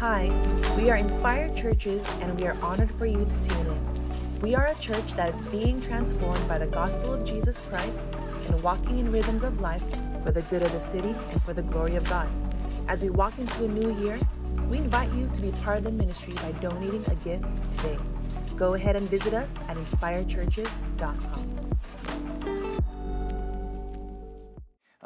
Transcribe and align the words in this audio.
Hi, 0.00 0.32
we 0.78 0.88
are 0.88 0.96
Inspired 0.96 1.54
Churches 1.54 2.10
and 2.22 2.40
we 2.40 2.46
are 2.46 2.56
honored 2.62 2.90
for 2.92 3.04
you 3.04 3.22
to 3.22 3.42
tune 3.42 3.66
in. 3.66 4.40
We 4.40 4.54
are 4.54 4.68
a 4.68 4.74
church 4.76 5.12
that 5.12 5.28
is 5.28 5.42
being 5.42 5.78
transformed 5.78 6.48
by 6.48 6.56
the 6.56 6.68
gospel 6.68 7.12
of 7.12 7.22
Jesus 7.22 7.60
Christ 7.68 8.00
and 8.46 8.62
walking 8.62 8.98
in 8.98 9.12
rhythms 9.12 9.42
of 9.42 9.60
life 9.60 9.84
for 10.24 10.32
the 10.32 10.40
good 10.40 10.62
of 10.62 10.72
the 10.72 10.80
city 10.80 11.14
and 11.32 11.42
for 11.42 11.52
the 11.52 11.60
glory 11.60 11.96
of 11.96 12.08
God. 12.08 12.30
As 12.88 13.02
we 13.02 13.10
walk 13.10 13.38
into 13.38 13.66
a 13.66 13.68
new 13.68 13.94
year, 14.02 14.18
we 14.70 14.78
invite 14.78 15.12
you 15.12 15.28
to 15.34 15.42
be 15.42 15.50
part 15.62 15.76
of 15.76 15.84
the 15.84 15.92
ministry 15.92 16.32
by 16.32 16.52
donating 16.52 17.04
a 17.08 17.14
gift 17.16 17.44
today. 17.70 17.98
Go 18.56 18.72
ahead 18.72 18.96
and 18.96 19.06
visit 19.10 19.34
us 19.34 19.54
at 19.68 19.76
inspiredchurches.com. 19.76 21.59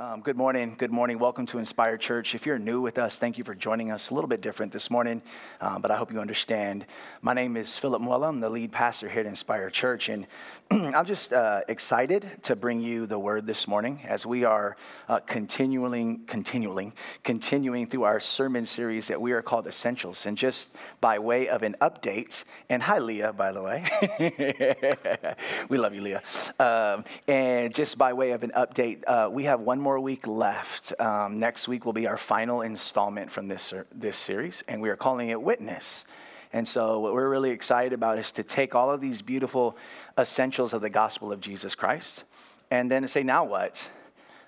Um, 0.05 0.21
good 0.21 0.37
morning. 0.37 0.75
Good 0.77 0.91
morning. 0.91 1.19
Welcome 1.19 1.47
to 1.47 1.59
Inspired 1.59 1.99
Church. 1.99 2.35
If 2.35 2.45
you're 2.45 2.59
new 2.59 2.83
with 2.83 2.99
us, 2.99 3.19
thank 3.19 3.39
you 3.39 3.45
for 3.45 3.55
joining 3.55 3.91
us. 3.91 4.11
A 4.11 4.15
little 4.15 4.29
bit 4.29 4.43
different 4.43 4.71
this 4.71 4.91
morning, 4.91 5.23
um, 5.63 5.81
but 5.81 5.91
I 5.91 5.97
hope 5.97 6.13
you 6.13 6.21
understand. 6.21 6.85
My 7.23 7.33
name 7.33 7.57
is 7.57 7.79
Philip 7.79 8.03
Muella. 8.03 8.29
I'm 8.29 8.41
the 8.41 8.51
lead 8.51 8.71
pastor 8.71 9.09
here 9.09 9.21
at 9.21 9.27
Inspired 9.27 9.73
Church, 9.73 10.11
and 10.11 10.27
I'm 10.71 11.07
just 11.07 11.33
uh, 11.33 11.63
excited 11.71 12.31
to 12.43 12.55
bring 12.55 12.83
you 12.83 13.07
the 13.07 13.19
word 13.19 13.47
this 13.47 13.67
morning 13.67 14.01
as 14.05 14.27
we 14.27 14.45
are 14.45 14.77
uh, 15.09 15.21
continuing, 15.21 16.27
continuing, 16.27 16.93
continuing 17.23 17.87
through 17.87 18.03
our 18.03 18.21
sermon 18.21 18.67
series 18.67 19.09
that 19.09 19.23
we 19.23 19.33
are 19.33 19.41
called 19.41 19.67
Essentials. 19.67 20.27
And 20.27 20.37
just 20.37 20.77
by 21.01 21.19
way 21.19 21.49
of 21.49 21.63
an 21.63 21.77
update, 21.81 22.45
and 22.69 22.83
hi, 22.83 22.99
Leah, 22.99 23.33
by 23.33 23.53
the 23.53 23.63
way. 23.63 25.37
we 25.71 25.79
love 25.79 25.95
you, 25.95 26.03
Leah. 26.03 26.23
Um, 26.61 27.05
and 27.27 27.75
just 27.75 27.97
by 27.97 28.13
way 28.13 28.33
of 28.33 28.43
an 28.43 28.53
update, 28.55 29.03
uh, 29.07 29.31
we 29.33 29.45
have 29.45 29.61
one 29.61 29.81
more 29.81 29.94
week 30.01 30.27
left. 30.27 30.99
Um, 31.01 31.39
next 31.39 31.69
week 31.69 31.85
will 31.85 31.93
be 31.93 32.07
our 32.07 32.17
final 32.17 32.63
installment 32.63 33.31
from 33.31 33.49
this, 33.49 33.73
this 33.95 34.17
series, 34.17 34.63
and 34.69 34.81
we 34.81 34.91
are 34.91 34.97
calling 34.97 35.29
it 35.29 35.41
Witness. 35.41 36.05
And 36.53 36.69
so, 36.69 37.01
what 37.01 37.15
we're 37.15 37.29
really 37.29 37.51
excited 37.51 37.93
about 37.93 38.17
is 38.19 38.31
to 38.33 38.45
take 38.45 38.75
all 38.75 38.91
of 38.91 39.01
these 39.01 39.23
beautiful 39.23 39.77
essentials 40.17 40.73
of 40.73 40.83
the 40.83 40.91
gospel 40.91 41.33
of 41.33 41.41
Jesus 41.41 41.75
Christ 41.75 42.25
and 42.71 42.91
then 42.91 43.03
to 43.03 43.09
say, 43.09 43.23
now 43.23 43.45
what? 43.45 43.91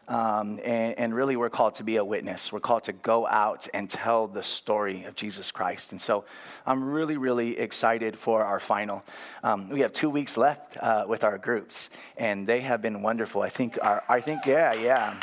Um, 0.09 0.61
and, 0.65 0.99
and, 0.99 1.15
really, 1.15 1.37
we're 1.37 1.51
called 1.51 1.75
to 1.77 1.85
be 1.85 1.97
a 1.97 2.05
witness. 2.05 2.53
We're 2.53 2.61
called 2.61 2.85
to 2.85 2.93
go 2.93 3.27
out 3.27 3.67
and 3.75 3.91
tell 3.91 4.29
the 4.29 4.43
story 4.43 5.03
of 5.05 5.17
Jesus 5.17 5.51
Christ. 5.51 5.91
And 5.91 6.01
so, 6.01 6.25
I'm 6.65 6.85
really, 6.85 7.17
really 7.17 7.59
excited 7.59 8.17
for 8.17 8.45
our 8.45 8.61
final. 8.61 9.05
Um, 9.43 9.69
we 9.69 9.81
have 9.81 9.93
two 9.93 10.09
weeks 10.09 10.37
left 10.37 10.77
uh, 10.81 11.07
with 11.09 11.25
our 11.25 11.39
groups, 11.39 11.91
and 12.17 12.47
they 12.47 12.61
have 12.61 12.81
been 12.81 13.03
wonderful. 13.03 13.43
I 13.43 13.49
think, 13.49 13.79
our, 13.83 14.05
I 14.09 14.21
think, 14.21 14.47
yeah, 14.47 14.75
yeah. 14.75 15.21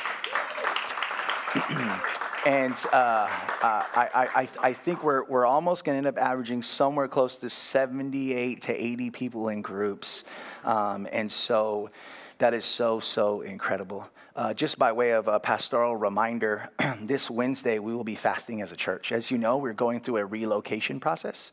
and 2.45 2.75
uh, 2.92 2.95
uh, 2.95 3.84
I, 3.95 4.30
I, 4.36 4.50
I, 4.62 4.73
think 4.73 5.03
we're, 5.03 5.23
we're 5.25 5.45
almost 5.45 5.86
going 5.86 6.02
to 6.02 6.08
end 6.08 6.18
up 6.18 6.22
averaging 6.22 6.62
somewhere 6.62 7.08
close 7.08 7.38
to 7.38 7.50
78 7.50 8.64
to 8.64 8.73
80 8.73 9.12
people 9.12 9.47
in 9.47 9.62
groups. 9.62 10.25
Um, 10.66 11.08
and 11.12 11.31
so 11.31 11.90
that 12.40 12.53
is 12.53 12.66
so, 12.66 13.00
so 13.00 13.42
incredible. 13.42 14.09
Uh, 14.36 14.52
just 14.52 14.80
by 14.80 14.92
way 14.92 15.12
of 15.12 15.28
a 15.28 15.39
pastoral 15.39 15.95
reminder, 15.95 16.67
this 17.02 17.30
Wednesday 17.30 17.78
we 17.78 17.94
will 17.94 18.03
be 18.03 18.16
fasting 18.16 18.64
as 18.64 18.72
a 18.72 18.75
church. 18.75 19.12
As 19.12 19.30
you 19.30 19.38
know, 19.38 19.58
we're 19.58 19.73
going 19.73 20.00
through 20.00 20.17
a 20.17 20.25
relocation 20.25 21.00
process, 21.00 21.52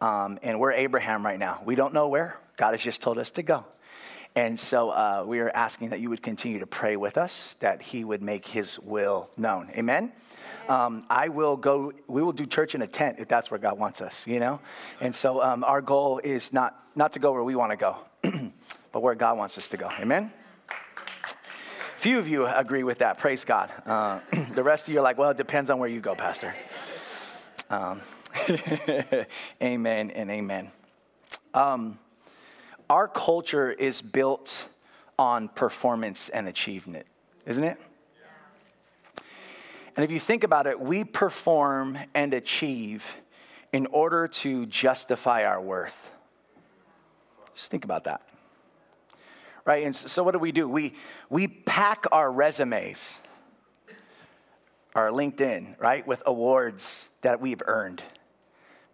um, 0.00 0.36
and 0.42 0.58
we're 0.58 0.72
Abraham 0.72 1.24
right 1.24 1.38
now. 1.38 1.62
We 1.64 1.76
don't 1.76 1.94
know 1.94 2.08
where. 2.08 2.36
God 2.56 2.72
has 2.72 2.82
just 2.82 3.00
told 3.00 3.16
us 3.18 3.30
to 3.32 3.44
go. 3.44 3.64
And 4.34 4.58
so 4.58 4.90
uh, 4.90 5.24
we 5.24 5.38
are 5.38 5.50
asking 5.50 5.90
that 5.90 6.00
you 6.00 6.10
would 6.10 6.20
continue 6.20 6.58
to 6.58 6.66
pray 6.66 6.96
with 6.96 7.16
us, 7.16 7.54
that 7.60 7.80
He 7.80 8.02
would 8.02 8.22
make 8.22 8.44
His 8.44 8.80
will 8.80 9.30
known. 9.36 9.70
Amen? 9.76 10.10
Um, 10.68 11.06
I 11.08 11.28
will 11.28 11.56
go, 11.56 11.92
we 12.08 12.24
will 12.24 12.32
do 12.32 12.44
church 12.44 12.74
in 12.74 12.82
a 12.82 12.88
tent 12.88 13.20
if 13.20 13.28
that's 13.28 13.52
where 13.52 13.60
God 13.60 13.78
wants 13.78 14.00
us, 14.00 14.26
you 14.26 14.40
know? 14.40 14.60
And 15.00 15.14
so 15.14 15.40
um, 15.40 15.62
our 15.62 15.80
goal 15.80 16.20
is 16.24 16.52
not, 16.52 16.74
not 16.96 17.12
to 17.12 17.20
go 17.20 17.30
where 17.30 17.44
we 17.44 17.54
want 17.54 17.70
to 17.70 17.76
go, 17.76 17.98
but 18.92 19.00
where 19.00 19.14
God 19.14 19.38
wants 19.38 19.58
us 19.58 19.68
to 19.68 19.76
go. 19.76 19.88
Amen? 20.00 20.32
Few 22.06 22.20
of 22.20 22.28
you 22.28 22.46
agree 22.46 22.84
with 22.84 22.98
that. 22.98 23.18
Praise 23.18 23.44
God. 23.44 23.68
Uh, 23.84 24.20
the 24.52 24.62
rest 24.62 24.86
of 24.86 24.94
you 24.94 25.00
are 25.00 25.02
like, 25.02 25.18
well, 25.18 25.30
it 25.30 25.36
depends 25.36 25.70
on 25.70 25.80
where 25.80 25.88
you 25.88 25.98
go, 25.98 26.14
Pastor. 26.14 26.54
Um, 27.68 28.00
amen 29.60 30.12
and 30.12 30.30
amen. 30.30 30.70
Um, 31.52 31.98
our 32.88 33.08
culture 33.08 33.72
is 33.72 34.02
built 34.02 34.68
on 35.18 35.48
performance 35.48 36.28
and 36.28 36.46
achievement, 36.46 37.06
isn't 37.44 37.64
it? 37.64 37.76
And 39.96 40.04
if 40.04 40.12
you 40.12 40.20
think 40.20 40.44
about 40.44 40.68
it, 40.68 40.78
we 40.78 41.02
perform 41.02 41.98
and 42.14 42.32
achieve 42.34 43.16
in 43.72 43.86
order 43.86 44.28
to 44.28 44.66
justify 44.66 45.44
our 45.44 45.60
worth. 45.60 46.14
Just 47.52 47.72
think 47.72 47.84
about 47.84 48.04
that 48.04 48.22
right? 49.66 49.84
And 49.84 49.94
so 49.94 50.22
what 50.22 50.32
do 50.32 50.38
we 50.38 50.52
do? 50.52 50.68
We, 50.68 50.94
we 51.28 51.48
pack 51.48 52.06
our 52.12 52.30
resumes, 52.32 53.20
our 54.94 55.10
LinkedIn, 55.10 55.78
right, 55.78 56.06
with 56.06 56.22
awards 56.24 57.10
that 57.20 57.40
we've 57.40 57.62
earned, 57.66 58.02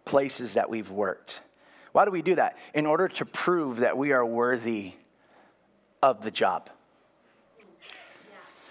places 0.03 0.55
that 0.55 0.69
we've 0.69 0.89
worked. 0.91 1.41
Why 1.93 2.05
do 2.05 2.11
we 2.11 2.23
do 2.23 2.35
that? 2.35 2.57
In 2.73 2.87
order 2.87 3.07
to 3.07 3.25
prove 3.25 3.77
that 3.77 3.97
we 3.97 4.11
are 4.11 4.25
worthy 4.25 4.93
of 6.01 6.23
the 6.23 6.31
job. 6.31 6.69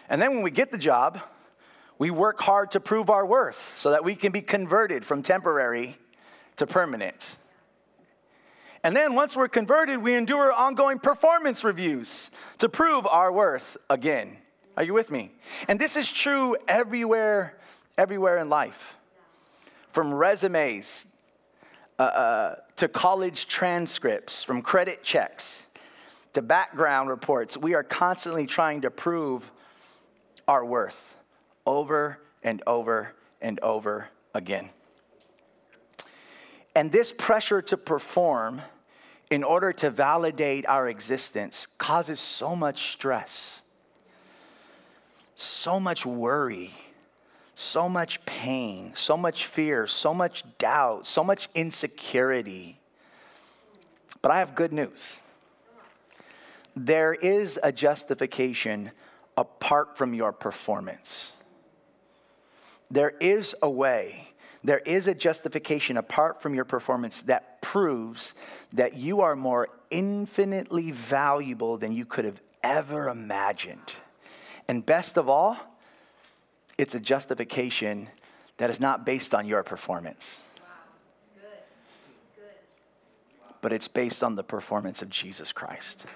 And 0.09 0.21
then 0.21 0.35
when 0.35 0.43
we 0.43 0.51
get 0.51 0.73
the 0.73 0.79
job, 0.79 1.21
we 1.99 2.11
work 2.11 2.41
hard 2.41 2.73
to 2.73 2.81
prove 2.81 3.09
our 3.09 3.25
worth 3.25 3.75
so 3.79 3.93
that 3.93 4.03
we 4.03 4.17
can 4.17 4.33
be 4.33 4.43
converted 4.43 5.05
from 5.05 5.23
temporary 5.23 5.97
to 6.57 6.67
permanent. 6.67 7.39
And 8.85 8.97
then 8.97 9.15
once 9.15 9.37
we're 9.37 9.49
converted, 9.49 10.03
we 10.03 10.15
endure 10.15 10.53
ongoing 10.53 10.99
performance 10.99 11.63
reviews 11.63 12.31
to 12.59 12.69
prove 12.69 13.07
our 13.07 13.31
worth 13.31 13.77
again. 13.89 14.39
Are 14.77 14.83
you 14.83 14.95
with 14.95 15.11
me? 15.11 15.33
And 15.69 15.79
this 15.79 15.97
is 15.97 16.11
true 16.11 16.57
everywhere, 16.67 17.59
everywhere 17.97 18.39
in 18.39 18.49
life. 18.49 18.97
From 19.91 20.13
resumes 20.13 21.07
uh, 21.99 22.03
uh, 22.03 22.55
to 22.77 22.89
college 22.89 23.47
transcripts, 23.47 24.43
from 24.43 24.63
credit 24.63 25.05
checks 25.05 25.69
to 26.33 26.43
background 26.43 27.09
reports, 27.09 27.57
we 27.57 27.75
are 27.75 27.85
constantly 27.85 28.47
trying 28.47 28.81
to 28.81 28.91
prove 28.91 29.53
our 30.49 30.65
worth 30.65 31.17
over 31.67 32.19
and 32.43 32.63
over 32.67 33.15
and 33.41 33.61
over 33.61 34.09
again. 34.35 34.71
And 36.75 36.91
this 36.91 37.13
pressure 37.13 37.61
to 37.63 37.77
perform 37.77 38.63
in 39.31 39.43
order 39.45 39.73
to 39.73 39.91
validate 39.91 40.67
our 40.67 40.89
existence 40.89 41.67
causes 41.67 42.21
so 42.21 42.55
much 42.55 42.93
stress, 42.93 43.63
so 45.35 45.81
much 45.81 46.05
worry, 46.05 46.71
so 47.55 47.89
much 47.89 48.25
pain, 48.25 48.95
so 48.95 49.17
much 49.17 49.47
fear, 49.47 49.87
so 49.87 50.15
much 50.15 50.45
doubt, 50.59 51.07
so 51.07 51.23
much 51.23 51.49
insecurity. 51.55 52.79
But 54.21 54.33
I 54.33 54.39
have 54.39 54.55
good 54.55 54.73
news. 54.73 55.19
There 56.75 57.13
is 57.13 57.61
a 57.63 57.73
justification 57.73 58.91
apart 59.37 59.97
from 59.99 60.15
your 60.15 60.33
performance. 60.33 61.33
There 62.91 63.15
is 63.21 63.55
a 63.63 63.71
way 63.71 64.32
there 64.65 64.79
is 64.79 65.07
a 65.07 65.15
justification 65.15 65.97
apart 65.97 66.41
from 66.41 66.55
your 66.55 66.65
performance 66.65 67.23
that 67.23 67.61
proves 67.61 68.35
that 68.73 68.97
you 68.97 69.21
are 69.21 69.35
more 69.35 69.69
infinitely 69.91 70.93
valuable 70.93 71.77
than 71.77 71.93
you 71.93 72.05
could 72.05 72.25
have 72.25 72.41
ever 72.63 73.09
imagined. 73.09 73.95
And 74.69 74.87
best 74.87 75.17
of 75.17 75.29
all, 75.29 75.57
it's 76.79 76.95
a 76.95 77.01
justification 77.01 78.09
that 78.59 78.71
is 78.71 78.79
not 78.79 79.05
based 79.05 79.35
on 79.35 79.47
your 79.47 79.65
performance. 79.65 80.41
Wow. 80.61 80.69
Good. 81.35 82.45
Good. 82.45 83.55
But 83.61 83.73
it's 83.73 83.89
based 83.89 84.23
on 84.23 84.37
the 84.37 84.45
performance 84.45 85.03
of 85.03 85.11
Jesus 85.11 85.53
Christ. 85.53 86.07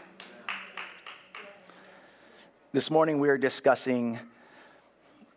This 2.72 2.90
morning 2.90 3.18
we 3.18 3.28
are 3.28 3.38
discussing 3.38 4.20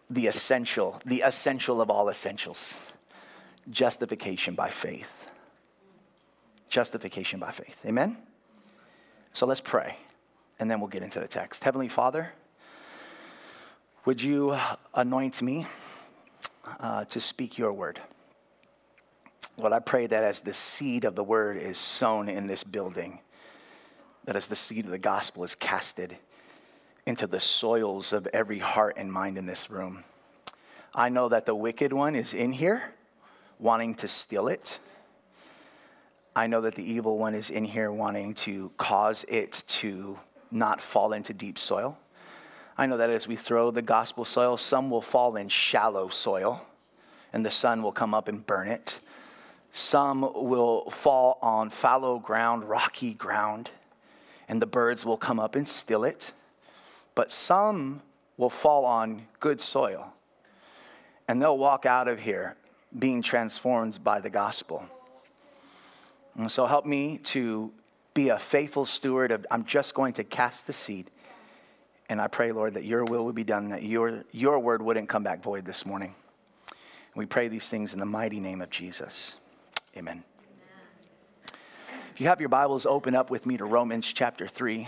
the 0.09 0.27
essential, 0.27 1.01
the 1.05 1.21
essential 1.21 1.81
of 1.81 1.89
all 1.89 2.09
essentials 2.09 2.83
justification 3.69 4.55
by 4.55 4.69
faith. 4.69 5.31
Justification 6.69 7.39
by 7.39 7.51
faith. 7.51 7.83
Amen? 7.85 8.17
So 9.33 9.45
let's 9.45 9.61
pray, 9.61 9.97
and 10.59 10.69
then 10.69 10.79
we'll 10.79 10.89
get 10.89 11.03
into 11.03 11.19
the 11.19 11.27
text. 11.27 11.63
Heavenly 11.63 11.87
Father, 11.87 12.33
would 14.05 14.21
you 14.21 14.57
anoint 14.93 15.41
me 15.41 15.67
uh, 16.79 17.05
to 17.05 17.19
speak 17.19 17.57
your 17.57 17.73
word? 17.73 17.99
Lord, 19.57 19.73
I 19.73 19.79
pray 19.79 20.07
that 20.07 20.23
as 20.23 20.39
the 20.39 20.53
seed 20.53 21.03
of 21.03 21.15
the 21.15 21.23
word 21.23 21.57
is 21.57 21.77
sown 21.77 22.29
in 22.29 22.47
this 22.47 22.63
building, 22.63 23.19
that 24.25 24.35
as 24.35 24.47
the 24.47 24.55
seed 24.55 24.85
of 24.85 24.91
the 24.91 24.99
gospel 24.99 25.43
is 25.43 25.53
casted 25.53 26.17
into 27.05 27.27
the 27.27 27.39
soils 27.39 28.13
of 28.13 28.27
every 28.27 28.59
heart 28.59 28.95
and 28.97 29.11
mind 29.11 29.37
in 29.37 29.47
this 29.47 29.69
room, 29.69 30.03
I 30.95 31.09
know 31.09 31.29
that 31.29 31.45
the 31.45 31.55
wicked 31.55 31.93
one 31.93 32.15
is 32.15 32.33
in 32.33 32.53
here 32.53 32.93
wanting 33.59 33.93
to 33.95 34.07
steal 34.07 34.47
it. 34.47 34.79
I 36.35 36.47
know 36.47 36.61
that 36.61 36.75
the 36.75 36.89
evil 36.89 37.17
one 37.17 37.35
is 37.35 37.49
in 37.49 37.65
here 37.65 37.91
wanting 37.91 38.33
to 38.35 38.71
cause 38.77 39.25
it 39.25 39.63
to 39.67 40.17
not 40.49 40.81
fall 40.81 41.11
into 41.13 41.33
deep 41.33 41.57
soil. 41.57 41.97
I 42.77 42.85
know 42.85 42.97
that 42.97 43.09
as 43.09 43.27
we 43.27 43.35
throw 43.35 43.71
the 43.71 43.81
gospel 43.81 44.23
soil, 44.23 44.55
some 44.55 44.89
will 44.89 45.01
fall 45.01 45.35
in 45.35 45.49
shallow 45.49 46.07
soil 46.07 46.65
and 47.33 47.45
the 47.45 47.49
sun 47.49 47.83
will 47.83 47.91
come 47.91 48.13
up 48.13 48.27
and 48.29 48.45
burn 48.45 48.67
it. 48.67 49.01
Some 49.71 50.21
will 50.21 50.89
fall 50.89 51.37
on 51.41 51.69
fallow 51.69 52.19
ground, 52.19 52.63
rocky 52.69 53.13
ground, 53.13 53.69
and 54.47 54.61
the 54.61 54.65
birds 54.65 55.05
will 55.05 55.17
come 55.17 55.39
up 55.39 55.55
and 55.55 55.67
steal 55.67 56.03
it. 56.03 56.31
But 57.13 57.31
some 57.31 58.01
will 58.37 58.49
fall 58.49 58.85
on 58.85 59.27
good 59.39 59.59
soil 59.59 60.13
and 61.27 61.41
they'll 61.41 61.57
walk 61.57 61.85
out 61.85 62.07
of 62.07 62.21
here 62.21 62.55
being 62.97 63.21
transformed 63.21 64.03
by 64.03 64.19
the 64.19 64.29
gospel. 64.29 64.85
And 66.35 66.49
so 66.49 66.65
help 66.65 66.85
me 66.85 67.19
to 67.25 67.71
be 68.13 68.29
a 68.29 68.39
faithful 68.39 68.85
steward 68.85 69.31
of 69.31 69.45
I'm 69.51 69.65
just 69.65 69.93
going 69.93 70.13
to 70.13 70.23
cast 70.23 70.67
the 70.67 70.73
seed. 70.73 71.09
And 72.09 72.19
I 72.19 72.27
pray, 72.27 72.51
Lord, 72.51 72.73
that 72.73 72.83
your 72.83 73.05
will 73.05 73.25
would 73.25 73.35
be 73.35 73.43
done, 73.43 73.69
that 73.69 73.83
your, 73.83 74.23
your 74.31 74.59
word 74.59 74.81
wouldn't 74.81 75.09
come 75.09 75.23
back 75.23 75.43
void 75.43 75.65
this 75.65 75.85
morning. 75.85 76.15
We 77.15 77.25
pray 77.25 77.47
these 77.49 77.69
things 77.69 77.93
in 77.93 77.99
the 77.99 78.05
mighty 78.05 78.39
name 78.39 78.61
of 78.61 78.69
Jesus. 78.69 79.37
Amen. 79.95 80.23
Amen. 80.23 81.57
If 82.13 82.21
you 82.21 82.27
have 82.27 82.39
your 82.39 82.49
Bibles, 82.49 82.85
open 82.85 83.15
up 83.15 83.29
with 83.29 83.45
me 83.45 83.57
to 83.57 83.65
Romans 83.65 84.11
chapter 84.11 84.47
3. 84.47 84.87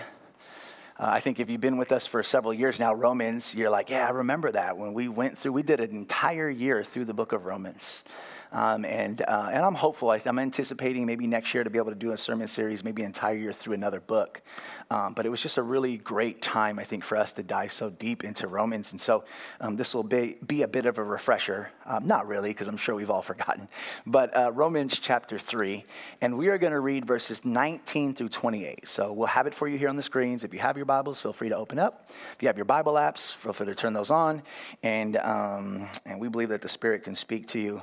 Uh, 1.01 1.07
I 1.09 1.19
think 1.19 1.39
if 1.39 1.50
you've 1.50 1.62
been 1.62 1.77
with 1.77 1.92
us 1.92 2.06
for 2.06 2.21
several 2.21 2.53
years 2.53 2.80
now, 2.80 2.94
Romans, 2.94 3.56
you're 3.56 3.71
like, 3.71 3.89
yeah, 3.89 4.06
I 4.06 4.12
remember 4.12 4.51
that 4.51 4.77
when 4.77 4.94
we 4.94 5.07
went 5.07 5.36
through, 5.36 5.53
we 5.53 5.63
did 5.63 5.80
an 5.80 5.89
entire 5.89 6.48
year 6.48 6.83
through 6.83 7.06
the 7.06 7.13
book 7.13 7.31
of 7.31 7.45
Romans. 7.45 8.03
Um, 8.51 8.83
and, 8.83 9.21
uh, 9.21 9.50
and 9.51 9.63
I'm 9.63 9.75
hopeful. 9.75 10.12
I'm 10.12 10.39
anticipating 10.39 11.06
maybe 11.06 11.25
next 11.25 11.53
year 11.53 11.63
to 11.63 11.69
be 11.69 11.77
able 11.77 11.92
to 11.92 11.98
do 11.98 12.12
a 12.12 12.18
sermon 12.18 12.48
series, 12.48 12.83
maybe 12.83 13.01
an 13.01 13.07
entire 13.07 13.36
year 13.36 13.53
through 13.53 13.74
another 13.74 14.01
book. 14.01 14.42
Um, 14.89 15.13
but 15.13 15.25
it 15.25 15.30
was 15.30 15.42
just 15.42 15.57
a 15.57 15.62
really 15.62 15.98
great 15.98 16.42
time, 16.42 16.77
I 16.77 16.83
think, 16.83 17.06
for 17.06 17.15
us 17.18 17.31
to 17.33 17.44
dive 17.44 17.71
so 17.71 17.89
deep 17.89 18.25
into 18.25 18.48
Romans. 18.48 18.92
And 18.92 19.00
so 19.00 19.24
um, 19.62 19.77
this 19.77 19.95
will 19.95 20.03
be, 20.03 20.38
be 20.45 20.63
a 20.63 20.68
bit 20.68 20.86
of 20.86 20.98
a 20.98 21.03
refresher. 21.03 21.71
Um, 21.86 22.06
not 22.06 22.27
really, 22.27 22.50
because 22.50 22.68
I'm 22.68 22.75
sure 22.75 22.94
we've 22.94 23.09
all 23.09 23.21
forgotten. 23.21 23.69
But 24.06 24.36
uh, 24.36 24.51
Romans 24.51 25.00
chapter 25.00 25.38
3. 25.38 25.86
And 26.19 26.38
we 26.38 26.50
are 26.50 26.57
going 26.57 26.74
to 26.74 26.81
read 26.81 27.06
verses 27.06 27.45
19 27.45 28.15
through 28.15 28.30
28. 28.30 28.86
So 28.86 29.13
we'll 29.13 29.27
have 29.27 29.48
it 29.48 29.53
for 29.53 29.69
you 29.69 29.77
here 29.77 29.88
on 29.88 29.95
the 29.95 30.03
screens. 30.03 30.44
If 30.44 30.53
you 30.53 30.59
have 30.59 30.75
your 30.75 30.86
Bibles, 30.86 31.21
feel 31.21 31.33
free 31.33 31.50
to 31.50 31.56
open 31.56 31.80
up. 31.80 32.09
If 32.09 32.38
you 32.42 32.50
have 32.50 32.57
your 32.57 32.65
Bible 32.65 32.94
apps, 32.94 33.33
feel 33.33 33.53
free 33.53 33.68
to 33.68 33.75
turn 33.75 33.94
those 33.94 34.12
on. 34.12 34.44
And, 34.83 35.15
um, 35.18 35.88
and 36.06 36.19
we 36.19 36.27
believe 36.27 36.50
that 36.50 36.62
the 36.62 36.69
Spirit 36.69 37.06
can 37.06 37.15
speak 37.15 37.48
to 37.48 37.59
you 37.59 37.81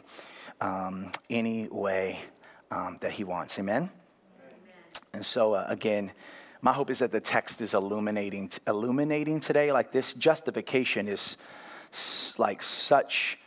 um, 0.60 1.12
any 1.30 1.68
way 1.68 2.20
um, 2.70 2.98
that 3.00 3.12
He 3.12 3.24
wants. 3.24 3.58
Amen? 3.58 3.76
Amen. 3.76 3.90
And 5.14 5.24
so, 5.24 5.54
uh, 5.54 5.66
again, 5.68 6.12
my 6.60 6.72
hope 6.72 6.90
is 6.90 6.98
that 6.98 7.12
the 7.12 7.20
text 7.20 7.60
is 7.60 7.74
illuminating, 7.74 8.50
illuminating 8.66 9.40
today. 9.40 9.72
Like 9.72 9.92
this 9.92 10.14
justification 10.14 11.08
is 11.08 11.36
like 12.38 12.62
such 12.62 13.38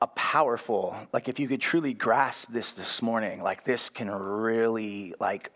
a 0.00 0.06
powerful, 0.08 0.96
like 1.12 1.28
if 1.28 1.38
you 1.38 1.48
could 1.48 1.60
truly 1.60 1.92
grasp 1.92 2.50
this 2.50 2.72
this 2.72 3.02
morning, 3.02 3.42
like 3.42 3.64
this 3.64 3.88
can 3.88 4.10
really 4.10 5.14
like 5.20 5.50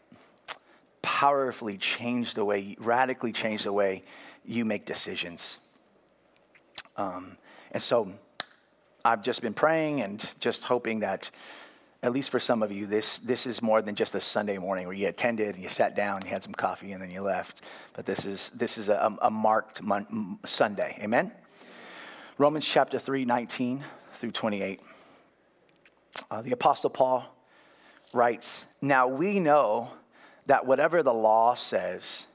powerfully 1.00 1.76
change 1.78 2.34
the 2.34 2.44
way, 2.44 2.76
radically 2.78 3.32
change 3.32 3.64
the 3.64 3.72
way 3.72 4.02
you 4.44 4.64
make 4.64 4.84
decisions. 4.84 5.58
Um, 6.96 7.36
and 7.70 7.82
so 7.82 8.12
I've 9.04 9.22
just 9.22 9.42
been 9.42 9.54
praying 9.54 10.00
and 10.00 10.32
just 10.38 10.64
hoping 10.64 11.00
that, 11.00 11.30
at 12.04 12.12
least 12.12 12.30
for 12.30 12.38
some 12.38 12.62
of 12.62 12.70
you, 12.70 12.86
this, 12.86 13.18
this 13.18 13.46
is 13.46 13.60
more 13.60 13.82
than 13.82 13.96
just 13.96 14.14
a 14.14 14.20
Sunday 14.20 14.58
morning 14.58 14.86
where 14.86 14.94
you 14.94 15.08
attended 15.08 15.56
and 15.56 15.62
you 15.62 15.68
sat 15.68 15.96
down, 15.96 16.22
you 16.24 16.30
had 16.30 16.44
some 16.44 16.52
coffee, 16.52 16.92
and 16.92 17.02
then 17.02 17.10
you 17.10 17.20
left. 17.20 17.62
But 17.94 18.06
this 18.06 18.24
is, 18.24 18.50
this 18.50 18.78
is 18.78 18.88
a, 18.88 19.16
a 19.20 19.30
marked 19.30 19.82
mon- 19.82 20.38
Sunday. 20.44 20.96
Amen? 21.02 21.32
Romans 22.38 22.64
chapter 22.64 22.98
3, 23.00 23.24
19 23.24 23.82
through 24.12 24.30
28. 24.30 24.80
Uh, 26.30 26.42
the 26.42 26.52
Apostle 26.52 26.90
Paul 26.90 27.24
writes 28.14 28.66
Now 28.80 29.08
we 29.08 29.40
know 29.40 29.90
that 30.46 30.64
whatever 30.64 31.02
the 31.02 31.12
law 31.12 31.54
says, 31.54 32.26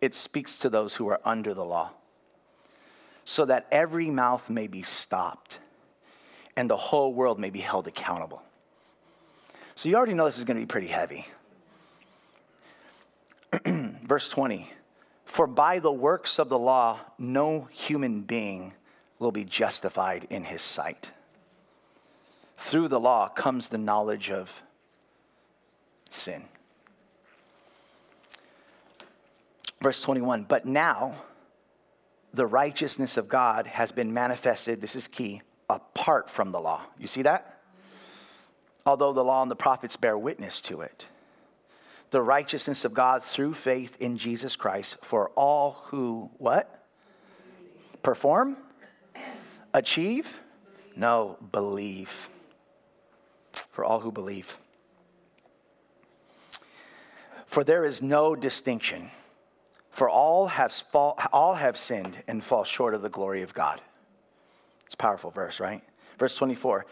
it 0.00 0.14
speaks 0.14 0.56
to 0.58 0.68
those 0.68 0.96
who 0.96 1.08
are 1.08 1.20
under 1.24 1.52
the 1.52 1.64
law, 1.64 1.90
so 3.24 3.44
that 3.44 3.66
every 3.72 4.10
mouth 4.10 4.48
may 4.48 4.68
be 4.68 4.82
stopped 4.82 5.58
and 6.56 6.68
the 6.68 6.76
whole 6.76 7.12
world 7.14 7.38
may 7.38 7.50
be 7.50 7.60
held 7.60 7.86
accountable. 7.86 8.42
So 9.74 9.88
you 9.88 9.96
already 9.96 10.14
know 10.14 10.26
this 10.26 10.38
is 10.38 10.44
going 10.44 10.56
to 10.56 10.62
be 10.62 10.66
pretty 10.66 10.88
heavy. 10.88 11.26
Verse 13.66 14.28
20 14.28 14.70
For 15.24 15.46
by 15.46 15.78
the 15.78 15.92
works 15.92 16.38
of 16.38 16.48
the 16.48 16.58
law, 16.58 17.00
no 17.18 17.68
human 17.72 18.22
being 18.22 18.74
will 19.18 19.32
be 19.32 19.44
justified 19.44 20.26
in 20.30 20.44
his 20.44 20.62
sight. 20.62 21.12
Through 22.56 22.88
the 22.88 23.00
law 23.00 23.28
comes 23.28 23.68
the 23.68 23.78
knowledge 23.78 24.30
of 24.30 24.62
sin. 26.08 26.44
Verse 29.80 30.00
21 30.02 30.44
But 30.44 30.64
now 30.64 31.14
the 32.32 32.46
righteousness 32.46 33.16
of 33.16 33.28
God 33.28 33.66
has 33.66 33.92
been 33.92 34.14
manifested, 34.14 34.80
this 34.80 34.96
is 34.96 35.08
key, 35.08 35.42
apart 35.68 36.30
from 36.30 36.52
the 36.52 36.60
law. 36.60 36.82
You 36.98 37.06
see 37.06 37.22
that? 37.22 37.60
Although 38.84 39.12
the 39.12 39.24
law 39.24 39.42
and 39.42 39.50
the 39.50 39.56
prophets 39.56 39.96
bear 39.96 40.18
witness 40.18 40.60
to 40.62 40.80
it. 40.80 41.06
The 42.10 42.20
righteousness 42.20 42.84
of 42.84 42.92
God 42.92 43.22
through 43.22 43.54
faith 43.54 43.96
in 44.00 44.18
Jesus 44.18 44.56
Christ 44.56 45.04
for 45.04 45.30
all 45.30 45.82
who 45.86 46.30
what? 46.38 46.84
Perform? 48.02 48.56
Achieve? 49.72 50.40
No, 50.96 51.38
believe. 51.52 52.28
For 53.52 53.84
all 53.84 54.00
who 54.00 54.12
believe. 54.12 54.58
For 57.46 57.64
there 57.64 57.84
is 57.84 58.02
no 58.02 58.34
distinction. 58.34 59.08
For 59.90 60.08
all 60.08 60.48
have, 60.48 60.72
fall, 60.72 61.18
all 61.32 61.54
have 61.54 61.76
sinned 61.76 62.22
and 62.26 62.42
fall 62.42 62.64
short 62.64 62.94
of 62.94 63.02
the 63.02 63.10
glory 63.10 63.42
of 63.42 63.54
God. 63.54 63.80
It's 64.92 64.94
a 64.94 64.98
powerful 64.98 65.30
verse, 65.30 65.58
right? 65.58 65.80
Verse 66.18 66.36
24. 66.36 66.84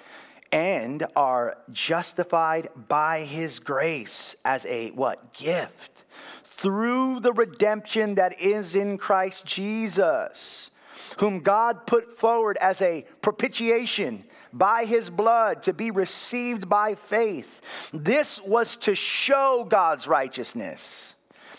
And 0.53 1.05
are 1.17 1.59
justified 1.71 2.69
by 2.89 3.25
his 3.25 3.59
grace 3.59 4.37
as 4.43 4.65
a 4.65 4.89
what? 4.93 5.35
Gift. 5.35 6.05
Through 6.43 7.21
the 7.21 7.35
redemption 7.35 8.15
that 8.15 8.41
is 8.41 8.75
in 8.75 8.97
Christ 8.97 9.45
Jesus, 9.45 10.71
whom 11.19 11.41
God 11.41 11.87
put 11.87 12.17
forward 12.17 12.57
as 12.59 12.81
a 12.81 13.05
propitiation 13.21 14.25
by 14.51 14.87
his 14.87 15.11
blood 15.11 15.63
to 15.65 15.75
be 15.75 15.91
received 15.91 16.71
by 16.71 16.95
faith. 16.95 17.91
This 17.93 18.41
was 18.41 18.77
to 18.77 18.95
show 18.95 19.67
God's 19.69 20.09
righteousness 20.09 21.17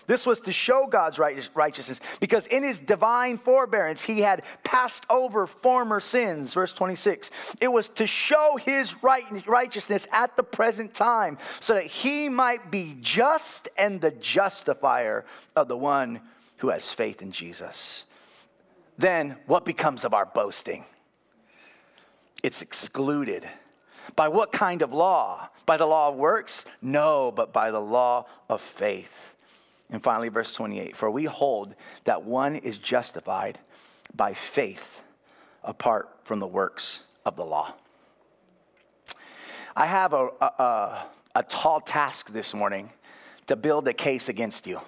this 0.07 0.25
was 0.25 0.39
to 0.41 0.51
show 0.51 0.87
God's 0.87 1.19
righteousness 1.19 2.01
because 2.19 2.47
in 2.47 2.63
his 2.63 2.79
divine 2.79 3.37
forbearance, 3.37 4.01
he 4.01 4.21
had 4.21 4.43
passed 4.63 5.05
over 5.09 5.47
former 5.47 5.99
sins. 5.99 6.53
Verse 6.53 6.73
26. 6.73 7.55
It 7.61 7.71
was 7.71 7.87
to 7.89 8.07
show 8.07 8.57
his 8.65 9.03
righteousness 9.03 10.07
at 10.11 10.35
the 10.35 10.43
present 10.43 10.93
time 10.93 11.37
so 11.59 11.75
that 11.75 11.85
he 11.85 12.29
might 12.29 12.71
be 12.71 12.97
just 12.99 13.69
and 13.77 14.01
the 14.01 14.11
justifier 14.11 15.25
of 15.55 15.67
the 15.67 15.77
one 15.77 16.21
who 16.59 16.69
has 16.69 16.91
faith 16.91 17.21
in 17.21 17.31
Jesus. 17.31 18.05
Then 18.97 19.37
what 19.47 19.65
becomes 19.65 20.03
of 20.03 20.13
our 20.13 20.25
boasting? 20.25 20.85
It's 22.43 22.61
excluded. 22.61 23.47
By 24.15 24.27
what 24.27 24.51
kind 24.51 24.81
of 24.81 24.91
law? 24.91 25.49
By 25.65 25.77
the 25.77 25.85
law 25.85 26.09
of 26.09 26.15
works? 26.15 26.65
No, 26.81 27.31
but 27.31 27.53
by 27.53 27.71
the 27.71 27.79
law 27.79 28.25
of 28.49 28.61
faith. 28.61 29.30
And 29.91 30.01
finally, 30.01 30.29
verse 30.29 30.53
28 30.53 30.95
For 30.95 31.11
we 31.11 31.25
hold 31.25 31.75
that 32.05 32.23
one 32.23 32.55
is 32.55 32.77
justified 32.77 33.59
by 34.15 34.33
faith 34.33 35.03
apart 35.63 36.09
from 36.23 36.39
the 36.39 36.47
works 36.47 37.03
of 37.25 37.35
the 37.35 37.45
law. 37.45 37.73
I 39.75 39.85
have 39.85 40.13
a, 40.13 40.29
a, 40.41 41.05
a, 41.35 41.43
tall 41.43 41.79
task 41.79 42.31
this 42.31 42.53
morning 42.53 42.89
to 43.47 43.55
build 43.55 43.87
a 43.87 43.93
case 43.93 44.27
against 44.27 44.67
you, 44.67 44.81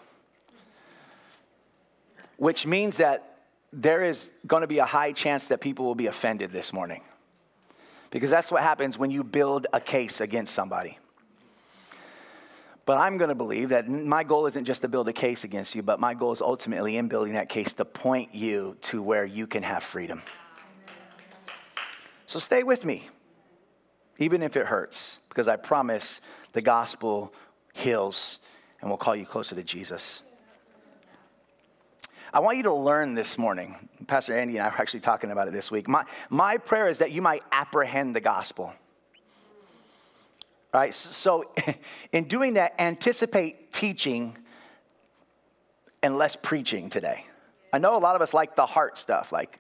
which 2.38 2.65
means 2.65 2.98
that 2.98 3.38
there 3.72 4.03
is 4.03 4.29
going 4.45 4.62
to 4.62 4.67
be 4.67 4.79
a 4.79 4.86
high 4.86 5.13
chance 5.13 5.48
that 5.48 5.62
people 5.62 5.86
will 5.86 5.95
be 5.95 6.07
offended 6.07 6.51
this 6.51 6.74
morning. 6.74 7.01
Because 8.12 8.29
that's 8.29 8.51
what 8.51 8.62
happens 8.62 8.98
when 8.98 9.10
you 9.10 9.24
build 9.24 9.67
a 9.74 9.79
case 9.79 10.22
against 10.22 10.53
somebody. 10.53 10.98
But 12.85 12.97
I'm 12.97 13.17
going 13.17 13.29
to 13.29 13.35
believe 13.35 13.69
that 13.69 13.87
my 13.87 14.23
goal 14.23 14.45
isn't 14.45 14.65
just 14.65 14.81
to 14.81 14.89
build 14.89 15.07
a 15.07 15.13
case 15.13 15.45
against 15.45 15.73
you, 15.73 15.81
but 15.81 15.99
my 16.01 16.13
goal 16.13 16.33
is 16.33 16.41
ultimately 16.41 16.97
in 16.97 17.07
building 17.07 17.33
that 17.33 17.47
case 17.47 17.71
to 17.73 17.85
point 17.85 18.35
you 18.35 18.75
to 18.81 19.01
where 19.01 19.25
you 19.25 19.47
can 19.47 19.63
have 19.63 19.83
freedom. 19.83 20.21
So 22.25 22.39
stay 22.39 22.63
with 22.63 22.83
me. 22.83 23.07
even 24.17 24.41
if 24.41 24.55
it 24.55 24.67
hurts, 24.67 25.19
because 25.29 25.47
I 25.47 25.55
promise 25.55 26.21
the 26.53 26.61
gospel 26.61 27.33
heals 27.73 28.39
and 28.81 28.89
will 28.89 28.97
call 28.97 29.15
you 29.15 29.25
closer 29.25 29.55
to 29.55 29.63
Jesus. 29.63 30.21
I 32.33 32.39
want 32.39 32.57
you 32.57 32.63
to 32.63 32.73
learn 32.73 33.15
this 33.15 33.37
morning. 33.37 33.89
Pastor 34.07 34.37
Andy 34.37 34.57
and 34.57 34.65
I 34.65 34.69
were 34.69 34.81
actually 34.81 35.01
talking 35.01 35.31
about 35.31 35.47
it 35.47 35.51
this 35.51 35.71
week. 35.71 35.87
My, 35.87 36.03
my 36.29 36.57
prayer 36.57 36.89
is 36.89 36.99
that 36.99 37.11
you 37.11 37.21
might 37.21 37.43
apprehend 37.51 38.15
the 38.15 38.21
gospel. 38.21 38.73
Right, 40.73 40.93
so 40.93 41.51
in 42.11 42.23
doing 42.23 42.55
that, 42.55 42.73
anticipate 42.79 43.71
teaching 43.71 44.35
and 46.01 46.17
less 46.17 46.35
preaching 46.35 46.89
today. 46.89 47.25
I 47.71 47.77
know 47.77 47.95
a 47.95 47.99
lot 47.99 48.15
of 48.15 48.21
us 48.21 48.33
like 48.33 48.55
the 48.55 48.65
heart 48.65 48.97
stuff, 48.97 49.31
like 49.31 49.59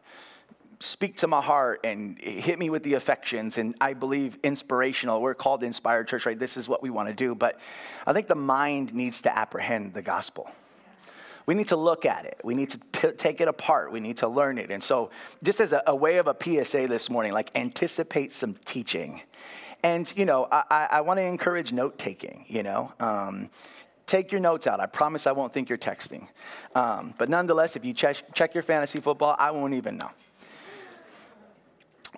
speak 0.79 1.17
to 1.17 1.27
my 1.27 1.41
heart 1.41 1.81
and 1.83 2.19
hit 2.19 2.57
me 2.57 2.69
with 2.69 2.83
the 2.83 2.95
affections. 2.95 3.57
And 3.57 3.75
I 3.79 3.93
believe 3.93 4.37
inspirational. 4.43 5.21
We're 5.21 5.35
called 5.35 5.63
Inspired 5.63 6.07
Church, 6.07 6.25
right? 6.25 6.37
This 6.37 6.57
is 6.57 6.67
what 6.67 6.81
we 6.81 6.89
want 6.89 7.09
to 7.09 7.15
do. 7.15 7.35
But 7.35 7.59
I 8.05 8.13
think 8.13 8.27
the 8.27 8.35
mind 8.35 8.93
needs 8.93 9.21
to 9.21 9.37
apprehend 9.37 9.93
the 9.93 10.01
gospel 10.01 10.49
we 11.45 11.55
need 11.55 11.67
to 11.69 11.75
look 11.75 12.05
at 12.05 12.25
it. 12.25 12.39
We 12.43 12.55
need 12.55 12.69
to 12.71 12.79
p- 12.79 13.11
take 13.11 13.41
it 13.41 13.47
apart. 13.47 13.91
We 13.91 13.99
need 13.99 14.17
to 14.17 14.27
learn 14.27 14.57
it. 14.57 14.71
And 14.71 14.81
so, 14.81 15.11
just 15.43 15.59
as 15.59 15.73
a, 15.73 15.83
a, 15.87 15.95
way 15.95 16.17
of 16.17 16.27
a 16.27 16.35
PSA 16.39 16.87
this 16.87 17.09
morning, 17.09 17.33
like 17.33 17.51
anticipate 17.55 18.31
some 18.31 18.55
teaching. 18.65 19.21
And, 19.83 20.11
you 20.15 20.25
know, 20.25 20.47
I, 20.51 20.63
I, 20.69 20.87
I 20.91 21.01
want 21.01 21.17
to 21.19 21.23
encourage 21.23 21.73
note 21.73 21.99
taking, 21.99 22.45
you 22.47 22.63
know. 22.63 22.93
Um, 22.99 23.49
take 24.05 24.31
your 24.31 24.41
notes 24.41 24.65
out. 24.65 24.79
I 24.79 24.85
promise 24.85 25.27
I 25.27 25.33
won't 25.33 25.53
think 25.53 25.69
you're 25.69 25.77
texting. 25.77 26.27
Um, 26.73 27.13
but 27.17 27.29
nonetheless, 27.29 27.75
if 27.75 27.83
you 27.83 27.93
check, 27.93 28.17
check 28.33 28.53
your 28.53 28.63
fantasy 28.63 28.99
football, 28.99 29.35
I 29.37 29.51
won't 29.51 29.73
even 29.73 29.97
know. 29.97 30.09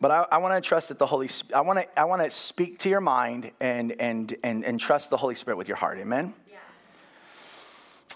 But 0.01 0.11
I, 0.11 0.25
I 0.33 0.37
want 0.39 0.61
to 0.61 0.67
trust 0.67 0.89
that 0.89 0.99
the 0.99 1.05
Holy 1.05 1.27
Spirit, 1.27 1.57
I 1.57 1.61
want 1.61 1.79
to 1.79 1.99
I 1.99 2.03
want 2.03 2.21
to 2.21 2.29
speak 2.29 2.79
to 2.79 2.89
your 2.89 2.99
mind 2.99 3.51
and 3.61 3.95
and 3.99 4.35
and 4.43 4.65
and 4.65 4.77
trust 4.77 5.09
the 5.09 5.17
Holy 5.17 5.35
Spirit 5.35 5.55
with 5.55 5.69
your 5.69 5.77
heart. 5.77 5.97
Amen. 5.99 6.33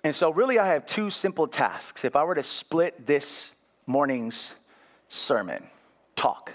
And 0.03 0.15
so, 0.15 0.32
really, 0.32 0.60
I 0.60 0.68
have 0.68 0.86
two 0.86 1.10
simple 1.10 1.48
tasks. 1.48 2.06
If 2.06 2.15
I 2.15 2.24
were 2.24 2.36
to 2.36 2.44
split 2.44 3.06
this 3.06 3.53
morning's 3.86 4.56
sermon, 5.08 5.68
talk, 6.20 6.54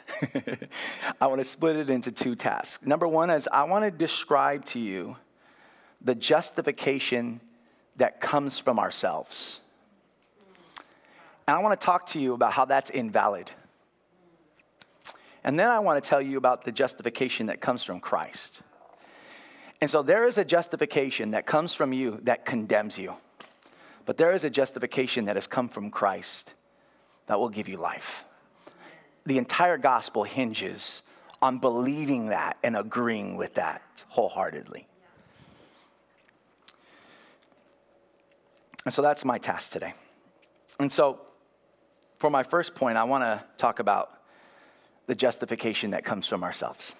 I 1.20 1.26
want 1.26 1.40
to 1.40 1.44
split 1.44 1.76
it 1.76 1.88
into 1.88 2.12
two 2.12 2.34
tasks. 2.34 2.84
Number 2.84 3.08
one 3.08 3.30
is 3.30 3.48
I 3.50 3.64
want 3.64 3.84
to 3.84 3.90
describe 3.90 4.64
to 4.66 4.78
you 4.78 5.16
the 6.02 6.14
justification 6.14 7.40
that 7.96 8.20
comes 8.20 8.58
from 8.58 8.78
ourselves. 8.78 9.60
And 11.48 11.56
I 11.56 11.60
want 11.60 11.78
to 11.80 11.84
talk 11.84 12.06
to 12.08 12.20
you 12.20 12.34
about 12.34 12.52
how 12.52 12.66
that's 12.66 12.90
invalid. 12.90 13.50
And 15.42 15.58
then 15.58 15.70
I 15.70 15.78
want 15.78 16.02
to 16.02 16.08
tell 16.08 16.20
you 16.20 16.36
about 16.36 16.64
the 16.64 16.72
justification 16.72 17.46
that 17.46 17.60
comes 17.60 17.82
from 17.82 18.00
Christ. 18.00 18.62
And 19.80 19.90
so 19.90 20.02
there 20.02 20.26
is 20.26 20.36
a 20.36 20.44
justification 20.44 21.30
that 21.30 21.46
comes 21.46 21.74
from 21.74 21.92
you 21.92 22.20
that 22.22 22.44
condemns 22.44 22.98
you. 22.98 23.14
But 24.04 24.18
there 24.18 24.32
is 24.32 24.44
a 24.44 24.50
justification 24.50 25.24
that 25.24 25.36
has 25.36 25.46
come 25.46 25.68
from 25.68 25.90
Christ 25.90 26.52
that 27.26 27.38
will 27.38 27.48
give 27.48 27.68
you 27.68 27.78
life. 27.78 28.24
The 29.26 29.38
entire 29.38 29.78
gospel 29.78 30.24
hinges 30.24 31.02
on 31.40 31.58
believing 31.58 32.28
that 32.28 32.56
and 32.62 32.76
agreeing 32.76 33.36
with 33.36 33.54
that 33.54 34.04
wholeheartedly. 34.08 34.86
And 38.84 38.92
so 38.92 39.02
that's 39.02 39.24
my 39.24 39.38
task 39.38 39.70
today. 39.70 39.94
And 40.78 40.90
so, 40.90 41.20
for 42.18 42.30
my 42.30 42.42
first 42.42 42.74
point, 42.74 42.96
I 42.96 43.04
want 43.04 43.24
to 43.24 43.44
talk 43.56 43.78
about 43.78 44.20
the 45.06 45.14
justification 45.14 45.90
that 45.90 46.04
comes 46.04 46.26
from 46.26 46.42
ourselves. 46.42 46.94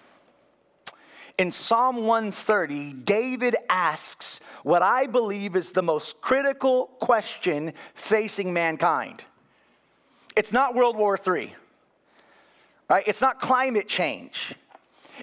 In 1.38 1.50
Psalm 1.50 2.06
130, 2.06 2.92
David 2.92 3.56
asks 3.68 4.40
what 4.62 4.82
I 4.82 5.06
believe 5.06 5.56
is 5.56 5.72
the 5.72 5.82
most 5.82 6.20
critical 6.20 6.86
question 7.00 7.72
facing 7.94 8.52
mankind. 8.52 9.24
It's 10.36 10.52
not 10.52 10.74
World 10.74 10.96
War 10.96 11.18
III, 11.18 11.54
right? 12.94 13.08
It's 13.08 13.20
not 13.20 13.40
climate 13.40 13.88
change. 13.88 14.54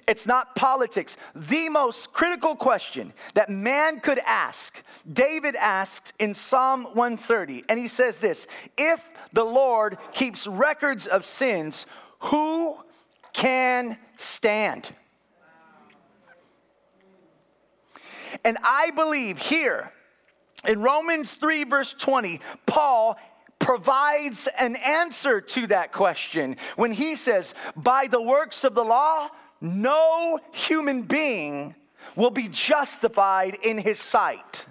It's 0.06 0.26
not 0.26 0.54
politics. 0.54 1.16
The 1.34 1.70
most 1.70 2.12
critical 2.12 2.54
question 2.54 3.14
that 3.32 3.48
man 3.48 4.00
could 4.00 4.18
ask, 4.26 4.82
David 5.10 5.56
asks 5.56 6.12
in 6.18 6.34
Psalm 6.34 6.84
130, 6.84 7.64
and 7.70 7.78
he 7.78 7.88
says 7.88 8.20
this 8.20 8.46
If 8.76 9.10
the 9.32 9.44
Lord 9.44 9.96
keeps 10.12 10.46
records 10.46 11.06
of 11.06 11.24
sins, 11.24 11.86
who 12.20 12.76
can 13.32 13.96
stand? 14.16 14.90
And 18.44 18.58
I 18.62 18.90
believe 18.90 19.38
here 19.38 19.92
in 20.68 20.82
Romans 20.82 21.36
3, 21.36 21.64
verse 21.64 21.94
20, 21.94 22.40
Paul 22.66 23.18
provides 23.62 24.48
an 24.58 24.76
answer 24.76 25.40
to 25.40 25.66
that 25.68 25.92
question 25.92 26.56
when 26.76 26.92
he 26.92 27.16
says, 27.16 27.54
By 27.76 28.08
the 28.08 28.20
works 28.20 28.64
of 28.64 28.74
the 28.74 28.84
law, 28.84 29.28
no 29.60 30.40
human 30.52 31.02
being 31.02 31.74
will 32.16 32.30
be 32.30 32.48
justified 32.48 33.56
in 33.62 33.78
his 33.78 33.98
sight. 33.98 34.66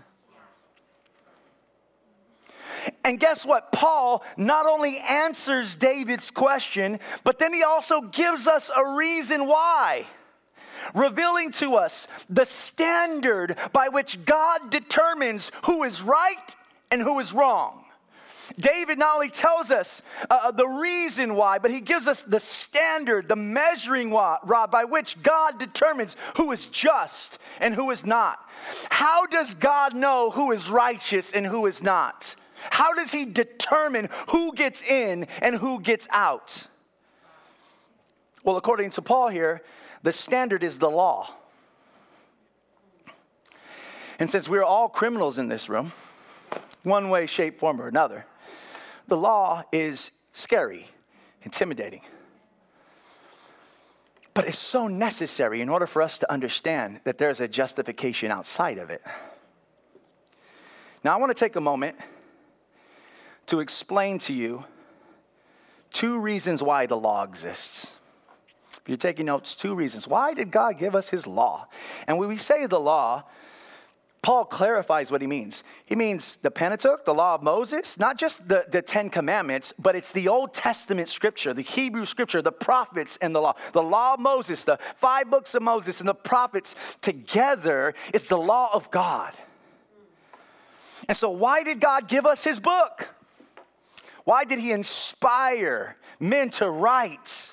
And 3.04 3.20
guess 3.20 3.46
what? 3.46 3.72
Paul 3.72 4.24
not 4.38 4.66
only 4.66 4.98
answers 5.10 5.76
David's 5.76 6.32
question, 6.32 7.00
but 7.24 7.40
then 7.40 7.54
he 7.54 7.64
also 7.64 8.02
gives 8.02 8.48
us 8.48 8.72
a 8.76 8.96
reason 8.96 9.48
why 9.48 10.06
revealing 10.96 11.52
to 11.52 11.76
us 11.76 12.08
the 12.30 12.46
standard 12.46 13.56
by 13.72 13.90
which 13.90 14.26
God 14.26 14.70
determines 14.70 15.52
who 15.66 15.84
is 15.84 16.02
right 16.02 16.56
and 16.90 17.02
who 17.02 17.20
is 17.20 17.34
wrong. 17.34 17.81
David 18.60 19.00
not 19.00 19.16
only 19.16 19.30
tells 19.30 19.72
us 19.72 20.02
uh, 20.30 20.40
uh 20.44 20.52
the 20.52 20.68
reason 20.68 21.36
why, 21.36 21.60
but 21.60 21.72
he 21.72 21.82
gives 21.82 22.08
us 22.08 22.24
the 22.24 22.40
standard, 22.40 23.28
the 23.28 23.36
measuring 23.36 24.12
rod 24.12 24.72
by 24.72 24.84
which 24.84 25.22
God 25.22 25.60
determines 25.60 26.16
who 26.36 26.52
is 26.52 26.66
just 26.66 27.40
and 27.60 27.74
who 27.76 27.92
is 27.92 28.06
not. 28.06 28.40
How 28.90 29.26
does 29.26 29.54
God 29.54 29.96
know 29.96 30.30
who 30.30 30.52
is 30.52 30.70
righteous 30.70 31.32
and 31.32 31.46
who 31.46 31.66
is 31.66 31.82
not? 31.82 32.36
How 32.70 32.94
does 32.94 33.12
he 33.12 33.26
determine 33.26 34.10
who 34.30 34.54
gets 34.54 34.84
in 34.84 35.28
and 35.42 35.56
who 35.56 35.80
gets 35.80 36.08
out? 36.12 36.68
Well, 38.44 38.58
according 38.58 38.92
to 38.92 39.02
Paul 39.02 39.30
here, 39.30 39.62
the 40.04 40.12
standard 40.12 40.64
is 40.64 40.78
the 40.78 40.90
law. 40.90 41.30
And 44.20 44.30
since 44.30 44.48
we're 44.48 44.64
all 44.64 44.90
criminals 44.90 45.40
in 45.40 45.48
this 45.48 45.70
room, 45.70 45.92
one 46.84 47.10
way, 47.10 47.26
shape, 47.26 47.60
form, 47.60 47.82
or 47.82 47.88
another, 47.88 48.26
the 49.12 49.18
law 49.18 49.62
is 49.74 50.12
scary, 50.32 50.88
intimidating. 51.42 52.00
But 54.34 54.48
it's 54.48 54.58
so 54.58 54.88
necessary 54.88 55.60
in 55.60 55.68
order 55.68 55.86
for 55.86 56.02
us 56.02 56.18
to 56.20 56.32
understand 56.32 57.02
that 57.04 57.18
there's 57.18 57.42
a 57.42 57.48
justification 57.50 58.32
outside 58.32 58.78
of 58.78 58.90
it. 58.90 59.02
Now, 61.04 61.14
I 61.14 61.20
want 61.20 61.30
to 61.30 61.38
take 61.38 61.58
a 61.58 61.62
moment 61.62 61.98
to 63.48 63.60
explain 63.60 64.18
to 64.20 64.34
you 64.34 64.64
two 65.92 66.22
reasons 66.22 66.64
why 66.64 66.86
the 66.86 66.96
law 66.96 67.26
exists. 67.26 67.94
If 68.72 68.84
you're 68.88 68.96
taking 68.96 69.26
notes, 69.26 69.56
two 69.56 69.76
reasons. 69.76 70.08
Why 70.08 70.34
did 70.34 70.52
God 70.52 70.80
give 70.80 70.96
us 70.96 71.10
his 71.10 71.28
law? 71.28 71.68
And 72.08 72.18
when 72.18 72.30
we 72.30 72.38
say 72.38 72.66
the 72.66 72.80
law, 72.80 73.26
Paul 74.22 74.46
clarifies 74.46 75.12
what 75.12 75.22
he 75.22 75.28
means. 75.28 75.64
He 75.84 75.96
means 75.96 76.36
the 76.36 76.52
Pentateuch, 76.52 77.06
the 77.06 77.14
law 77.14 77.34
of 77.34 77.42
Moses, 77.42 77.98
not 77.98 78.20
just 78.20 78.48
the, 78.48 78.66
the 78.70 78.84
Ten 78.84 79.10
Commandments, 79.10 79.74
but 79.80 79.96
it's 79.96 80.12
the 80.12 80.28
Old 80.28 80.54
Testament 80.54 81.10
scripture, 81.10 81.56
the 81.56 81.64
Hebrew 81.64 82.06
scripture, 82.06 82.42
the 82.42 82.52
prophets 82.52 83.18
and 83.18 83.34
the 83.34 83.42
law. 83.42 83.56
The 83.74 83.82
law 83.82 84.14
of 84.14 84.20
Moses, 84.20 84.64
the 84.64 84.78
five 84.96 85.32
books 85.32 85.56
of 85.56 85.64
Moses 85.64 86.00
and 86.00 86.08
the 86.08 86.14
prophets 86.14 86.98
together 87.02 87.96
is 88.14 88.28
the 88.28 88.38
law 88.38 88.70
of 88.74 88.92
God. 88.92 89.34
And 91.08 91.18
so, 91.18 91.32
why 91.32 91.64
did 91.64 91.80
God 91.80 92.08
give 92.08 92.28
us 92.28 92.44
his 92.44 92.60
book? 92.60 93.16
Why 94.24 94.44
did 94.44 94.60
he 94.60 94.72
inspire 94.72 95.98
men 96.20 96.52
to 96.52 96.70
write? 96.70 97.51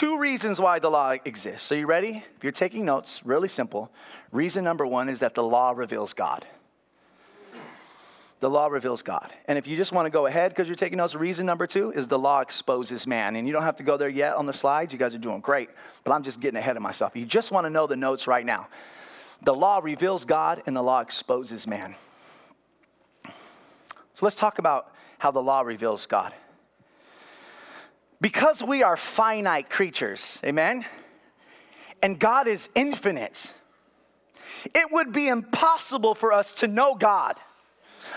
Two 0.00 0.18
reasons 0.18 0.58
why 0.58 0.78
the 0.78 0.88
law 0.88 1.10
exists. 1.26 1.60
So, 1.66 1.74
you 1.74 1.86
ready? 1.86 2.24
If 2.34 2.42
you're 2.42 2.52
taking 2.52 2.86
notes, 2.86 3.20
really 3.22 3.48
simple. 3.48 3.92
Reason 4.32 4.64
number 4.64 4.86
one 4.86 5.10
is 5.10 5.20
that 5.20 5.34
the 5.34 5.42
law 5.42 5.72
reveals 5.72 6.14
God. 6.14 6.46
The 8.38 8.48
law 8.48 8.68
reveals 8.68 9.02
God. 9.02 9.30
And 9.46 9.58
if 9.58 9.66
you 9.66 9.76
just 9.76 9.92
want 9.92 10.06
to 10.06 10.10
go 10.10 10.24
ahead 10.24 10.52
because 10.52 10.68
you're 10.68 10.74
taking 10.74 10.96
notes, 10.96 11.14
reason 11.14 11.44
number 11.44 11.66
two 11.66 11.90
is 11.90 12.06
the 12.08 12.18
law 12.18 12.40
exposes 12.40 13.06
man. 13.06 13.36
And 13.36 13.46
you 13.46 13.52
don't 13.52 13.62
have 13.62 13.76
to 13.76 13.82
go 13.82 13.98
there 13.98 14.08
yet 14.08 14.36
on 14.36 14.46
the 14.46 14.54
slides. 14.54 14.94
You 14.94 14.98
guys 14.98 15.14
are 15.14 15.18
doing 15.18 15.42
great, 15.42 15.68
but 16.02 16.12
I'm 16.14 16.22
just 16.22 16.40
getting 16.40 16.56
ahead 16.56 16.78
of 16.78 16.82
myself. 16.82 17.14
You 17.14 17.26
just 17.26 17.52
want 17.52 17.66
to 17.66 17.70
know 17.70 17.86
the 17.86 17.94
notes 17.94 18.26
right 18.26 18.46
now. 18.46 18.68
The 19.42 19.52
law 19.52 19.80
reveals 19.82 20.24
God 20.24 20.62
and 20.64 20.74
the 20.74 20.82
law 20.82 21.00
exposes 21.00 21.66
man. 21.66 21.94
So 24.14 24.24
let's 24.24 24.34
talk 24.34 24.58
about 24.58 24.94
how 25.18 25.30
the 25.30 25.42
law 25.42 25.60
reveals 25.60 26.06
God. 26.06 26.32
Because 28.20 28.62
we 28.62 28.82
are 28.82 28.96
finite 28.96 29.70
creatures, 29.70 30.40
amen? 30.44 30.84
and 32.02 32.18
God 32.18 32.46
is 32.46 32.68
infinite, 32.74 33.52
it 34.74 34.90
would 34.90 35.12
be 35.12 35.28
impossible 35.28 36.14
for 36.14 36.32
us 36.32 36.52
to 36.52 36.66
know 36.66 36.94
God 36.94 37.36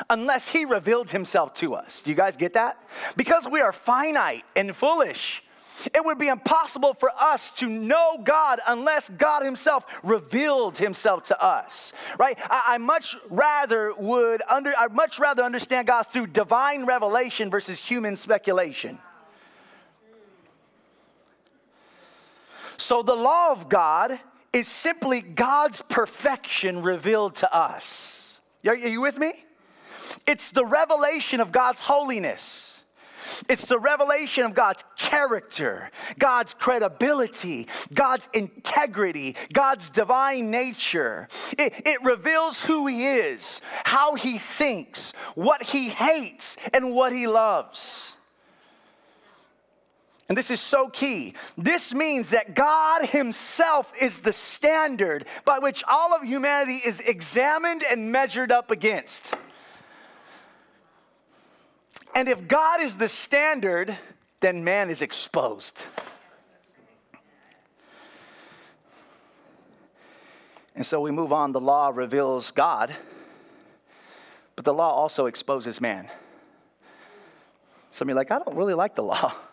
unless 0.09 0.49
He 0.49 0.65
revealed 0.65 1.11
Himself 1.11 1.53
to 1.55 1.75
us. 1.75 2.01
Do 2.01 2.09
you 2.09 2.15
guys 2.15 2.37
get 2.37 2.53
that? 2.53 2.77
Because 3.15 3.47
we 3.47 3.61
are 3.61 3.71
finite 3.71 4.43
and 4.55 4.75
foolish. 4.75 5.43
It 5.93 6.05
would 6.05 6.19
be 6.19 6.27
impossible 6.27 6.93
for 6.93 7.09
us 7.19 7.49
to 7.51 7.67
know 7.67 8.19
God 8.23 8.59
unless 8.67 9.09
God 9.09 9.43
Himself 9.43 9.83
revealed 10.03 10.77
Himself 10.77 11.23
to 11.25 11.43
us, 11.43 11.93
right? 12.19 12.37
I, 12.49 12.75
I 12.75 12.77
much 12.77 13.15
rather 13.29 13.93
would 13.97 14.41
under, 14.49 14.71
I 14.77 14.87
much 14.87 15.19
rather 15.19 15.43
understand 15.43 15.87
God 15.87 16.03
through 16.03 16.27
divine 16.27 16.85
revelation 16.85 17.49
versus 17.49 17.79
human 17.79 18.15
speculation. 18.15 18.99
So 22.77 23.01
the 23.03 23.15
law 23.15 23.51
of 23.51 23.69
God 23.69 24.19
is 24.51 24.67
simply 24.67 25.21
God's 25.21 25.81
perfection 25.81 26.81
revealed 26.81 27.35
to 27.35 27.55
us. 27.55 28.39
Are 28.67 28.75
you 28.75 29.01
with 29.01 29.17
me? 29.17 29.33
It's 30.27 30.51
the 30.51 30.65
revelation 30.65 31.39
of 31.39 31.51
God's 31.51 31.81
holiness. 31.81 32.73
It's 33.49 33.67
the 33.67 33.79
revelation 33.79 34.45
of 34.45 34.53
God's 34.53 34.83
character, 34.97 35.89
God's 36.19 36.53
credibility, 36.53 37.67
God's 37.93 38.27
integrity, 38.33 39.35
God's 39.53 39.89
divine 39.89 40.51
nature. 40.51 41.27
It, 41.57 41.73
it, 41.85 42.03
reveals 42.03 42.63
who 42.63 42.87
He 42.87 43.05
is, 43.05 43.61
how 43.83 44.15
He 44.15 44.37
thinks, 44.37 45.13
what 45.35 45.63
He 45.63 45.89
hates, 45.89 46.57
and 46.73 46.93
what 46.93 47.11
He 47.11 47.27
loves. 47.27 48.12
And 50.33 50.37
this 50.39 50.49
is 50.49 50.61
so 50.61 50.89
key. 50.89 51.35
This 51.59 51.93
means 51.93 52.31
that 52.31 52.55
God 52.55 53.05
Himself 53.05 53.91
is 54.01 54.21
the 54.21 54.33
standard 54.33 55.25
by 55.45 55.59
which 55.59 55.83
all 55.87 56.11
of 56.11 56.23
humanity 56.23 56.79
is 56.83 56.99
examined 57.01 57.83
and 57.87 58.11
measured 58.11 58.51
up 58.51 58.71
against. 58.71 59.35
And 62.15 62.27
if 62.27 62.47
God 62.47 62.81
is 62.81 62.97
the 62.97 63.07
standard, 63.07 63.95
then 64.39 64.63
man 64.63 64.89
is 64.89 65.03
exposed. 65.03 65.83
And 70.73 70.83
so 70.83 70.99
we 70.99 71.11
move 71.11 71.31
on. 71.31 71.51
The 71.51 71.61
law 71.61 71.91
reveals 71.93 72.49
God, 72.49 72.91
but 74.55 74.65
the 74.65 74.73
law 74.73 74.89
also 74.89 75.27
exposes 75.27 75.79
man. 75.79 76.09
Some 77.91 78.09
of 78.09 78.13
you 78.13 78.15
like, 78.15 78.31
I 78.31 78.39
don't 78.39 78.57
really 78.57 78.73
like 78.73 78.95
the 78.95 79.03
law. 79.03 79.31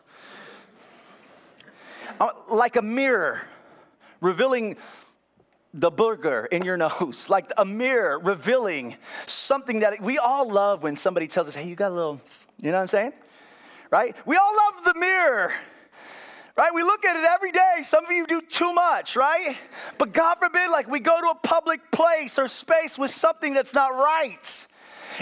Uh, 2.20 2.28
like 2.52 2.76
a 2.76 2.82
mirror 2.82 3.40
revealing 4.20 4.76
the 5.72 5.90
burger 5.90 6.46
in 6.52 6.62
your 6.62 6.76
nose, 7.00 7.30
like 7.30 7.50
a 7.56 7.64
mirror 7.64 8.18
revealing 8.18 8.94
something 9.24 9.80
that 9.80 10.02
we 10.02 10.18
all 10.18 10.46
love 10.50 10.82
when 10.82 10.96
somebody 10.96 11.26
tells 11.26 11.48
us, 11.48 11.54
hey, 11.54 11.66
you 11.66 11.74
got 11.74 11.92
a 11.92 11.94
little, 11.94 12.20
you 12.60 12.70
know 12.70 12.76
what 12.76 12.82
I'm 12.82 12.88
saying? 12.88 13.12
Right? 13.90 14.14
We 14.26 14.36
all 14.36 14.52
love 14.54 14.84
the 14.84 15.00
mirror. 15.00 15.52
Right? 16.56 16.74
We 16.74 16.82
look 16.82 17.06
at 17.06 17.16
it 17.16 17.26
every 17.26 17.52
day. 17.52 17.76
Some 17.82 18.04
of 18.04 18.10
you 18.10 18.26
do 18.26 18.42
too 18.42 18.74
much, 18.74 19.16
right? 19.16 19.56
But 19.96 20.12
God 20.12 20.36
forbid, 20.42 20.70
like 20.70 20.90
we 20.90 21.00
go 21.00 21.18
to 21.18 21.28
a 21.28 21.34
public 21.34 21.90
place 21.90 22.38
or 22.38 22.48
space 22.48 22.98
with 22.98 23.10
something 23.10 23.54
that's 23.54 23.72
not 23.72 23.94
right. 23.94 24.66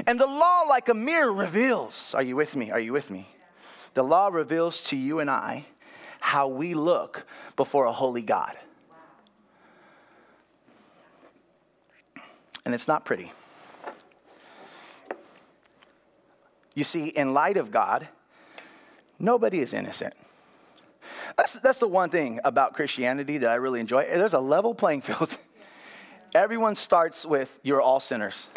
And 0.08 0.18
the 0.18 0.26
law, 0.26 0.62
like 0.62 0.88
a 0.88 0.94
mirror, 0.94 1.32
reveals. 1.32 2.12
Are 2.14 2.22
you 2.22 2.34
with 2.34 2.56
me? 2.56 2.72
Are 2.72 2.80
you 2.80 2.92
with 2.92 3.08
me? 3.08 3.28
The 3.94 4.02
law 4.02 4.28
reveals 4.28 4.82
to 4.84 4.96
you 4.96 5.20
and 5.20 5.30
I 5.30 5.64
how 6.28 6.48
we 6.48 6.74
look 6.74 7.26
before 7.56 7.86
a 7.86 7.92
holy 7.92 8.22
God. 8.22 8.56
and 12.68 12.74
it's 12.74 12.86
not 12.86 13.06
pretty. 13.06 13.32
You 16.74 16.84
see, 16.84 17.08
in 17.08 17.32
light 17.32 17.56
of 17.56 17.70
God, 17.70 18.08
nobody 19.18 19.60
is 19.60 19.72
innocent. 19.72 20.12
That's, 21.38 21.58
that's 21.60 21.80
the 21.80 21.88
one 21.88 22.10
thing 22.10 22.40
about 22.44 22.74
Christianity 22.74 23.38
that 23.38 23.50
I 23.50 23.54
really 23.54 23.80
enjoy. 23.80 24.04
There's 24.04 24.34
a 24.34 24.38
level 24.38 24.74
playing 24.74 25.00
field. 25.00 25.38
Everyone 26.34 26.74
starts 26.74 27.24
with, 27.24 27.58
you're 27.62 27.80
all 27.80 28.00
sinners. 28.00 28.50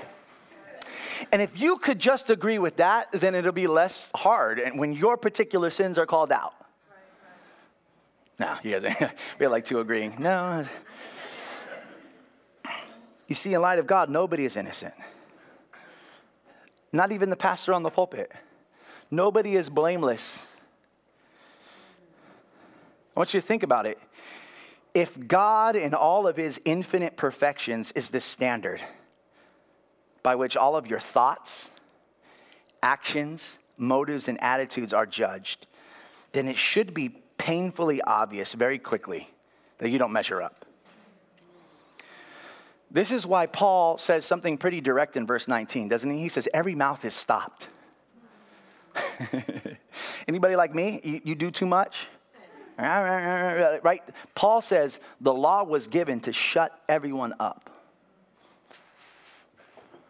And 1.32 1.42
if 1.42 1.62
you 1.62 1.78
could 1.78 1.98
just 1.98 2.30
agree 2.30 2.60
with 2.60 2.76
that, 2.76 3.14
then 3.14 3.34
it'll 3.34 3.54
be 3.54 3.68
less 3.68 4.10
hard. 4.14 4.60
When 4.76 4.92
your 4.92 5.16
particular 5.16 5.70
sins 5.70 5.98
are 5.98 6.06
called 6.06 6.34
out. 6.34 6.54
No, 8.40 8.58
you 8.64 8.80
guys, 8.80 8.84
we 9.40 9.44
had 9.46 9.52
like 9.52 9.66
two 9.66 9.80
agreeing. 9.80 10.16
No. 10.20 10.66
You 13.28 13.36
see, 13.36 13.54
in 13.54 13.62
light 13.62 13.80
of 13.80 13.88
God, 13.88 14.10
nobody 14.10 14.46
is 14.46 14.58
innocent. 14.58 14.94
Not 16.92 17.12
even 17.12 17.30
the 17.30 17.38
pastor 17.38 17.74
on 17.74 17.84
the 17.84 17.90
pulpit. 17.90 18.32
Nobody 19.10 19.56
is 19.56 19.70
blameless. 19.70 20.48
I 23.16 23.20
want 23.20 23.34
you 23.34 23.40
to 23.42 23.46
think 23.46 23.64
about 23.64 23.86
it. 23.86 24.00
If 24.94 25.28
God, 25.28 25.76
in 25.76 25.94
all 25.94 26.28
of 26.28 26.36
his 26.36 26.60
infinite 26.66 27.16
perfections, 27.16 27.92
is 27.94 28.10
the 28.10 28.20
standard 28.20 28.82
by 30.24 30.36
which 30.36 30.58
all 30.58 30.76
of 30.76 30.88
your 30.88 31.00
thoughts, 31.00 31.70
actions, 32.84 33.60
motives, 33.78 34.28
and 34.28 34.42
attitudes 34.44 34.94
are 34.94 35.06
judged, 35.06 35.68
then 36.34 36.48
it 36.48 36.58
should 36.58 36.94
be 36.94 37.21
painfully 37.42 38.00
obvious 38.04 38.54
very 38.54 38.78
quickly 38.78 39.28
that 39.80 39.90
you 39.90 39.98
don't 39.98 40.12
measure 40.12 40.44
up. 40.44 40.64
This 42.92 43.12
is 43.12 43.26
why 43.26 43.48
Paul 43.48 43.98
says 43.98 44.26
something 44.26 44.60
pretty 44.60 44.80
direct 44.80 45.18
in 45.18 45.26
verse 45.26 45.48
19, 45.48 45.88
doesn't 45.88 46.12
he? 46.12 46.20
He 46.20 46.30
says, 46.30 46.48
Every 46.54 46.76
mouth 46.76 47.04
is 47.04 47.16
stopped. 47.16 47.70
Anybody 50.28 50.56
like 50.56 50.76
me? 50.76 51.02
You, 51.04 51.22
you 51.24 51.36
do 51.36 51.50
too 51.50 51.66
much? 51.66 52.08
Right? 52.78 54.02
Paul 54.34 54.62
says 54.62 55.00
the 55.20 55.34
law 55.34 55.64
was 55.64 55.88
given 55.88 56.20
to 56.22 56.34
shut 56.34 56.80
everyone 56.90 57.34
up. 57.40 57.70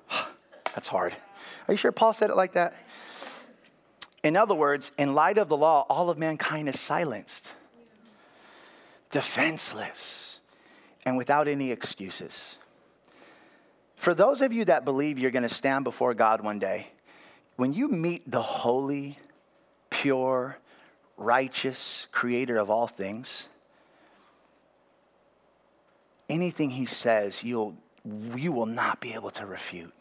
That's 0.73 0.87
hard. 0.87 1.13
Are 1.67 1.73
you 1.73 1.77
sure 1.77 1.91
Paul 1.91 2.13
said 2.13 2.29
it 2.29 2.35
like 2.35 2.53
that? 2.53 2.73
In 4.23 4.37
other 4.37 4.53
words, 4.53 4.91
in 4.97 5.15
light 5.15 5.37
of 5.37 5.49
the 5.49 5.57
law, 5.57 5.85
all 5.89 6.09
of 6.09 6.17
mankind 6.17 6.69
is 6.69 6.79
silenced, 6.79 7.55
defenseless, 9.09 10.39
and 11.05 11.17
without 11.17 11.47
any 11.47 11.71
excuses. 11.71 12.59
For 13.95 14.13
those 14.13 14.41
of 14.41 14.53
you 14.53 14.65
that 14.65 14.85
believe 14.85 15.17
you're 15.19 15.31
going 15.31 15.43
to 15.43 15.49
stand 15.49 15.83
before 15.83 16.13
God 16.13 16.41
one 16.41 16.59
day, 16.59 16.87
when 17.55 17.73
you 17.73 17.87
meet 17.87 18.29
the 18.29 18.41
holy, 18.41 19.19
pure, 19.89 20.57
righteous 21.17 22.07
creator 22.11 22.57
of 22.57 22.69
all 22.69 22.87
things, 22.87 23.47
anything 26.29 26.71
he 26.71 26.85
says, 26.85 27.43
you'll, 27.43 27.75
you 28.35 28.51
will 28.51 28.65
not 28.65 28.99
be 28.99 29.13
able 29.13 29.29
to 29.31 29.45
refute. 29.45 29.93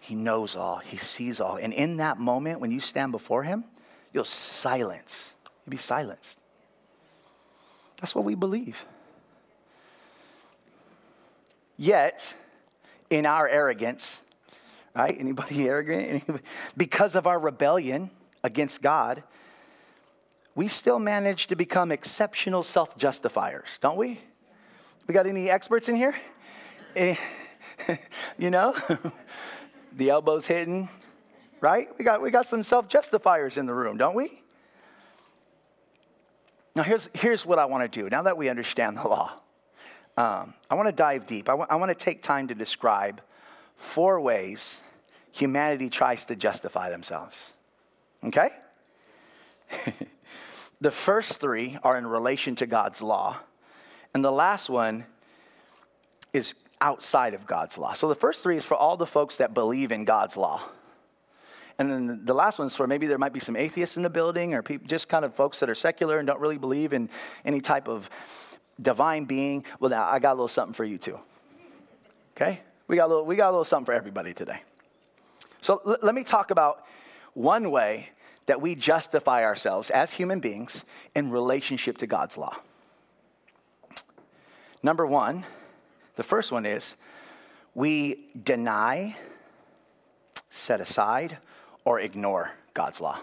He 0.00 0.14
knows 0.14 0.56
all, 0.56 0.78
he 0.78 0.96
sees 0.96 1.40
all. 1.40 1.56
And 1.56 1.72
in 1.72 1.98
that 1.98 2.18
moment, 2.18 2.60
when 2.60 2.70
you 2.70 2.80
stand 2.80 3.12
before 3.12 3.42
him, 3.42 3.64
you'll 4.12 4.24
silence. 4.24 5.34
You'll 5.64 5.72
be 5.72 5.76
silenced. 5.76 6.40
That's 8.00 8.14
what 8.14 8.24
we 8.24 8.34
believe. 8.34 8.86
Yet, 11.76 12.34
in 13.10 13.26
our 13.26 13.46
arrogance, 13.46 14.22
right? 14.94 15.16
Anybody 15.18 15.64
arrogant? 15.68 16.24
because 16.76 17.14
of 17.14 17.26
our 17.26 17.38
rebellion 17.38 18.10
against 18.42 18.82
God, 18.82 19.22
we 20.54 20.66
still 20.68 20.98
manage 20.98 21.46
to 21.48 21.56
become 21.56 21.92
exceptional 21.92 22.62
self 22.62 22.96
justifiers, 22.96 23.78
don't 23.78 23.96
we? 23.96 24.18
We 25.06 25.14
got 25.14 25.26
any 25.26 25.50
experts 25.50 25.88
in 25.88 25.96
here? 25.96 26.14
Eh, 26.96 27.14
any, 27.88 27.98
you 28.38 28.50
know, 28.50 28.74
the 29.92 30.10
elbows 30.10 30.46
hidden, 30.46 30.88
right? 31.60 31.88
We 31.98 32.04
got, 32.04 32.22
we 32.22 32.30
got 32.30 32.46
some 32.46 32.62
self 32.62 32.88
justifiers 32.88 33.56
in 33.56 33.66
the 33.66 33.74
room, 33.74 33.96
don't 33.96 34.14
we? 34.14 34.42
Now, 36.74 36.82
here's, 36.82 37.10
here's 37.14 37.44
what 37.44 37.58
I 37.58 37.64
want 37.64 37.90
to 37.90 38.00
do 38.00 38.08
now 38.08 38.22
that 38.22 38.36
we 38.36 38.48
understand 38.48 38.96
the 38.96 39.08
law. 39.08 39.32
Um, 40.16 40.54
I 40.68 40.74
want 40.74 40.88
to 40.88 40.94
dive 40.94 41.26
deep. 41.26 41.48
I, 41.48 41.52
w- 41.52 41.66
I 41.68 41.76
want 41.76 41.90
to 41.90 42.04
take 42.04 42.22
time 42.22 42.48
to 42.48 42.54
describe 42.54 43.20
four 43.76 44.20
ways 44.20 44.82
humanity 45.32 45.88
tries 45.88 46.24
to 46.26 46.36
justify 46.36 46.90
themselves. 46.90 47.54
Okay? 48.24 48.50
the 50.80 50.90
first 50.90 51.40
three 51.40 51.78
are 51.82 51.96
in 51.96 52.06
relation 52.06 52.54
to 52.56 52.66
God's 52.66 53.02
law, 53.02 53.38
and 54.12 54.24
the 54.24 54.32
last 54.32 54.68
one 54.68 55.06
is 56.32 56.54
outside 56.80 57.34
of 57.34 57.46
God's 57.46 57.78
law. 57.78 57.92
So 57.92 58.08
the 58.08 58.14
first 58.14 58.42
three 58.42 58.56
is 58.56 58.64
for 58.64 58.76
all 58.76 58.96
the 58.96 59.06
folks 59.06 59.36
that 59.36 59.54
believe 59.54 59.92
in 59.92 60.04
God's 60.04 60.36
law. 60.36 60.62
And 61.78 61.90
then 61.90 62.24
the 62.24 62.34
last 62.34 62.58
one's 62.58 62.76
for 62.76 62.86
maybe 62.86 63.06
there 63.06 63.18
might 63.18 63.32
be 63.32 63.40
some 63.40 63.56
atheists 63.56 63.96
in 63.96 64.02
the 64.02 64.10
building 64.10 64.52
or 64.52 64.62
people, 64.62 64.86
just 64.86 65.08
kind 65.08 65.24
of 65.24 65.34
folks 65.34 65.60
that 65.60 65.70
are 65.70 65.74
secular 65.74 66.18
and 66.18 66.26
don't 66.26 66.40
really 66.40 66.58
believe 66.58 66.92
in 66.92 67.08
any 67.44 67.60
type 67.60 67.88
of 67.88 68.10
divine 68.80 69.24
being. 69.24 69.64
Well, 69.78 69.90
now 69.90 70.06
I 70.06 70.18
got 70.18 70.32
a 70.32 70.34
little 70.34 70.48
something 70.48 70.74
for 70.74 70.84
you 70.84 70.98
too. 70.98 71.18
Okay? 72.36 72.60
We 72.86 72.96
got 72.96 73.06
a 73.06 73.08
little, 73.08 73.24
we 73.24 73.36
got 73.36 73.48
a 73.48 73.52
little 73.52 73.64
something 73.64 73.86
for 73.86 73.92
everybody 73.92 74.34
today. 74.34 74.62
So 75.60 75.80
l- 75.86 75.96
let 76.02 76.14
me 76.14 76.22
talk 76.22 76.50
about 76.50 76.84
one 77.34 77.70
way 77.70 78.10
that 78.46 78.60
we 78.60 78.74
justify 78.74 79.44
ourselves 79.44 79.90
as 79.90 80.12
human 80.12 80.40
beings 80.40 80.84
in 81.14 81.30
relationship 81.30 81.98
to 81.98 82.06
God's 82.06 82.36
law. 82.36 82.56
Number 84.82 85.06
one, 85.06 85.44
the 86.20 86.24
first 86.24 86.52
one 86.52 86.66
is 86.66 86.96
we 87.74 88.28
deny, 88.44 89.16
set 90.50 90.78
aside, 90.78 91.38
or 91.86 91.98
ignore 91.98 92.50
God's 92.74 93.00
law. 93.00 93.18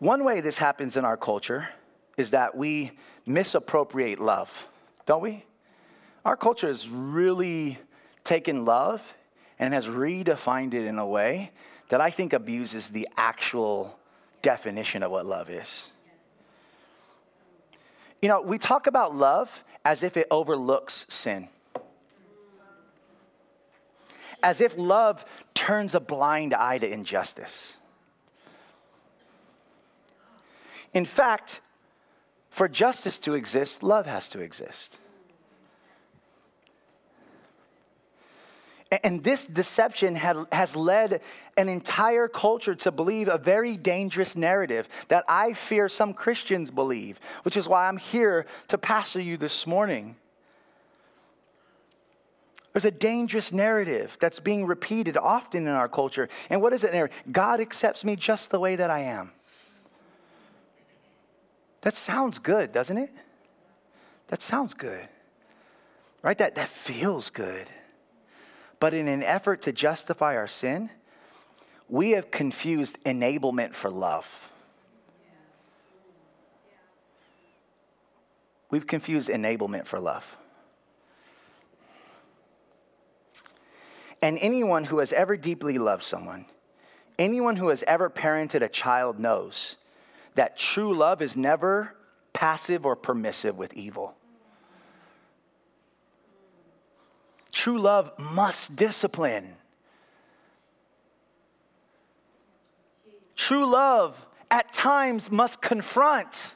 One 0.00 0.24
way 0.24 0.40
this 0.40 0.58
happens 0.58 0.96
in 0.96 1.04
our 1.04 1.16
culture 1.16 1.68
is 2.16 2.32
that 2.32 2.56
we 2.56 2.90
misappropriate 3.24 4.18
love, 4.18 4.66
don't 5.04 5.22
we? 5.22 5.44
Our 6.24 6.36
culture 6.36 6.66
has 6.66 6.88
really 6.88 7.78
taken 8.24 8.64
love 8.64 9.14
and 9.60 9.74
has 9.74 9.86
redefined 9.86 10.74
it 10.74 10.84
in 10.84 10.98
a 10.98 11.06
way 11.06 11.52
that 11.88 12.00
I 12.00 12.10
think 12.10 12.32
abuses 12.32 12.88
the 12.88 13.06
actual 13.16 13.96
definition 14.42 15.04
of 15.04 15.12
what 15.12 15.24
love 15.24 15.50
is. 15.50 15.92
You 18.22 18.28
know, 18.28 18.40
we 18.40 18.58
talk 18.58 18.86
about 18.86 19.14
love 19.14 19.64
as 19.84 20.02
if 20.02 20.16
it 20.16 20.26
overlooks 20.30 21.06
sin, 21.08 21.48
as 24.42 24.60
if 24.60 24.76
love 24.76 25.24
turns 25.54 25.94
a 25.94 26.00
blind 26.00 26.54
eye 26.54 26.78
to 26.78 26.90
injustice. 26.90 27.78
In 30.94 31.04
fact, 31.04 31.60
for 32.50 32.68
justice 32.68 33.18
to 33.20 33.34
exist, 33.34 33.82
love 33.82 34.06
has 34.06 34.28
to 34.30 34.40
exist. 34.40 34.98
And 39.02 39.24
this 39.24 39.46
deception 39.46 40.14
has 40.14 40.76
led 40.76 41.20
an 41.56 41.68
entire 41.68 42.28
culture 42.28 42.74
to 42.76 42.92
believe 42.92 43.26
a 43.26 43.36
very 43.36 43.76
dangerous 43.76 44.36
narrative 44.36 44.88
that 45.08 45.24
I 45.28 45.54
fear 45.54 45.88
some 45.88 46.14
Christians 46.14 46.70
believe, 46.70 47.18
which 47.42 47.56
is 47.56 47.68
why 47.68 47.88
I'm 47.88 47.96
here 47.96 48.46
to 48.68 48.78
pastor 48.78 49.20
you 49.20 49.36
this 49.36 49.66
morning. 49.66 50.16
There's 52.72 52.84
a 52.84 52.92
dangerous 52.92 53.52
narrative 53.52 54.18
that's 54.20 54.38
being 54.38 54.66
repeated 54.66 55.16
often 55.16 55.66
in 55.66 55.72
our 55.72 55.88
culture. 55.88 56.28
And 56.48 56.62
what 56.62 56.72
is 56.72 56.84
it? 56.84 57.10
God 57.32 57.58
accepts 57.58 58.04
me 58.04 58.14
just 58.14 58.50
the 58.52 58.60
way 58.60 58.76
that 58.76 58.90
I 58.90 59.00
am. 59.00 59.32
That 61.80 61.94
sounds 61.94 62.38
good, 62.38 62.72
doesn't 62.72 62.98
it? 62.98 63.10
That 64.28 64.42
sounds 64.42 64.74
good. 64.74 65.08
Right? 66.22 66.36
That, 66.38 66.54
that 66.56 66.68
feels 66.68 67.30
good. 67.30 67.66
But 68.78 68.94
in 68.94 69.08
an 69.08 69.22
effort 69.22 69.62
to 69.62 69.72
justify 69.72 70.36
our 70.36 70.46
sin, 70.46 70.90
we 71.88 72.10
have 72.12 72.30
confused 72.30 73.02
enablement 73.04 73.74
for 73.74 73.90
love. 73.90 74.50
We've 78.70 78.86
confused 78.86 79.28
enablement 79.28 79.86
for 79.86 80.00
love. 80.00 80.36
And 84.20 84.38
anyone 84.40 84.84
who 84.84 84.98
has 84.98 85.12
ever 85.12 85.36
deeply 85.36 85.78
loved 85.78 86.02
someone, 86.02 86.46
anyone 87.18 87.56
who 87.56 87.68
has 87.68 87.82
ever 87.84 88.10
parented 88.10 88.62
a 88.62 88.68
child 88.68 89.20
knows 89.20 89.76
that 90.34 90.56
true 90.58 90.94
love 90.94 91.22
is 91.22 91.36
never 91.36 91.94
passive 92.32 92.84
or 92.84 92.96
permissive 92.96 93.56
with 93.56 93.72
evil. 93.74 94.16
True 97.56 97.78
love 97.78 98.12
must 98.18 98.76
discipline. 98.76 99.54
True 103.34 103.64
love 103.64 104.26
at 104.50 104.74
times 104.74 105.30
must 105.30 105.62
confront. 105.62 106.54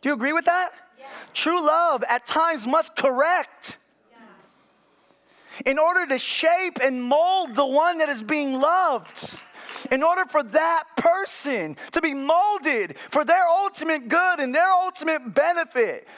Do 0.00 0.08
you 0.08 0.14
agree 0.14 0.32
with 0.32 0.46
that? 0.46 0.70
Yeah. 0.98 1.04
True 1.34 1.62
love 1.62 2.02
at 2.08 2.24
times 2.24 2.66
must 2.66 2.96
correct. 2.96 3.76
Yeah. 4.10 5.72
In 5.72 5.78
order 5.78 6.06
to 6.06 6.18
shape 6.18 6.78
and 6.82 7.02
mold 7.02 7.54
the 7.54 7.66
one 7.66 7.98
that 7.98 8.08
is 8.08 8.22
being 8.22 8.58
loved 8.58 9.38
in 9.92 10.02
order 10.02 10.24
for 10.24 10.42
that 10.42 10.84
person 10.96 11.76
to 11.92 12.00
be 12.00 12.14
molded 12.14 12.96
for 12.96 13.26
their 13.26 13.46
ultimate 13.46 14.08
good 14.08 14.40
and 14.40 14.54
their 14.54 14.70
ultimate 14.70 15.34
benefit, 15.34 16.08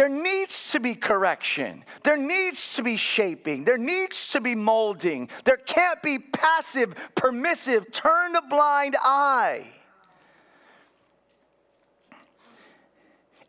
there 0.00 0.08
needs 0.08 0.72
to 0.72 0.80
be 0.80 0.94
correction. 0.94 1.84
There 2.04 2.16
needs 2.16 2.76
to 2.76 2.82
be 2.82 2.96
shaping. 2.96 3.64
There 3.64 3.76
needs 3.76 4.28
to 4.28 4.40
be 4.40 4.54
molding. 4.54 5.28
There 5.44 5.58
can't 5.58 6.02
be 6.02 6.18
passive, 6.18 6.94
permissive, 7.14 7.92
turn 7.92 8.34
a 8.34 8.40
blind 8.40 8.96
eye. 8.98 9.66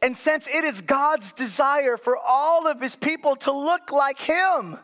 And 0.02 0.18
since 0.18 0.54
it 0.54 0.66
is 0.66 0.82
God's 0.82 1.32
desire 1.32 1.96
for 1.96 2.18
all 2.18 2.68
of 2.68 2.82
his 2.82 2.98
people 2.98 3.38
to 3.38 3.54
look 3.54 3.94
like 3.94 4.20
him, 4.20 4.78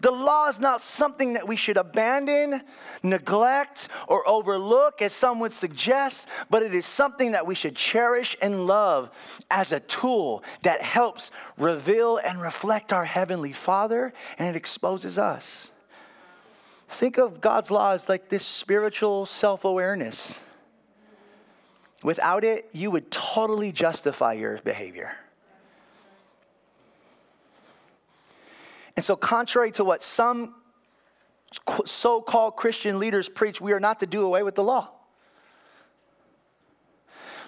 the 0.00 0.10
law 0.10 0.48
is 0.48 0.58
not 0.58 0.80
something 0.80 1.34
that 1.34 1.46
we 1.46 1.56
should 1.56 1.76
abandon, 1.76 2.62
neglect, 3.02 3.88
or 4.08 4.26
overlook, 4.28 5.02
as 5.02 5.12
some 5.12 5.40
would 5.40 5.52
suggest, 5.52 6.28
but 6.48 6.62
it 6.62 6.74
is 6.74 6.86
something 6.86 7.32
that 7.32 7.46
we 7.46 7.54
should 7.54 7.76
cherish 7.76 8.36
and 8.40 8.66
love 8.66 9.10
as 9.50 9.72
a 9.72 9.80
tool 9.80 10.42
that 10.62 10.80
helps 10.80 11.30
reveal 11.58 12.16
and 12.16 12.40
reflect 12.40 12.92
our 12.92 13.04
Heavenly 13.04 13.52
Father, 13.52 14.12
and 14.38 14.48
it 14.48 14.56
exposes 14.56 15.18
us. 15.18 15.70
Think 16.88 17.18
of 17.18 17.40
God's 17.40 17.70
law 17.70 17.92
as 17.92 18.08
like 18.08 18.30
this 18.30 18.44
spiritual 18.44 19.26
self 19.26 19.64
awareness. 19.64 20.40
Without 22.02 22.42
it, 22.42 22.68
you 22.72 22.90
would 22.90 23.10
totally 23.10 23.70
justify 23.70 24.32
your 24.32 24.58
behavior. 24.58 25.12
And 28.96 29.04
so, 29.04 29.16
contrary 29.16 29.70
to 29.72 29.84
what 29.84 30.02
some 30.02 30.54
so 31.84 32.20
called 32.20 32.56
Christian 32.56 32.98
leaders 32.98 33.28
preach, 33.28 33.60
we 33.60 33.72
are 33.72 33.80
not 33.80 34.00
to 34.00 34.06
do 34.06 34.24
away 34.24 34.42
with 34.42 34.54
the 34.54 34.62
law. 34.62 34.90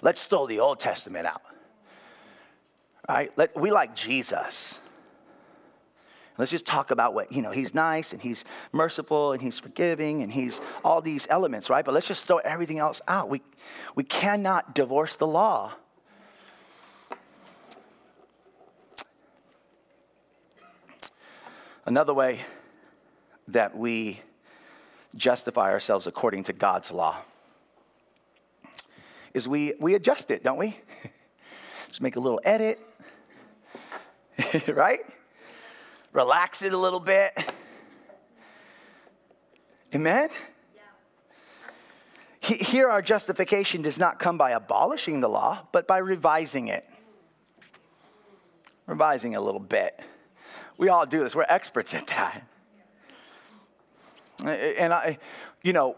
Let's 0.01 0.25
throw 0.25 0.47
the 0.47 0.59
Old 0.59 0.79
Testament 0.79 1.25
out. 1.25 1.41
Right? 3.07 3.31
Let, 3.37 3.57
we 3.59 3.71
like 3.71 3.95
Jesus. 3.95 4.79
Let's 6.37 6.51
just 6.51 6.65
talk 6.65 6.91
about 6.91 7.13
what, 7.13 7.31
you 7.31 7.41
know, 7.41 7.51
he's 7.51 7.75
nice 7.75 8.11
and 8.11 8.21
he's 8.21 8.43
merciful 8.71 9.33
and 9.33 9.41
he's 9.41 9.59
forgiving 9.59 10.23
and 10.23 10.31
he's 10.31 10.61
all 10.83 10.99
these 10.99 11.27
elements, 11.29 11.69
right? 11.69 11.85
But 11.85 11.93
let's 11.93 12.07
just 12.07 12.25
throw 12.25 12.37
everything 12.37 12.79
else 12.79 13.01
out. 13.07 13.29
We, 13.29 13.41
we 13.95 14.03
cannot 14.03 14.73
divorce 14.73 15.15
the 15.15 15.27
law 15.27 15.73
Another 21.85 22.13
way 22.13 22.39
that 23.49 23.77
we 23.77 24.21
justify 25.15 25.69
ourselves 25.71 26.07
according 26.07 26.43
to 26.45 26.53
God's 26.53 26.91
law 26.91 27.17
is 29.33 29.49
we, 29.49 29.73
we 29.79 29.93
adjust 29.95 30.31
it, 30.31 30.43
don't 30.43 30.57
we? 30.57 30.77
Just 31.87 32.01
make 32.01 32.15
a 32.15 32.21
little 32.21 32.39
edit, 32.45 32.79
right? 34.67 35.01
Relax 36.13 36.63
it 36.63 36.71
a 36.71 36.77
little 36.77 37.01
bit. 37.01 37.31
Amen? 39.93 40.29
Yeah. 40.73 40.81
Here, 42.39 42.87
our 42.87 43.01
justification 43.01 43.81
does 43.81 43.99
not 43.99 44.19
come 44.19 44.37
by 44.37 44.51
abolishing 44.51 45.19
the 45.19 45.27
law, 45.27 45.67
but 45.73 45.85
by 45.85 45.97
revising 45.97 46.69
it. 46.69 46.87
Revising 48.87 49.35
a 49.35 49.41
little 49.41 49.59
bit. 49.59 50.01
We 50.77 50.89
all 50.89 51.05
do 51.05 51.23
this. 51.23 51.35
We're 51.35 51.45
experts 51.47 51.93
at 51.93 52.07
that. 52.07 52.47
And 54.43 54.91
I, 54.93 55.19
you 55.61 55.73
know, 55.73 55.95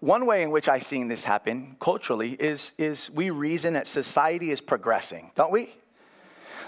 one 0.00 0.26
way 0.26 0.42
in 0.42 0.50
which 0.50 0.68
I've 0.68 0.84
seen 0.84 1.08
this 1.08 1.24
happen 1.24 1.76
culturally 1.80 2.32
is, 2.32 2.72
is 2.78 3.10
we 3.10 3.30
reason 3.30 3.74
that 3.74 3.86
society 3.86 4.50
is 4.50 4.60
progressing, 4.60 5.32
don't 5.34 5.50
we? 5.50 5.70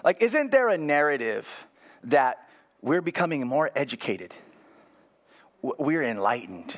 Like, 0.03 0.21
isn't 0.23 0.51
there 0.51 0.69
a 0.69 0.79
narrative 0.79 1.67
that 2.05 2.49
we're 2.83 3.03
becoming 3.03 3.47
more 3.47 3.71
educated? 3.77 4.35
We're 5.63 6.03
enlightened. 6.03 6.77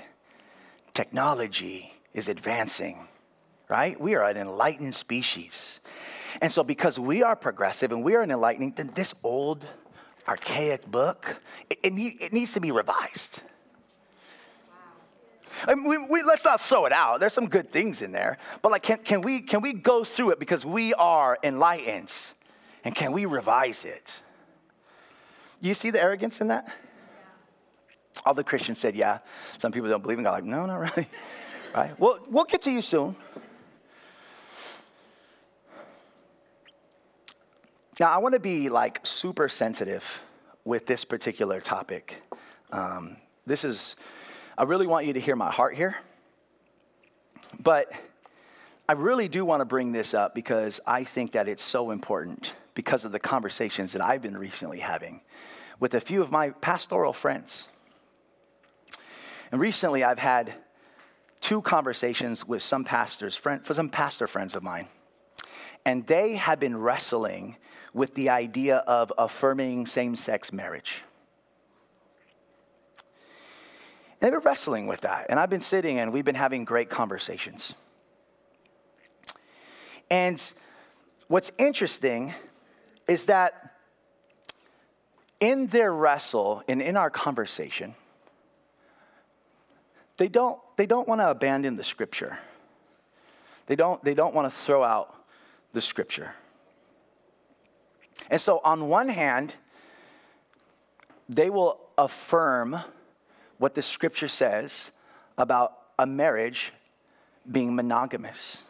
Technology 0.93 1.95
is 2.13 2.29
advancing, 2.29 3.09
right? 3.69 3.99
We 3.99 4.15
are 4.17 4.25
an 4.25 4.37
enlightened 4.37 4.95
species. 4.95 5.81
And 6.43 6.51
so, 6.51 6.65
because 6.65 6.99
we 6.99 7.23
are 7.23 7.37
progressive 7.37 7.93
and 7.93 8.03
we 8.03 8.15
are 8.15 8.23
an 8.23 8.31
enlightening, 8.31 8.73
then 8.73 8.91
this 8.95 9.15
old 9.23 9.67
archaic 10.29 10.91
book, 10.91 11.37
it, 11.71 11.79
it, 11.83 11.93
need, 11.93 12.21
it 12.21 12.33
needs 12.33 12.53
to 12.55 12.61
be 12.61 12.71
revised. 12.71 13.43
I 15.67 15.75
mean, 15.75 15.85
we, 15.85 15.99
we, 15.99 16.23
let's 16.23 16.45
not 16.45 16.61
throw 16.61 16.87
it 16.87 16.93
out. 16.93 17.21
There's 17.21 17.33
some 17.33 17.49
good 17.49 17.71
things 17.71 18.03
in 18.03 18.13
there. 18.13 18.39
But 18.63 18.73
like, 18.73 18.83
can, 18.83 18.99
can, 18.99 19.23
we, 19.23 19.41
can 19.41 19.61
we 19.61 19.73
go 19.73 20.05
through 20.05 20.31
it 20.31 20.39
because 20.39 20.67
we 20.67 20.93
are 20.95 21.39
enlightened? 21.43 22.15
And 22.85 22.95
can 22.95 23.13
we 23.13 23.27
revise 23.27 23.85
it? 23.85 24.21
You 25.61 25.75
see 25.75 25.91
the 25.91 26.03
arrogance 26.03 26.41
in 26.41 26.49
that? 26.49 26.75
All 28.27 28.35
the 28.35 28.45
Christians 28.45 28.79
said, 28.79 28.97
yeah. 28.97 29.19
Some 29.59 29.73
people 29.73 29.89
don't 29.89 30.03
believe 30.03 30.19
in 30.19 30.25
God. 30.25 30.33
Like, 30.33 30.45
no, 30.45 30.67
not 30.67 30.81
really. 30.81 31.09
right? 31.75 31.99
Well, 31.99 32.19
we'll 32.29 32.45
get 32.45 32.63
to 32.63 32.71
you 32.73 32.83
soon. 32.83 33.15
Now, 38.03 38.09
I 38.09 38.19
want 38.19 38.35
to 38.35 38.41
be 38.41 38.69
like 38.69 38.99
super 39.05 39.49
sensitive 39.49 40.25
with 40.65 40.87
this 40.87 41.05
particular 41.05 41.61
topic. 41.61 42.21
Um, 42.73 43.17
this 43.47 43.63
is, 43.65 43.95
I 44.59 44.65
really 44.65 44.89
want 44.89 45.07
you 45.07 45.13
to 45.13 45.21
hear 45.21 45.37
my 45.37 45.53
heart 45.53 45.77
here. 45.77 45.95
But 47.61 47.87
I 48.89 48.95
really 48.95 49.29
do 49.29 49.45
want 49.45 49.61
to 49.61 49.65
bring 49.65 49.93
this 49.93 50.15
up 50.15 50.35
because 50.35 50.81
I 50.85 51.05
think 51.05 51.31
that 51.31 51.47
it's 51.47 51.63
so 51.63 51.93
important 51.93 52.57
because 52.75 53.05
of 53.05 53.13
the 53.13 53.21
conversations 53.21 53.93
that 53.93 54.03
I've 54.03 54.21
been 54.21 54.37
recently 54.37 54.81
having 54.81 55.21
with 55.79 55.95
a 55.95 56.01
few 56.01 56.23
of 56.23 56.33
my 56.33 56.51
pastoral 56.51 57.13
friends. 57.13 57.69
And 59.53 59.61
recently 59.61 60.03
I've 60.03 60.19
had 60.19 60.55
two 61.41 61.63
conversations 61.63 62.49
with 62.49 62.63
some 62.63 62.83
pastors, 62.83 63.37
friend, 63.37 63.65
for 63.65 63.75
some 63.75 63.89
pastor 63.89 64.27
friends 64.27 64.57
of 64.57 64.65
mine. 64.65 64.89
And 65.85 66.05
they 66.09 66.35
have 66.35 66.59
been 66.59 66.77
wrestling 66.77 67.59
with 67.95 68.15
the 68.15 68.31
idea 68.31 68.79
of 68.79 69.13
affirming 69.19 69.87
same 69.87 70.17
sex 70.17 70.53
marriage. 70.53 71.03
And 74.21 74.21
they've 74.21 74.33
been 74.33 74.47
wrestling 74.47 74.87
with 74.87 75.03
that. 75.03 75.27
And 75.29 75.39
I've 75.39 75.51
been 75.51 75.61
sitting 75.61 75.99
and 75.99 76.13
we've 76.13 76.25
been 76.25 76.35
having 76.35 76.65
great 76.65 76.89
conversations. 76.89 77.75
And 80.11 80.53
what's 81.29 81.53
interesting 81.59 82.35
is 83.09 83.27
that 83.27 83.75
in 85.41 85.67
their 85.67 85.93
wrestle 85.93 86.63
and 86.69 86.81
in 86.81 86.97
our 86.97 87.11
conversation, 87.11 87.95
they 90.19 90.29
don't, 90.29 90.61
they 90.77 90.87
don't 90.87 91.09
want 91.09 91.21
to 91.21 91.31
abandon 91.31 91.77
the 91.77 91.83
scripture. 91.83 92.39
They 93.67 93.75
don't, 93.75 94.03
they 94.05 94.15
don't 94.15 94.35
want 94.35 94.47
to 94.47 94.57
throw 94.57 94.85
out 94.85 95.15
the 95.73 95.81
scripture. 95.81 96.35
And 98.31 98.41
so, 98.41 98.61
on 98.65 98.89
one 98.89 99.09
hand, 99.09 99.55
they 101.29 101.51
will 101.51 101.81
affirm 101.99 102.79
what 103.59 103.75
the 103.75 103.83
scripture 103.83 104.29
says 104.29 104.91
about 105.39 105.77
a 105.99 106.07
marriage 106.07 106.73
being 107.51 107.75
monogamous. 107.75 108.65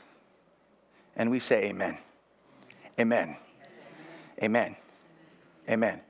And 1.16 1.30
we 1.30 1.38
say, 1.38 1.68
Amen. 1.70 1.98
Amen. 2.98 3.36
Amen. 4.42 4.76
Amen. 5.68 6.00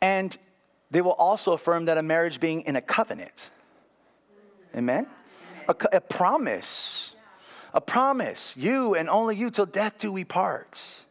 And 0.00 0.36
they 0.90 1.00
will 1.00 1.12
also 1.12 1.52
affirm 1.52 1.84
that 1.84 1.98
a 1.98 2.02
marriage 2.02 2.40
being 2.40 2.62
in 2.62 2.76
a 2.76 2.80
covenant. 2.80 3.50
Amen? 4.74 5.06
A, 5.68 5.74
a, 5.92 6.00
promise. 6.00 7.09
A 7.72 7.80
promise. 7.80 8.56
You 8.56 8.94
and 8.94 9.08
only 9.08 9.36
you 9.36 9.50
till 9.50 9.66
death 9.66 9.98
do 9.98 10.12
we 10.12 10.24
part. 10.24 11.04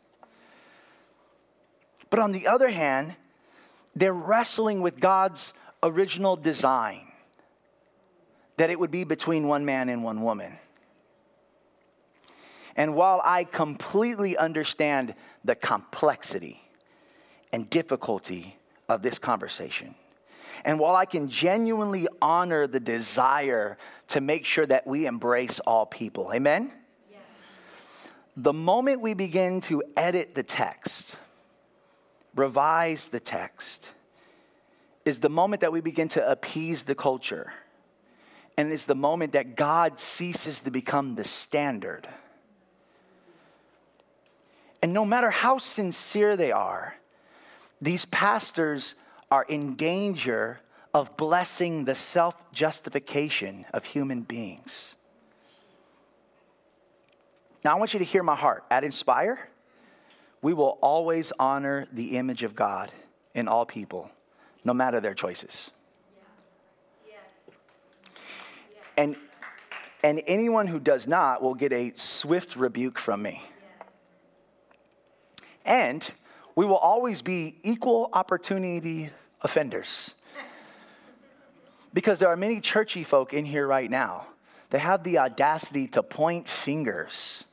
But 2.09 2.19
on 2.19 2.31
the 2.31 2.47
other 2.47 2.69
hand, 2.69 3.15
they're 3.95 4.13
wrestling 4.13 4.81
with 4.81 4.99
God's 4.99 5.53
original 5.83 6.35
design 6.35 7.07
that 8.57 8.69
it 8.69 8.79
would 8.79 8.91
be 8.91 9.05
between 9.05 9.47
one 9.47 9.65
man 9.65 9.87
and 9.89 10.03
one 10.03 10.21
woman. 10.21 10.57
And 12.75 12.95
while 12.95 13.21
I 13.23 13.45
completely 13.45 14.37
understand 14.37 15.15
the 15.43 15.55
complexity 15.55 16.61
and 17.51 17.69
difficulty 17.69 18.57
of 18.87 19.01
this 19.01 19.19
conversation, 19.19 19.95
and 20.65 20.79
while 20.79 20.95
I 20.95 21.05
can 21.05 21.29
genuinely 21.29 22.07
honor 22.21 22.67
the 22.67 22.79
desire 22.79 23.77
to 24.09 24.21
make 24.21 24.45
sure 24.45 24.65
that 24.65 24.85
we 24.85 25.05
embrace 25.05 25.59
all 25.61 25.85
people, 25.85 26.31
amen? 26.33 26.71
The 28.35 28.53
moment 28.53 29.01
we 29.01 29.13
begin 29.13 29.61
to 29.61 29.83
edit 29.97 30.35
the 30.35 30.43
text, 30.43 31.17
revise 32.35 33.09
the 33.09 33.19
text, 33.19 33.91
is 35.05 35.19
the 35.19 35.29
moment 35.29 35.61
that 35.61 35.71
we 35.71 35.81
begin 35.81 36.07
to 36.09 36.31
appease 36.31 36.83
the 36.83 36.95
culture. 36.95 37.51
And 38.57 38.71
it's 38.71 38.85
the 38.85 38.95
moment 38.95 39.33
that 39.33 39.55
God 39.55 39.99
ceases 39.99 40.61
to 40.61 40.71
become 40.71 41.15
the 41.15 41.23
standard. 41.23 42.07
And 44.81 44.93
no 44.93 45.05
matter 45.05 45.29
how 45.29 45.57
sincere 45.57 46.37
they 46.37 46.51
are, 46.51 46.95
these 47.81 48.05
pastors 48.05 48.95
are 49.31 49.45
in 49.47 49.75
danger 49.75 50.59
of 50.93 51.15
blessing 51.17 51.85
the 51.85 51.95
self 51.95 52.35
justification 52.51 53.65
of 53.73 53.85
human 53.85 54.21
beings. 54.21 54.95
Now, 57.63 57.75
I 57.75 57.79
want 57.79 57.93
you 57.93 57.99
to 57.99 58.05
hear 58.05 58.23
my 58.23 58.35
heart. 58.35 58.63
At 58.71 58.83
Inspire, 58.83 59.49
we 60.41 60.53
will 60.53 60.77
always 60.81 61.33
honor 61.37 61.87
the 61.91 62.17
image 62.17 62.43
of 62.43 62.55
God 62.55 62.91
in 63.35 63.47
all 63.47 63.65
people, 63.65 64.11
no 64.63 64.73
matter 64.73 64.99
their 64.99 65.13
choices. 65.13 65.71
And, 68.97 69.15
and 70.03 70.21
anyone 70.27 70.67
who 70.67 70.79
does 70.79 71.07
not 71.07 71.41
will 71.41 71.55
get 71.55 71.71
a 71.71 71.93
swift 71.95 72.57
rebuke 72.57 72.99
from 72.99 73.21
me. 73.21 73.41
And 75.63 76.09
we 76.55 76.65
will 76.65 76.77
always 76.77 77.21
be 77.21 77.55
equal 77.63 78.09
opportunity 78.11 79.09
offenders. 79.41 80.15
Because 81.93 82.19
there 82.19 82.29
are 82.29 82.37
many 82.37 82.59
churchy 82.61 83.03
folk 83.03 83.33
in 83.33 83.45
here 83.45 83.65
right 83.65 83.89
now 83.89 84.27
that 84.69 84.79
have 84.79 85.03
the 85.03 85.17
audacity 85.17 85.87
to 85.87 86.03
point 86.03 86.47
fingers 86.47 87.45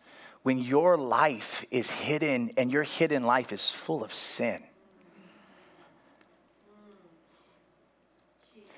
when 0.43 0.59
your 0.59 0.97
life 0.97 1.65
is 1.71 1.91
hidden 1.91 2.51
and 2.57 2.71
your 2.71 2.83
hidden 2.83 3.25
life 3.25 3.53
is 3.53 3.71
full 3.71 4.05
of 4.05 4.13
sin. 4.13 4.63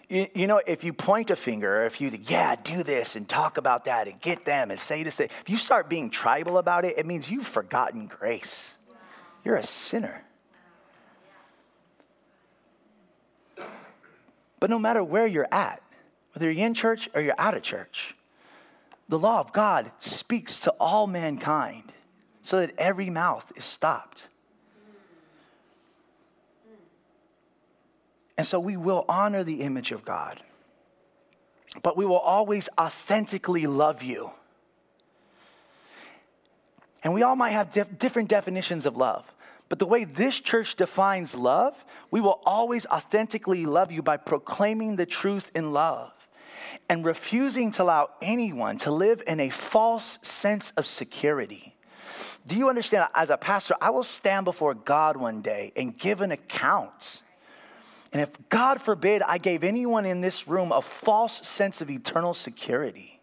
You, 0.09 0.27
you, 0.35 0.47
know, 0.47 0.63
if 0.67 0.85
you 0.85 0.95
point 0.95 1.29
a 1.29 1.37
finger, 1.37 1.83
or 1.83 1.85
if 1.85 2.01
you, 2.01 2.11
yeah, 2.23 2.57
do 2.57 2.83
this 2.83 3.15
and 3.15 3.29
talk 3.29 3.59
about 3.59 3.85
that 3.85 4.09
and 4.09 4.19
get 4.23 4.47
them 4.47 4.71
and 4.71 4.81
say 4.81 5.03
this, 5.03 5.21
if 5.21 5.51
you 5.51 5.59
start 5.59 5.91
being 5.91 6.09
tribal 6.09 6.57
about 6.57 6.87
it, 6.87 6.97
it 6.97 7.05
means 7.05 7.31
you've 7.31 7.47
forgotten 7.47 8.07
grace. 8.07 8.79
You're 9.45 9.57
a 9.57 9.63
sinner. 9.63 10.25
But 14.61 14.71
no 14.71 14.79
matter 14.79 15.03
where 15.05 15.27
you're 15.27 15.49
at, 15.53 15.83
whether 16.33 16.51
you're 16.51 16.67
in 16.67 16.75
church 16.75 17.09
or 17.15 17.21
you're 17.21 17.35
out 17.39 17.57
of 17.57 17.63
church, 17.63 18.15
the 19.09 19.19
law 19.19 19.41
of 19.41 19.53
God 19.53 19.91
speaks 19.99 20.61
to 20.61 20.71
all 20.73 21.07
mankind 21.07 21.93
so 22.43 22.61
that 22.61 22.73
every 22.79 23.11
mouth 23.11 23.53
is 23.57 23.65
stopped. 23.65 24.29
And 28.37 28.47
so 28.47 28.61
we 28.61 28.77
will 28.77 29.05
honor 29.09 29.43
the 29.43 29.63
image 29.63 29.91
of 29.91 30.05
God, 30.05 30.41
but 31.83 31.97
we 31.97 32.05
will 32.05 32.19
always 32.19 32.69
authentically 32.79 33.67
love 33.67 34.03
you. 34.03 34.31
And 37.03 37.15
we 37.15 37.23
all 37.23 37.37
might 37.37 37.51
have 37.51 37.73
dif- 37.73 37.99
different 37.99 38.29
definitions 38.29 38.87
of 38.87 38.97
love. 38.97 39.33
But 39.69 39.79
the 39.79 39.87
way 39.87 40.05
this 40.05 40.41
church 40.41 40.77
defines 40.77 41.37
love, 41.37 41.85
we 42.11 42.21
will 42.21 42.41
always 42.47 42.87
authentically 42.87 43.67
love 43.67 43.93
you 43.93 44.03
by 44.03 44.17
proclaiming 44.17 44.97
the 44.97 45.07
truth 45.07 45.51
in 45.55 45.73
love 45.73 46.13
and 46.89 47.05
refusing 47.05 47.71
to 47.73 47.83
allow 47.83 48.11
anyone 48.23 48.79
to 48.79 48.91
live 48.91 49.23
in 49.27 49.41
a 49.41 49.51
false 49.51 50.19
sense 50.23 50.71
of 50.73 50.87
security. 50.87 51.75
Do 52.47 52.57
you 52.57 52.71
understand? 52.71 53.09
As 53.15 53.29
a 53.29 53.37
pastor, 53.37 53.75
I 53.81 53.91
will 53.91 54.03
stand 54.03 54.47
before 54.47 54.73
God 54.73 55.19
one 55.19 55.43
day 55.43 55.73
and 55.77 55.99
give 55.99 56.23
an 56.23 56.33
account. 56.33 57.23
And 58.11 58.23
if 58.23 58.49
God 58.49 58.81
forbid 58.81 59.21
I 59.21 59.37
gave 59.37 59.63
anyone 59.65 60.07
in 60.07 60.23
this 60.23 60.49
room 60.49 60.73
a 60.73 60.81
false 60.81 61.47
sense 61.47 61.83
of 61.83 61.91
eternal 61.91 62.33
security, 62.33 63.18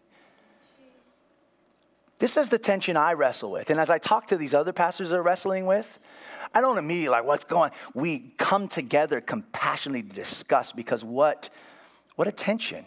this 2.18 2.36
is 2.36 2.48
the 2.48 2.58
tension 2.58 2.96
I 2.96 3.12
wrestle 3.12 3.52
with. 3.52 3.70
And 3.70 3.78
as 3.78 3.90
I 3.90 3.98
talk 3.98 4.26
to 4.28 4.36
these 4.36 4.54
other 4.54 4.72
pastors 4.72 5.10
that 5.10 5.16
are 5.16 5.22
wrestling 5.22 5.66
with, 5.66 5.98
I 6.54 6.60
don't 6.60 6.78
immediately 6.78 7.10
like 7.10 7.24
what's 7.24 7.44
going. 7.44 7.70
on. 7.70 7.76
We 7.94 8.32
come 8.38 8.68
together 8.68 9.20
compassionately 9.20 10.02
to 10.02 10.14
discuss 10.14 10.72
because 10.72 11.04
what, 11.04 11.50
what 12.14 12.26
a 12.26 12.32
tension. 12.32 12.86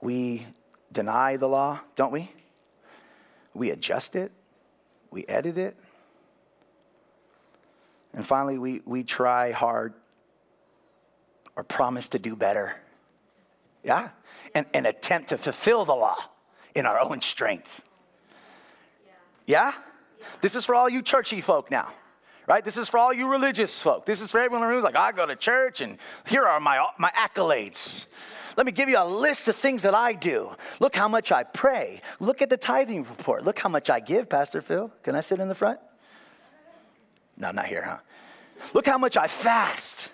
We 0.00 0.46
deny 0.92 1.36
the 1.36 1.48
law, 1.48 1.80
don't 1.96 2.12
we? 2.12 2.30
We 3.54 3.70
adjust 3.70 4.16
it, 4.16 4.32
we 5.10 5.24
edit 5.28 5.56
it, 5.56 5.76
And 8.12 8.26
finally, 8.26 8.58
we, 8.58 8.80
we 8.84 9.02
try 9.02 9.52
hard 9.52 9.94
or 11.56 11.64
promise 11.64 12.08
to 12.10 12.18
do 12.18 12.36
better. 12.36 12.76
Yeah? 13.82 14.10
And, 14.54 14.66
and 14.74 14.86
attempt 14.86 15.28
to 15.30 15.38
fulfill 15.38 15.84
the 15.84 15.94
law 15.94 16.16
in 16.74 16.86
our 16.86 17.00
own 17.00 17.20
strength. 17.20 17.82
Yeah? 19.46 19.72
This 20.40 20.54
is 20.54 20.64
for 20.64 20.74
all 20.74 20.88
you 20.88 21.02
churchy 21.02 21.40
folk 21.40 21.70
now, 21.70 21.92
right? 22.46 22.64
This 22.64 22.76
is 22.76 22.88
for 22.88 22.98
all 22.98 23.12
you 23.12 23.30
religious 23.30 23.80
folk. 23.82 24.06
This 24.06 24.20
is 24.20 24.30
for 24.30 24.40
everyone 24.40 24.68
who's 24.70 24.84
like, 24.84 24.96
I 24.96 25.12
go 25.12 25.26
to 25.26 25.36
church 25.36 25.80
and 25.80 25.98
here 26.26 26.44
are 26.44 26.60
my, 26.60 26.84
my 26.98 27.10
accolades. 27.10 28.06
Let 28.56 28.66
me 28.66 28.72
give 28.72 28.88
you 28.88 28.98
a 28.98 29.04
list 29.04 29.48
of 29.48 29.56
things 29.56 29.82
that 29.82 29.94
I 29.94 30.12
do. 30.12 30.54
Look 30.80 30.94
how 30.94 31.08
much 31.08 31.32
I 31.32 31.42
pray. 31.42 32.00
Look 32.20 32.40
at 32.40 32.50
the 32.50 32.56
tithing 32.56 33.02
report. 33.02 33.44
Look 33.44 33.58
how 33.58 33.68
much 33.68 33.90
I 33.90 34.00
give, 34.00 34.28
Pastor 34.28 34.60
Phil. 34.60 34.90
Can 35.02 35.16
I 35.16 35.20
sit 35.20 35.40
in 35.40 35.48
the 35.48 35.54
front? 35.54 35.80
No, 37.36 37.50
not 37.50 37.66
here, 37.66 37.84
huh? 37.84 37.98
Look 38.72 38.86
how 38.86 38.96
much 38.96 39.16
I 39.16 39.26
fast. 39.26 40.12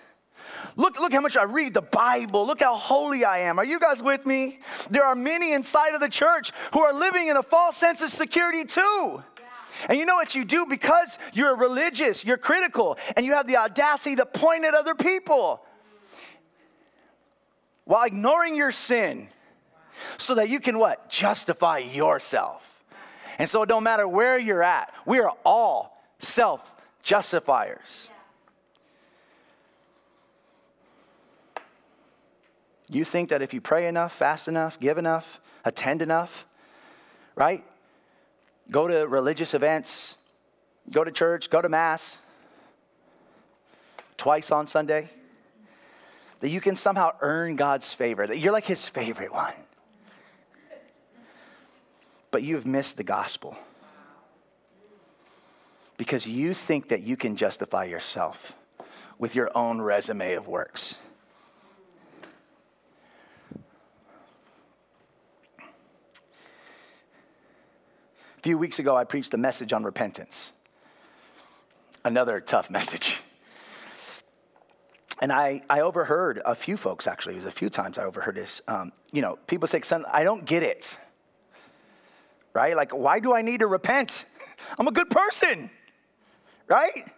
Look, 0.75 0.99
look 0.99 1.13
how 1.13 1.21
much 1.21 1.37
I 1.37 1.43
read 1.43 1.73
the 1.73 1.81
Bible. 1.81 2.45
Look 2.45 2.59
how 2.59 2.75
holy 2.75 3.25
I 3.25 3.39
am. 3.39 3.59
Are 3.59 3.65
you 3.65 3.79
guys 3.79 4.01
with 4.01 4.25
me? 4.25 4.59
There 4.89 5.03
are 5.03 5.15
many 5.15 5.53
inside 5.53 5.93
of 5.93 6.01
the 6.01 6.09
church 6.09 6.51
who 6.73 6.81
are 6.81 6.93
living 6.93 7.27
in 7.27 7.37
a 7.37 7.43
false 7.43 7.77
sense 7.77 8.01
of 8.01 8.09
security 8.09 8.65
too. 8.65 9.23
And 9.89 9.97
you 9.97 10.05
know 10.05 10.15
what 10.15 10.35
you 10.35 10.45
do 10.45 10.65
because 10.65 11.17
you're 11.33 11.55
religious, 11.55 12.23
you're 12.23 12.37
critical, 12.37 12.97
and 13.15 13.25
you 13.25 13.33
have 13.33 13.47
the 13.47 13.57
audacity 13.57 14.15
to 14.17 14.25
point 14.25 14.63
at 14.63 14.73
other 14.73 14.93
people 14.93 15.65
while 17.85 18.05
ignoring 18.05 18.55
your 18.55 18.71
sin 18.71 19.27
so 20.17 20.35
that 20.35 20.49
you 20.49 20.59
can 20.59 20.77
what? 20.77 21.09
Justify 21.09 21.79
yourself. 21.79 22.83
And 23.39 23.49
so 23.49 23.63
it 23.63 23.69
don't 23.69 23.83
matter 23.83 24.07
where 24.07 24.37
you're 24.37 24.63
at, 24.63 24.93
we 25.05 25.19
are 25.19 25.33
all 25.43 26.01
self 26.19 26.75
justifiers. 27.01 28.09
You 32.91 33.05
think 33.05 33.29
that 33.29 33.41
if 33.41 33.53
you 33.53 33.61
pray 33.61 33.87
enough, 33.87 34.11
fast 34.11 34.49
enough, 34.49 34.77
give 34.77 34.97
enough, 34.97 35.39
attend 35.63 36.01
enough, 36.01 36.45
right? 37.35 37.63
Go 38.69 38.85
to 38.85 39.07
religious 39.07 39.53
events, 39.53 40.17
go 40.91 41.05
to 41.05 41.11
church, 41.11 41.49
go 41.49 41.61
to 41.61 41.69
Mass 41.69 42.17
twice 44.17 44.51
on 44.51 44.67
Sunday, 44.67 45.09
that 46.41 46.49
you 46.49 46.59
can 46.59 46.75
somehow 46.75 47.11
earn 47.21 47.55
God's 47.55 47.93
favor, 47.93 48.27
that 48.27 48.39
you're 48.39 48.51
like 48.51 48.65
His 48.65 48.85
favorite 48.85 49.33
one. 49.33 49.53
But 52.29 52.43
you've 52.43 52.67
missed 52.67 52.97
the 52.97 53.03
gospel 53.03 53.57
because 55.95 56.27
you 56.27 56.53
think 56.53 56.89
that 56.89 57.03
you 57.03 57.15
can 57.15 57.37
justify 57.37 57.85
yourself 57.85 58.53
with 59.17 59.33
your 59.33 59.49
own 59.55 59.79
resume 59.79 60.33
of 60.33 60.45
works. 60.45 60.99
A 68.41 68.43
few 68.43 68.57
weeks 68.57 68.79
ago, 68.79 68.97
I 68.97 69.03
preached 69.03 69.33
a 69.33 69.37
message 69.37 69.71
on 69.71 69.83
repentance. 69.83 70.51
Another 72.03 72.39
tough 72.39 72.69
message. 72.71 73.19
And 75.21 75.31
I, 75.31 75.61
I 75.69 75.81
overheard 75.81 76.41
a 76.43 76.55
few 76.55 76.75
folks, 76.75 77.05
actually, 77.05 77.35
it 77.35 77.37
was 77.37 77.45
a 77.45 77.51
few 77.51 77.69
times 77.69 77.99
I 77.99 78.05
overheard 78.05 78.35
this. 78.35 78.61
Um, 78.67 78.91
you 79.11 79.21
know, 79.21 79.37
people 79.45 79.67
say, 79.67 79.81
son, 79.81 80.03
I 80.11 80.23
don't 80.23 80.45
get 80.45 80.63
it. 80.63 80.97
Right? 82.53 82.75
Like, 82.75 82.95
why 82.95 83.19
do 83.19 83.33
I 83.33 83.43
need 83.43 83.59
to 83.59 83.67
repent? 83.67 84.25
I'm 84.79 84.87
a 84.87 84.91
good 84.91 85.11
person 85.11 85.69
right? 86.71 87.11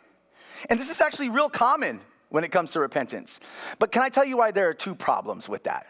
And 0.70 0.80
this 0.80 0.90
is 0.90 1.00
actually 1.00 1.30
real 1.30 1.50
common 1.50 2.02
when 2.30 2.44
it 2.44 2.52
comes 2.52 2.72
to 2.74 2.80
repentance. 2.80 3.40
But 3.80 3.92
can 3.92 4.02
I 4.02 4.10
tell 4.10 4.26
you 4.26 4.38
why 4.38 4.52
there 4.52 4.68
are 4.68 4.74
two 4.74 4.96
problems 4.96 5.48
with 5.48 5.64
that? 5.66 5.86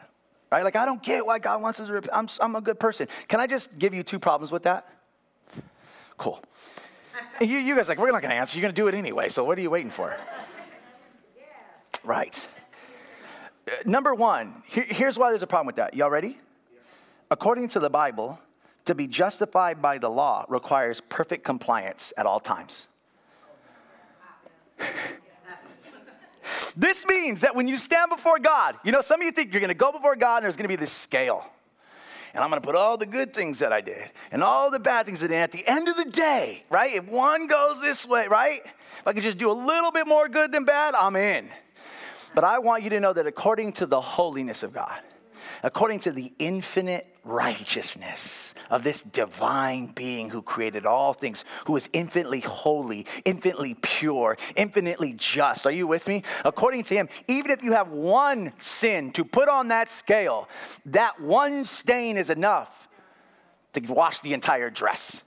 Right? 0.52 0.63
Like, 0.63 0.76
I 0.76 0.86
don't 0.86 1.02
get 1.02 1.26
why 1.26 1.39
God 1.39 1.62
wants 1.62 1.80
us 1.80 1.88
to 1.88 1.93
repent. 1.93 2.15
I'm, 2.15 2.28
I'm 2.41 2.56
a 2.56 2.62
good 2.62 2.80
person. 2.80 3.08
Can 3.28 3.39
I 3.39 3.48
just 3.48 3.80
give 3.80 3.93
you 3.93 4.04
two 4.04 4.19
problems 4.19 4.52
with 4.52 4.63
that? 4.63 4.86
Cool. 6.17 6.41
And 7.39 7.49
you, 7.49 7.58
you 7.58 7.76
guys 7.76 7.89
like, 7.89 7.97
we're 7.97 8.12
not 8.12 8.21
going 8.21 8.32
to 8.32 8.38
answer. 8.38 8.58
You're 8.58 8.63
going 8.63 8.76
to 8.76 8.82
do 8.82 8.88
it 8.88 8.93
anyway. 8.93 9.30
So 9.30 9.43
what 9.43 9.58
are 9.58 9.62
you 9.62 9.69
waiting 9.69 9.91
for? 9.91 10.15
Yeah. 11.36 11.43
Right. 12.04 12.47
Uh, 13.67 13.71
number 13.86 14.13
one, 14.13 14.63
here, 14.67 14.86
here's 14.88 15.17
why 15.17 15.30
there's 15.30 15.41
a 15.41 15.47
problem 15.47 15.67
with 15.67 15.78
that. 15.78 15.93
Y'all 15.93 16.10
ready? 16.10 16.30
Yeah. 16.30 16.80
According 17.32 17.69
to 17.69 17.80
the 17.80 17.89
Bible, 17.89 18.39
to 18.86 18.95
be 18.95 19.08
justified 19.08 19.82
by 19.82 19.97
the 19.97 20.10
law 20.10 20.45
requires 20.49 21.02
perfect 21.02 21.43
compliance 21.43 22.13
at 22.17 22.26
all 22.26 22.39
times. 22.39 22.88
this 26.78 27.06
means 27.06 27.41
that 27.41 27.56
when 27.56 27.67
you 27.67 27.78
stand 27.78 28.10
before 28.10 28.39
God, 28.39 28.76
you 28.84 28.91
know, 28.91 29.02
some 29.02 29.21
of 29.21 29.26
you 29.26 29.32
think 29.32 29.54
you're 29.54 29.62
gonna 29.62 29.73
go 29.73 29.91
before 29.91 30.15
God 30.15 30.38
and 30.38 30.45
there's 30.45 30.58
gonna 30.58 30.67
be 30.67 30.76
this 30.76 30.91
scale. 30.91 31.49
And 32.34 32.43
I'm 32.43 32.50
gonna 32.50 32.62
put 32.62 32.76
all 32.76 32.98
the 32.98 33.06
good 33.06 33.34
things 33.34 33.60
that 33.60 33.72
I 33.72 33.82
did 33.82 34.12
and 34.32 34.43
all 34.43 34.72
the 34.72 34.80
bad 34.80 35.06
things 35.06 35.19
that 35.19 35.30
I 35.32 35.36
did. 35.36 35.41
At 35.41 35.52
the 35.52 35.67
end 35.67 35.88
of 35.88 35.98
the 35.98 36.06
day, 36.06 36.63
right, 36.69 36.96
if 36.96 37.12
one 37.12 37.48
goes 37.48 37.80
this 37.80 38.08
way, 38.08 38.28
right, 38.28 38.60
if 38.63 39.08
I 39.08 39.13
can 39.13 39.22
just 39.22 39.38
do 39.38 39.52
a 39.52 39.54
little 39.54 39.91
bit 39.91 40.08
more 40.08 40.28
good 40.28 40.52
than 40.52 40.65
bad, 40.65 40.96
I'm 40.96 41.15
in. 41.15 41.48
But 42.34 42.43
I 42.43 42.60
want 42.60 42.84
you 42.84 42.89
to 42.91 43.00
know 43.00 43.13
that 43.13 43.28
according 43.28 43.74
to 43.74 43.86
the 43.86 44.02
holiness 44.02 44.63
of 44.63 44.74
God, 44.74 45.00
according 45.63 46.02
to 46.02 46.12
the 46.12 46.32
infinite 46.38 47.08
righteousness 47.23 48.54
of 48.69 48.84
this 48.84 49.02
divine 49.02 49.88
being 49.88 50.30
who 50.30 50.41
created 50.41 50.86
all 50.86 51.13
things, 51.13 51.45
who 51.65 51.76
is 51.78 51.89
infinitely 51.93 52.41
holy, 52.41 53.06
infinitely 53.23 53.76
pure, 53.82 54.38
infinitely 54.58 55.13
just. 55.13 55.65
Are 55.65 55.71
you 55.71 55.88
with 55.88 56.08
me? 56.08 56.23
According 56.43 56.84
to 56.84 56.95
him, 56.95 57.08
even 57.30 57.49
if 57.49 57.63
you 57.63 57.71
have 57.71 57.89
one 57.89 58.52
sin 58.58 59.12
to 59.13 59.23
put 59.23 59.47
on 59.47 59.69
that 59.69 59.89
scale, 59.89 60.49
that 60.86 61.19
one 61.21 61.63
stain 61.63 62.17
is 62.17 62.30
enough 62.30 62.89
to 63.71 63.82
wash 63.91 64.19
the 64.19 64.34
entire 64.34 64.69
dress. 64.69 65.23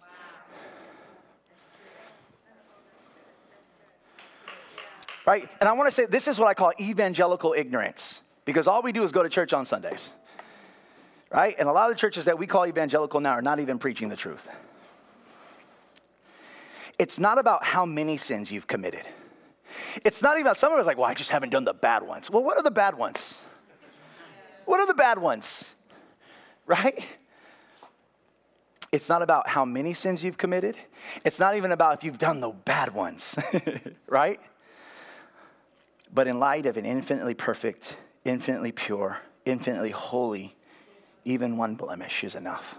Right? 5.27 5.49
And 5.61 5.69
I 5.69 5.73
want 5.73 5.89
to 5.89 5.91
say 5.91 6.07
this 6.07 6.29
is 6.29 6.39
what 6.39 6.47
I 6.47 6.55
call 6.55 6.73
evangelical 6.79 7.53
ignorance 7.57 8.21
because 8.45 8.69
all 8.69 8.83
we 8.83 8.93
do 8.93 9.03
is 9.03 9.11
go 9.11 9.25
to 9.25 9.29
church 9.29 9.53
on 9.53 9.65
Sundays 9.65 10.13
right? 11.31 11.55
And 11.59 11.69
a 11.69 11.73
lot 11.73 11.91
of 11.91 11.97
the 11.97 12.01
churches 12.01 12.25
that 12.27 12.39
we 12.39 12.47
call 12.47 12.67
evangelical 12.67 13.21
now 13.21 13.33
are 13.33 13.43
not 13.43 13.61
even 13.61 13.79
preaching 13.79 14.09
the 14.09 14.17
truth. 14.17 14.49
It's 16.99 17.19
not 17.19 17.39
about 17.39 17.65
how 17.65 17.85
many 17.85 18.17
sins 18.17 18.51
you've 18.51 18.67
committed. 18.67 19.03
It's 20.05 20.23
not 20.23 20.37
even 20.37 20.47
about, 20.47 20.57
some 20.57 20.73
of 20.73 20.79
us 20.79 20.87
like, 20.87 20.97
well, 20.97 21.09
I 21.09 21.15
just 21.15 21.31
haven't 21.31 21.51
done 21.51 21.65
the 21.65 21.75
bad 21.75 22.03
ones. 22.03 22.31
Well, 22.31 22.43
what 22.43 22.57
are 22.57 22.63
the 22.63 22.71
bad 22.71 22.97
ones? 22.97 23.41
What 24.65 24.81
are 24.81 24.87
the 24.87 24.95
bad 24.95 25.19
ones? 25.19 25.75
Right? 26.65 27.05
It's 28.93 29.09
not 29.09 29.21
about 29.21 29.49
how 29.49 29.65
many 29.65 29.93
sins 29.93 30.25
you've 30.25 30.39
committed. 30.39 30.77
It's 31.25 31.39
not 31.39 31.57
even 31.57 31.71
about 31.71 31.99
if 31.99 32.05
you've 32.05 32.19
done 32.19 32.41
the 32.41 32.51
bad 32.51 32.95
ones, 32.95 33.39
right? 34.09 34.41
But 36.13 36.29
in 36.29 36.39
light 36.39 36.67
of 36.67 36.77
an 36.77 36.87
infinitely 36.87 37.35
perfect, 37.35 37.97
infinitely 38.25 38.73
pure, 38.73 39.21
infinitely 39.45 39.91
holy, 39.91 40.56
even 41.27 41.57
one 41.57 41.75
blemish 41.75 42.23
is 42.25 42.37
enough 42.37 42.79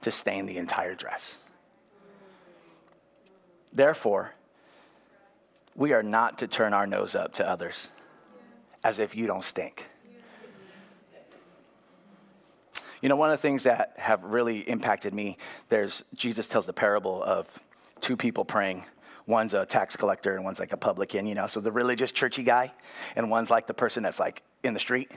to 0.00 0.10
stain 0.10 0.46
the 0.46 0.56
entire 0.56 0.94
dress. 0.94 1.38
Therefore, 3.72 4.34
we 5.74 5.92
are 5.92 6.02
not 6.02 6.38
to 6.38 6.46
turn 6.46 6.72
our 6.72 6.86
nose 6.86 7.16
up 7.16 7.34
to 7.34 7.48
others 7.48 7.88
as 8.84 9.00
if 9.00 9.16
you 9.16 9.26
don't 9.26 9.42
stink. 9.42 9.88
You 13.02 13.08
know, 13.08 13.16
one 13.16 13.30
of 13.30 13.36
the 13.36 13.42
things 13.42 13.64
that 13.64 13.94
have 13.96 14.22
really 14.22 14.60
impacted 14.60 15.12
me, 15.12 15.36
there's 15.68 16.04
Jesus 16.14 16.46
tells 16.46 16.66
the 16.66 16.72
parable 16.72 17.22
of 17.22 17.62
two 18.00 18.16
people 18.16 18.44
praying. 18.44 18.84
One's 19.26 19.54
a 19.54 19.66
tax 19.66 19.96
collector 19.96 20.36
and 20.36 20.44
one's 20.44 20.60
like 20.60 20.72
a 20.72 20.76
publican, 20.76 21.26
you 21.26 21.34
know, 21.34 21.46
so 21.46 21.60
the 21.60 21.72
religious 21.72 22.12
churchy 22.12 22.44
guy, 22.44 22.72
and 23.16 23.28
one's 23.28 23.50
like 23.50 23.66
the 23.66 23.74
person 23.74 24.04
that's 24.04 24.20
like 24.20 24.42
in 24.62 24.72
the 24.72 24.80
street. 24.80 25.10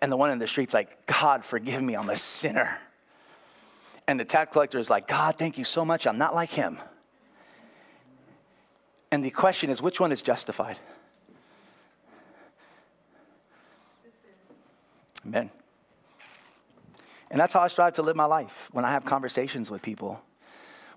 And 0.00 0.10
the 0.10 0.16
one 0.16 0.30
in 0.30 0.38
the 0.38 0.46
street's 0.46 0.74
like, 0.74 1.06
God, 1.06 1.44
forgive 1.44 1.82
me, 1.82 1.94
I'm 1.94 2.10
a 2.10 2.16
sinner. 2.16 2.78
And 4.08 4.20
the 4.20 4.24
tax 4.24 4.52
collector 4.52 4.78
is 4.78 4.88
like, 4.88 5.08
God, 5.08 5.36
thank 5.36 5.58
you 5.58 5.64
so 5.64 5.84
much, 5.84 6.06
I'm 6.06 6.18
not 6.18 6.34
like 6.34 6.50
him. 6.50 6.78
And 9.10 9.24
the 9.24 9.30
question 9.30 9.70
is, 9.70 9.80
which 9.80 10.00
one 10.00 10.12
is 10.12 10.22
justified? 10.22 10.78
Amen. 15.26 15.50
And 17.30 17.40
that's 17.40 17.52
how 17.52 17.60
I 17.60 17.66
strive 17.66 17.94
to 17.94 18.02
live 18.02 18.14
my 18.14 18.26
life. 18.26 18.68
When 18.72 18.84
I 18.84 18.92
have 18.92 19.04
conversations 19.04 19.70
with 19.70 19.82
people, 19.82 20.22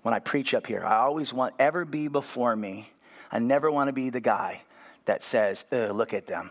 when 0.02 0.14
I 0.14 0.20
preach 0.20 0.54
up 0.54 0.66
here, 0.66 0.84
I 0.84 0.98
always 0.98 1.34
want 1.34 1.54
ever 1.58 1.84
be 1.84 2.06
before 2.08 2.54
me. 2.54 2.90
I 3.32 3.40
never 3.40 3.70
want 3.70 3.88
to 3.88 3.92
be 3.92 4.10
the 4.10 4.20
guy 4.20 4.62
that 5.06 5.24
says, 5.24 5.64
look 5.72 6.14
at 6.14 6.26
them. 6.28 6.50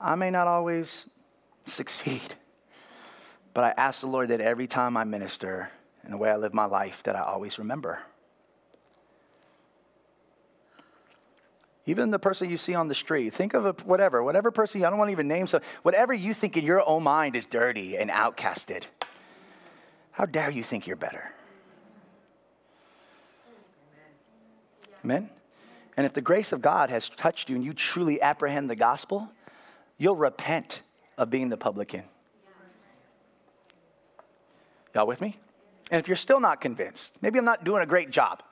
I 0.00 0.14
may 0.14 0.30
not 0.30 0.46
always 0.46 1.08
succeed, 1.64 2.34
but 3.52 3.64
I 3.64 3.74
ask 3.76 4.00
the 4.00 4.06
Lord 4.06 4.28
that 4.28 4.40
every 4.40 4.66
time 4.66 4.96
I 4.96 5.04
minister 5.04 5.70
and 6.02 6.12
the 6.12 6.16
way 6.16 6.30
I 6.30 6.36
live 6.36 6.54
my 6.54 6.66
life 6.66 7.02
that 7.02 7.16
I 7.16 7.20
always 7.20 7.58
remember. 7.58 8.00
Even 11.84 12.10
the 12.10 12.18
person 12.18 12.50
you 12.50 12.58
see 12.58 12.74
on 12.74 12.88
the 12.88 12.94
street, 12.94 13.32
think 13.32 13.54
of 13.54 13.64
a, 13.64 13.72
whatever, 13.84 14.22
whatever 14.22 14.50
person, 14.50 14.84
I 14.84 14.90
don't 14.90 14.98
want 14.98 15.08
to 15.08 15.12
even 15.12 15.26
name 15.26 15.46
some, 15.46 15.62
whatever 15.82 16.12
you 16.12 16.34
think 16.34 16.56
in 16.56 16.64
your 16.64 16.86
own 16.86 17.02
mind 17.02 17.34
is 17.34 17.46
dirty 17.46 17.96
and 17.96 18.10
outcasted. 18.10 18.84
How 20.12 20.26
dare 20.26 20.50
you 20.50 20.62
think 20.62 20.86
you're 20.86 20.96
better? 20.96 21.32
Amen? 25.02 25.30
And 25.96 26.04
if 26.04 26.12
the 26.12 26.20
grace 26.20 26.52
of 26.52 26.60
God 26.60 26.90
has 26.90 27.08
touched 27.08 27.48
you 27.48 27.56
and 27.56 27.64
you 27.64 27.72
truly 27.72 28.20
apprehend 28.20 28.68
the 28.68 28.76
gospel, 28.76 29.30
you'll 29.98 30.16
repent 30.16 30.82
of 31.16 31.30
being 31.30 31.48
the 31.48 31.56
publican. 31.56 32.04
Y'all 34.94 35.06
with 35.06 35.20
me? 35.20 35.36
And 35.90 36.00
if 36.00 36.08
you're 36.08 36.16
still 36.16 36.40
not 36.40 36.60
convinced, 36.60 37.20
maybe 37.22 37.38
I'm 37.38 37.44
not 37.44 37.64
doing 37.64 37.82
a 37.82 37.86
great 37.86 38.10
job. 38.10 38.42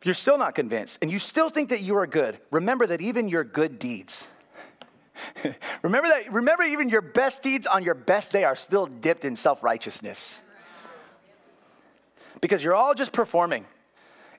If 0.00 0.06
you're 0.06 0.14
still 0.14 0.38
not 0.38 0.54
convinced 0.54 0.98
and 1.02 1.10
you 1.12 1.18
still 1.18 1.48
think 1.48 1.68
that 1.68 1.80
you 1.82 1.96
are 1.96 2.06
good, 2.06 2.38
remember 2.50 2.86
that 2.86 3.00
even 3.00 3.28
your 3.28 3.44
good 3.44 3.78
deeds, 3.78 4.28
remember 5.82 6.08
that 6.08 6.32
remember 6.32 6.64
even 6.64 6.88
your 6.88 7.02
best 7.02 7.42
deeds 7.42 7.66
on 7.66 7.84
your 7.84 7.94
best 7.94 8.32
day 8.32 8.44
are 8.44 8.56
still 8.56 8.86
dipped 8.86 9.24
in 9.24 9.36
self-righteousness. 9.36 10.42
Because 12.40 12.64
you're 12.64 12.74
all 12.74 12.94
just 12.94 13.12
performing 13.12 13.64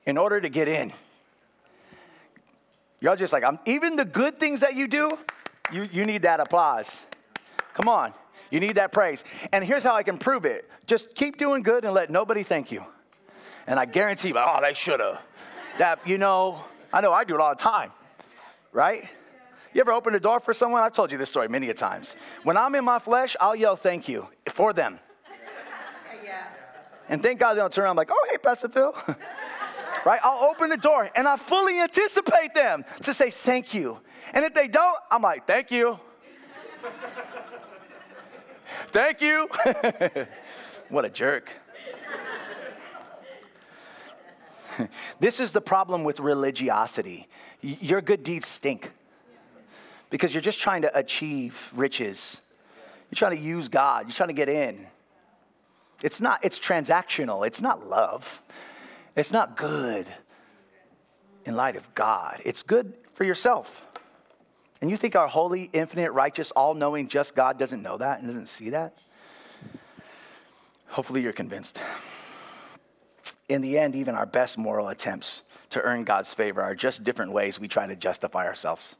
in 0.04 0.18
order 0.18 0.40
to 0.40 0.48
get 0.48 0.68
in. 0.68 0.92
You're 3.00 3.10
all 3.10 3.16
just 3.16 3.32
like, 3.32 3.44
I'm, 3.44 3.58
even 3.64 3.96
the 3.96 4.04
good 4.04 4.38
things 4.38 4.60
that 4.60 4.76
you 4.76 4.86
do, 4.86 5.10
you, 5.72 5.88
you 5.90 6.04
need 6.04 6.22
that 6.22 6.40
applause. 6.40 7.06
Come 7.74 7.88
on. 7.88 8.12
You 8.50 8.60
need 8.60 8.76
that 8.76 8.92
praise. 8.92 9.24
And 9.52 9.64
here's 9.64 9.82
how 9.82 9.94
I 9.94 10.02
can 10.02 10.18
prove 10.18 10.44
it 10.44 10.68
just 10.86 11.14
keep 11.14 11.38
doing 11.38 11.62
good 11.62 11.84
and 11.84 11.94
let 11.94 12.10
nobody 12.10 12.42
thank 12.42 12.70
you. 12.70 12.84
And 13.66 13.80
I 13.80 13.86
guarantee 13.86 14.28
you, 14.28 14.34
oh, 14.36 14.58
they 14.60 14.74
should 14.74 15.00
have 15.00 15.20
that, 15.78 16.06
you 16.06 16.18
know, 16.18 16.62
I 16.92 17.00
know 17.00 17.12
I 17.12 17.24
do 17.24 17.34
it 17.34 17.40
all 17.40 17.50
the 17.54 17.60
time, 17.60 17.90
right? 18.72 19.08
You 19.72 19.80
ever 19.80 19.92
open 19.92 20.12
the 20.12 20.20
door 20.20 20.38
for 20.38 20.54
someone? 20.54 20.82
I've 20.82 20.92
told 20.92 21.10
you 21.10 21.18
this 21.18 21.30
story 21.30 21.48
many 21.48 21.68
a 21.68 21.74
times. 21.74 22.14
When 22.44 22.56
I'm 22.56 22.74
in 22.76 22.84
my 22.84 23.00
flesh, 23.00 23.34
I'll 23.40 23.56
yell 23.56 23.74
thank 23.74 24.08
you 24.08 24.28
for 24.46 24.72
them. 24.72 25.00
Yeah. 26.24 26.46
And 27.08 27.22
thank 27.22 27.40
God 27.40 27.54
they 27.54 27.60
don't 27.60 27.72
turn 27.72 27.84
around 27.84 27.96
like, 27.96 28.10
oh, 28.12 28.26
hey, 28.30 28.38
Pastor 28.38 28.68
Phil. 28.68 28.94
right? 30.04 30.20
I'll 30.22 30.48
open 30.50 30.68
the 30.70 30.76
door 30.76 31.10
and 31.16 31.26
I 31.26 31.36
fully 31.36 31.80
anticipate 31.80 32.54
them 32.54 32.84
to 33.02 33.14
say 33.14 33.30
thank 33.30 33.74
you. 33.74 33.98
And 34.32 34.44
if 34.44 34.54
they 34.54 34.68
don't, 34.68 34.98
I'm 35.10 35.22
like, 35.22 35.46
thank 35.46 35.70
you. 35.70 35.98
thank 38.88 39.20
you. 39.20 39.48
what 40.88 41.04
a 41.04 41.10
jerk. 41.10 41.52
this 45.20 45.40
is 45.40 45.52
the 45.52 45.60
problem 45.60 46.04
with 46.04 46.20
religiosity. 46.20 47.28
Your 47.60 48.00
good 48.00 48.22
deeds 48.22 48.46
stink 48.46 48.90
because 50.10 50.34
you're 50.34 50.40
just 50.40 50.60
trying 50.60 50.82
to 50.82 50.98
achieve 50.98 51.70
riches. 51.74 52.40
You're 53.10 53.16
trying 53.16 53.36
to 53.36 53.42
use 53.42 53.68
God, 53.68 54.06
you're 54.06 54.12
trying 54.12 54.28
to 54.28 54.34
get 54.34 54.48
in. 54.48 54.86
It's 56.02 56.20
not, 56.20 56.44
it's 56.44 56.58
transactional, 56.58 57.46
it's 57.46 57.62
not 57.62 57.86
love, 57.86 58.42
it's 59.16 59.32
not 59.32 59.56
good 59.56 60.06
in 61.44 61.56
light 61.56 61.76
of 61.76 61.94
God. 61.94 62.40
It's 62.44 62.62
good 62.62 62.94
for 63.14 63.24
yourself. 63.24 63.84
And 64.80 64.90
you 64.90 64.96
think 64.96 65.16
our 65.16 65.28
holy, 65.28 65.70
infinite, 65.72 66.12
righteous, 66.12 66.50
all 66.50 66.74
knowing, 66.74 67.08
just 67.08 67.34
God 67.34 67.58
doesn't 67.58 67.82
know 67.82 67.96
that 67.98 68.18
and 68.18 68.28
doesn't 68.28 68.48
see 68.48 68.70
that? 68.70 68.98
Hopefully, 70.88 71.22
you're 71.22 71.32
convinced 71.32 71.80
in 73.48 73.60
the 73.60 73.78
end, 73.78 73.94
even 73.94 74.14
our 74.14 74.26
best 74.26 74.58
moral 74.58 74.88
attempts 74.88 75.42
to 75.70 75.80
earn 75.82 76.04
God's 76.04 76.32
favor 76.32 76.62
are 76.62 76.74
just 76.74 77.04
different 77.04 77.32
ways 77.32 77.60
we 77.60 77.68
try 77.68 77.86
to 77.86 77.96
justify 77.96 78.46
ourselves. 78.46 78.96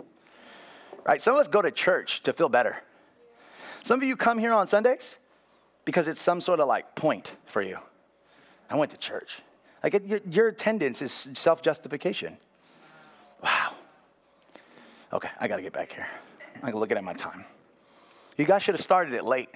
Right? 1.04 1.20
Some 1.20 1.34
of 1.34 1.40
us 1.40 1.48
go 1.48 1.62
to 1.62 1.70
church 1.70 2.22
to 2.22 2.32
feel 2.32 2.48
better. 2.48 2.82
Some 3.82 4.00
of 4.00 4.08
you 4.08 4.16
come 4.16 4.38
here 4.38 4.52
on 4.52 4.66
Sundays 4.66 5.18
because 5.84 6.08
it's 6.08 6.20
some 6.20 6.40
sort 6.40 6.60
of 6.60 6.68
like 6.68 6.94
point 6.94 7.36
for 7.46 7.62
you. 7.62 7.78
I 8.70 8.76
went 8.76 8.90
to 8.92 8.96
church. 8.96 9.40
Like 9.84 10.02
your 10.30 10.48
attendance 10.48 11.02
is 11.02 11.12
self 11.12 11.60
justification. 11.60 12.38
Wow. 13.42 13.74
Okay, 15.12 15.28
I 15.38 15.46
got 15.46 15.56
to 15.56 15.62
get 15.62 15.74
back 15.74 15.92
here. 15.92 16.06
I'm 16.62 16.72
looking 16.72 16.96
at 16.96 17.04
my 17.04 17.12
time. 17.12 17.44
You 18.38 18.46
guys 18.46 18.62
should 18.62 18.74
have 18.74 18.80
started 18.80 19.12
it 19.12 19.24
late. 19.24 19.50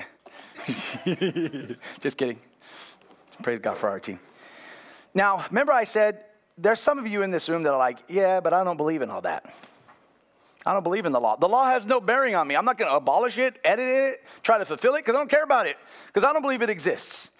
Just 2.00 2.18
kidding. 2.18 2.38
Praise 3.42 3.60
God 3.60 3.78
for 3.78 3.88
our 3.88 3.98
team. 3.98 4.20
Now, 5.14 5.46
remember 5.48 5.72
I 5.72 5.84
said 5.84 6.24
there's 6.58 6.78
some 6.78 6.98
of 6.98 7.06
you 7.08 7.22
in 7.22 7.30
this 7.30 7.48
room 7.48 7.62
that 7.62 7.72
are 7.72 7.78
like, 7.78 7.98
yeah, 8.08 8.40
but 8.40 8.52
I 8.52 8.62
don't 8.64 8.76
believe 8.76 9.00
in 9.00 9.08
all 9.08 9.22
that. 9.22 9.50
I 10.66 10.74
don't 10.74 10.82
believe 10.82 11.06
in 11.06 11.12
the 11.12 11.20
law. 11.20 11.36
The 11.36 11.48
law 11.48 11.70
has 11.70 11.86
no 11.86 12.00
bearing 12.00 12.34
on 12.34 12.46
me. 12.46 12.54
I'm 12.54 12.66
not 12.66 12.76
going 12.76 12.90
to 12.90 12.96
abolish 12.96 13.38
it, 13.38 13.58
edit 13.64 13.88
it, 13.88 14.16
try 14.42 14.58
to 14.58 14.66
fulfill 14.66 14.94
it 14.96 14.98
because 14.98 15.14
I 15.14 15.18
don't 15.18 15.30
care 15.30 15.44
about 15.44 15.66
it 15.66 15.78
because 16.08 16.22
I 16.24 16.34
don't 16.34 16.42
believe 16.42 16.60
it 16.60 16.68
exists. 16.68 17.30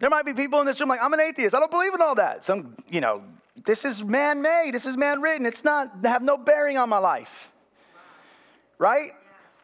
There 0.00 0.08
might 0.08 0.24
be 0.24 0.32
people 0.32 0.60
in 0.60 0.66
this 0.66 0.80
room 0.80 0.88
like, 0.88 1.02
I'm 1.02 1.12
an 1.12 1.20
atheist. 1.20 1.54
I 1.54 1.60
don't 1.60 1.70
believe 1.70 1.94
in 1.94 2.00
all 2.00 2.14
that. 2.14 2.42
Some, 2.42 2.74
you 2.90 3.02
know, 3.02 3.22
this 3.64 3.84
is 3.84 4.02
man 4.02 4.40
made, 4.40 4.70
this 4.72 4.86
is 4.86 4.96
man 4.96 5.20
written. 5.20 5.44
It's 5.44 5.62
not, 5.62 6.04
have 6.04 6.22
no 6.22 6.38
bearing 6.38 6.78
on 6.78 6.88
my 6.88 6.98
life. 6.98 7.50
Right? 8.78 9.12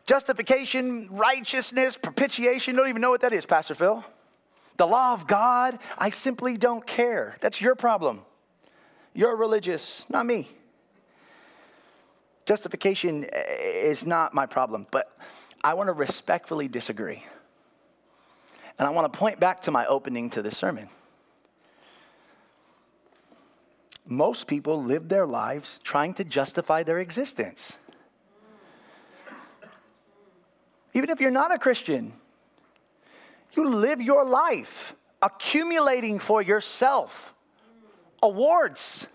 Justification, 0.07 1.09
righteousness, 1.11 1.97
propitiation. 1.97 2.77
Don't 2.77 2.89
even 2.89 3.01
know 3.01 3.11
what 3.11 3.23
that 3.23 3.33
is, 3.33 3.47
Pastor 3.47 3.75
Phil. 3.75 4.05
The 4.77 4.87
law 4.87 5.15
of 5.15 5.27
God, 5.27 5.79
I 5.97 6.11
simply 6.11 6.59
don't 6.59 6.87
care. 6.87 7.39
That's 7.41 7.63
your 7.63 7.75
problem. 7.75 8.21
You're 9.15 9.37
religious, 9.37 10.09
not 10.11 10.27
me. 10.27 10.49
Justification 12.45 13.25
eh, 13.33 13.89
is 13.89 14.05
not 14.05 14.35
my 14.35 14.45
problem, 14.45 14.87
but 14.93 15.17
I 15.65 15.73
want 15.73 15.89
to 15.89 15.95
respectfully 15.95 16.69
disagree. 16.69 17.25
And 18.79 18.87
I 18.87 18.91
want 18.91 19.11
to 19.11 19.19
point 19.19 19.41
back 19.41 19.61
to 19.63 19.71
my 19.71 19.87
opening 19.87 20.31
to 20.31 20.43
the 20.43 20.51
sermon. 20.51 20.89
Most 24.07 24.47
people 24.47 24.83
live 24.83 25.09
their 25.09 25.27
lives 25.27 25.81
trying 25.83 26.15
to 26.15 26.25
justify 26.25 26.83
their 26.83 26.99
existence. 26.99 27.79
Even 30.95 31.11
if 31.11 31.21
you're 31.21 31.31
not 31.31 31.53
a 31.53 31.59
Christian, 31.59 32.13
you 33.55 33.69
live 33.69 34.01
your 34.01 34.25
life 34.25 34.95
accumulating 35.21 36.19
for 36.19 36.41
yourself 36.41 37.35
awards. 38.23 39.07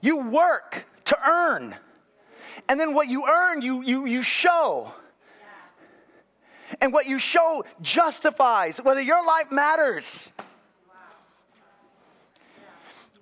You 0.00 0.18
work 0.30 0.86
to 1.04 1.16
earn. 1.26 1.74
And 2.68 2.78
then 2.78 2.92
what 2.92 3.08
you 3.08 3.24
earn, 3.28 3.62
you, 3.62 3.82
you, 3.82 4.06
you 4.06 4.22
show. 4.22 4.92
And 6.80 6.92
what 6.92 7.06
you 7.06 7.18
show 7.18 7.64
justifies 7.80 8.78
whether 8.78 9.00
your 9.00 9.24
life 9.24 9.50
matters. 9.50 10.32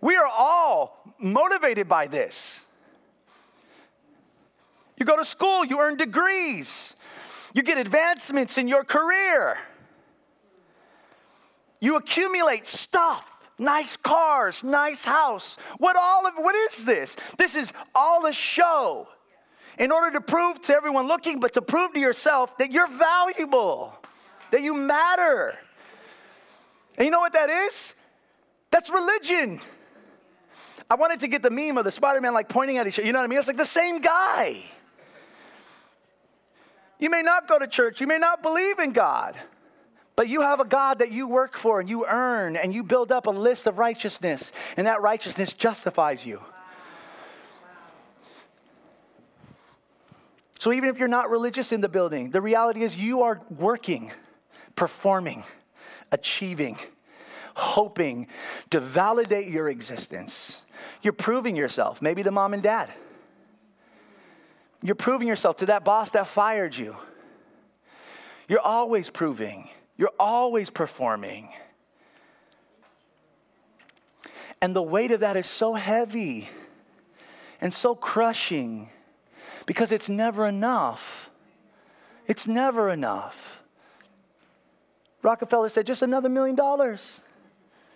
We 0.01 0.17
are 0.17 0.27
all 0.27 1.15
motivated 1.19 1.89
by 1.89 2.07
this. 2.07 2.65
You 4.99 5.07
go 5.07 5.17
to 5.17 5.25
school, 5.25 5.65
you 5.65 5.81
earn 5.81 5.97
degrees. 5.97 6.95
You 7.55 7.63
get 7.63 7.79
advancements 7.79 8.59
in 8.59 8.69
your 8.69 8.85
career. 8.85 9.59
You 11.81 11.97
accumulate 11.97 12.67
stuff 12.67 13.37
nice 13.59 13.97
cars, 13.97 14.63
nice 14.63 15.05
house. 15.05 15.57
What 15.79 15.97
all 15.97 16.27
of 16.27 16.35
what 16.37 16.55
is 16.55 16.85
this? 16.85 17.17
This 17.39 17.57
is 17.57 17.73
all 17.95 18.27
a 18.27 18.33
show. 18.33 19.09
In 19.79 19.93
order 19.93 20.13
to 20.13 20.21
prove 20.21 20.63
to 20.63 20.75
everyone 20.75 21.07
looking, 21.07 21.39
but 21.39 21.53
to 21.55 21.63
prove 21.63 21.93
to 21.93 22.01
yourself 22.01 22.57
that 22.59 22.73
you're 22.73 22.89
valuable, 22.89 23.95
that 24.51 24.63
you 24.63 24.75
matter. 24.75 25.59
And 26.97 27.05
you 27.05 27.11
know 27.11 27.21
what 27.21 27.35
that 27.35 27.51
is? 27.51 27.95
That's 28.71 28.89
religion. 28.91 29.61
I 30.89 30.95
wanted 30.95 31.21
to 31.21 31.29
get 31.29 31.43
the 31.43 31.51
meme 31.51 31.79
of 31.79 31.85
the 31.85 31.91
Spider 31.91 32.21
Man 32.21 32.33
like 32.33 32.49
pointing 32.49 32.79
at 32.79 32.87
each 32.87 32.99
other. 32.99 33.07
You 33.07 33.13
know 33.13 33.19
what 33.19 33.25
I 33.25 33.29
mean? 33.29 33.39
It's 33.39 33.49
like 33.49 33.57
the 33.57 33.65
same 33.65 34.01
guy. 34.01 34.63
You 36.99 37.11
may 37.11 37.23
not 37.23 37.47
go 37.47 37.59
to 37.59 37.67
church, 37.67 38.01
you 38.01 38.07
may 38.07 38.19
not 38.19 38.43
believe 38.43 38.79
in 38.79 38.93
God, 38.93 39.37
but 40.15 40.29
you 40.29 40.41
have 40.41 40.61
a 40.61 40.65
God 40.65 41.01
that 41.01 41.13
you 41.13 41.29
work 41.29 41.57
for 41.57 41.81
and 41.81 41.91
you 41.91 42.07
earn 42.07 42.57
and 42.57 42.73
you 42.73 42.83
build 42.83 43.13
up 43.13 43.27
a 43.27 43.31
list 43.31 43.67
of 43.67 43.79
righteousness, 43.79 44.53
and 44.79 44.87
that 44.87 45.03
righteousness 45.03 45.53
justifies 45.53 46.25
you. 46.25 46.41
So 50.67 50.73
even 50.73 50.89
if 50.89 50.99
you're 50.99 51.07
not 51.07 51.31
religious 51.31 51.71
in 51.71 51.81
the 51.81 51.89
building, 51.89 52.31
the 52.31 52.41
reality 52.41 52.83
is 52.83 53.01
you 53.01 53.23
are 53.23 53.41
working, 53.49 54.11
performing, 54.75 55.45
achieving, 56.11 56.77
hoping 57.55 58.27
to 58.71 58.81
validate 58.81 59.47
your 59.47 59.69
existence. 59.69 60.63
You're 61.03 61.13
proving 61.13 61.55
yourself, 61.55 62.03
maybe 62.03 62.25
to 62.25 62.33
mom 62.33 62.53
and 62.53 62.65
dad. 62.65 62.91
You're 64.83 64.97
proving 64.97 65.29
yourself 65.29 65.59
to 65.59 65.67
that 65.67 65.85
boss 65.85 66.11
that 66.11 66.27
fired 66.27 66.77
you. 66.77 66.97
You're 68.49 68.59
always 68.59 69.09
proving, 69.09 69.69
you're 69.97 70.15
always 70.19 70.69
performing. 70.69 71.49
And 74.61 74.75
the 74.75 74.83
weight 74.83 75.13
of 75.13 75.21
that 75.21 75.37
is 75.37 75.47
so 75.47 75.75
heavy 75.75 76.49
and 77.61 77.73
so 77.73 77.95
crushing 77.95 78.91
because 79.67 79.93
it's 79.93 80.09
never 80.09 80.47
enough. 80.47 81.31
It's 82.27 82.47
never 82.49 82.89
enough. 82.89 83.63
Rockefeller 85.23 85.69
said, 85.69 85.87
just 85.87 86.03
another 86.03 86.29
million 86.29 86.55
dollars. 86.55 87.21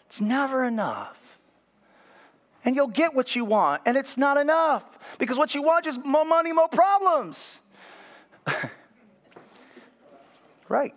It's 0.06 0.20
never 0.20 0.64
enough. 0.64 1.38
And 2.64 2.76
you'll 2.76 2.88
get 2.88 3.14
what 3.14 3.34
you 3.34 3.44
want, 3.44 3.82
and 3.86 3.96
it's 3.96 4.18
not 4.18 4.36
enough 4.36 5.16
because 5.18 5.38
what 5.38 5.54
you 5.54 5.62
want 5.62 5.86
is 5.86 5.98
more 6.04 6.24
money, 6.24 6.52
more 6.52 6.68
problems. 6.68 7.60
right. 10.68 10.94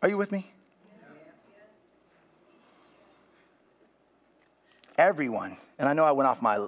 Are 0.00 0.08
you 0.08 0.16
with 0.16 0.32
me? 0.32 0.50
Everyone, 4.96 5.56
and 5.78 5.88
I 5.88 5.92
know 5.92 6.04
I 6.04 6.12
went 6.12 6.28
off 6.28 6.40
my, 6.40 6.66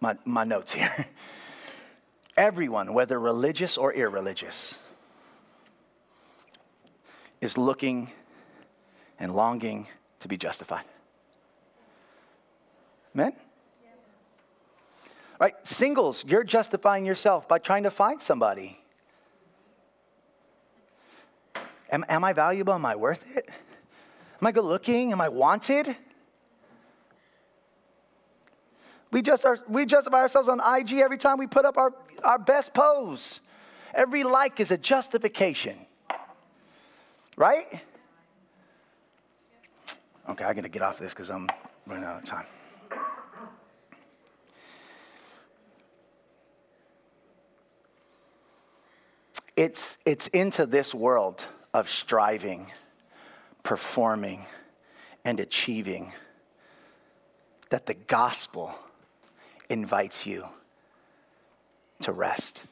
my, 0.00 0.16
my 0.24 0.44
notes 0.44 0.72
here. 0.72 1.06
Everyone, 2.36 2.92
whether 2.92 3.18
religious 3.18 3.78
or 3.78 3.92
irreligious, 3.92 4.78
is 7.40 7.56
looking 7.56 8.10
and 9.18 9.34
longing 9.34 9.86
to 10.20 10.28
be 10.28 10.36
justified. 10.36 10.84
Amen? 13.14 13.32
Right? 15.38 15.54
Singles, 15.66 16.24
you're 16.26 16.44
justifying 16.44 17.04
yourself 17.04 17.48
by 17.48 17.58
trying 17.58 17.82
to 17.84 17.90
find 17.90 18.20
somebody. 18.20 18.78
Am, 21.90 22.04
am 22.08 22.24
I 22.24 22.32
valuable? 22.32 22.72
Am 22.72 22.84
I 22.84 22.96
worth 22.96 23.36
it? 23.36 23.48
Am 24.40 24.46
I 24.46 24.52
good 24.52 24.64
looking? 24.64 25.12
Am 25.12 25.20
I 25.20 25.28
wanted? 25.28 25.96
We, 29.10 29.22
just 29.22 29.44
are, 29.44 29.58
we 29.68 29.86
justify 29.86 30.18
ourselves 30.18 30.48
on 30.48 30.60
IG 30.60 30.94
every 30.94 31.18
time 31.18 31.38
we 31.38 31.46
put 31.46 31.64
up 31.64 31.76
our, 31.78 31.94
our 32.24 32.38
best 32.38 32.74
pose. 32.74 33.40
Every 33.94 34.24
like 34.24 34.60
is 34.60 34.70
a 34.70 34.78
justification. 34.78 35.76
Right? 37.36 37.66
Okay, 40.28 40.44
I 40.44 40.54
gotta 40.54 40.68
get 40.68 40.82
off 40.82 40.98
this 40.98 41.14
because 41.14 41.30
I'm 41.30 41.48
running 41.86 42.04
out 42.04 42.18
of 42.18 42.24
time. 42.24 42.46
It's, 49.56 49.98
it's 50.04 50.26
into 50.28 50.66
this 50.66 50.94
world 50.94 51.46
of 51.72 51.88
striving, 51.88 52.72
performing, 53.62 54.42
and 55.24 55.40
achieving 55.40 56.12
that 57.70 57.86
the 57.86 57.94
gospel 57.94 58.74
invites 59.68 60.26
you 60.26 60.46
to 62.00 62.12
rest. 62.12 62.64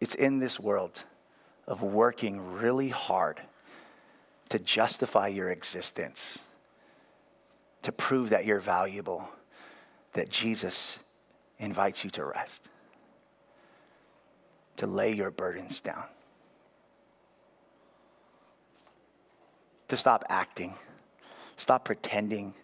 It's 0.00 0.14
in 0.14 0.38
this 0.38 0.60
world 0.60 1.04
of 1.66 1.82
working 1.82 2.54
really 2.54 2.90
hard 2.90 3.40
to 4.50 4.58
justify 4.58 5.28
your 5.28 5.48
existence, 5.48 6.44
to 7.82 7.90
prove 7.90 8.30
that 8.30 8.44
you're 8.44 8.60
valuable, 8.60 9.28
that 10.12 10.30
Jesus 10.30 11.00
invites 11.58 12.04
you 12.04 12.10
to 12.10 12.24
rest, 12.24 12.68
to 14.76 14.86
lay 14.86 15.12
your 15.12 15.30
burdens 15.30 15.80
down. 15.80 16.04
To 19.88 19.96
stop 19.96 20.24
acting, 20.28 20.74
stop 21.56 21.84
pretending, 21.84 22.54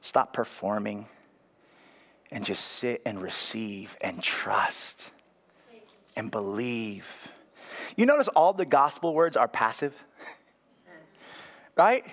stop 0.00 0.32
performing, 0.32 1.06
and 2.30 2.44
just 2.44 2.64
sit 2.64 3.02
and 3.04 3.20
receive 3.20 3.96
and 4.00 4.22
trust 4.22 5.10
and 6.16 6.30
believe. 6.30 7.30
You 7.96 8.06
notice 8.06 8.28
all 8.28 8.52
the 8.52 8.64
gospel 8.64 9.14
words 9.14 9.36
are 9.36 9.48
passive, 9.48 9.94
right? 11.76 12.04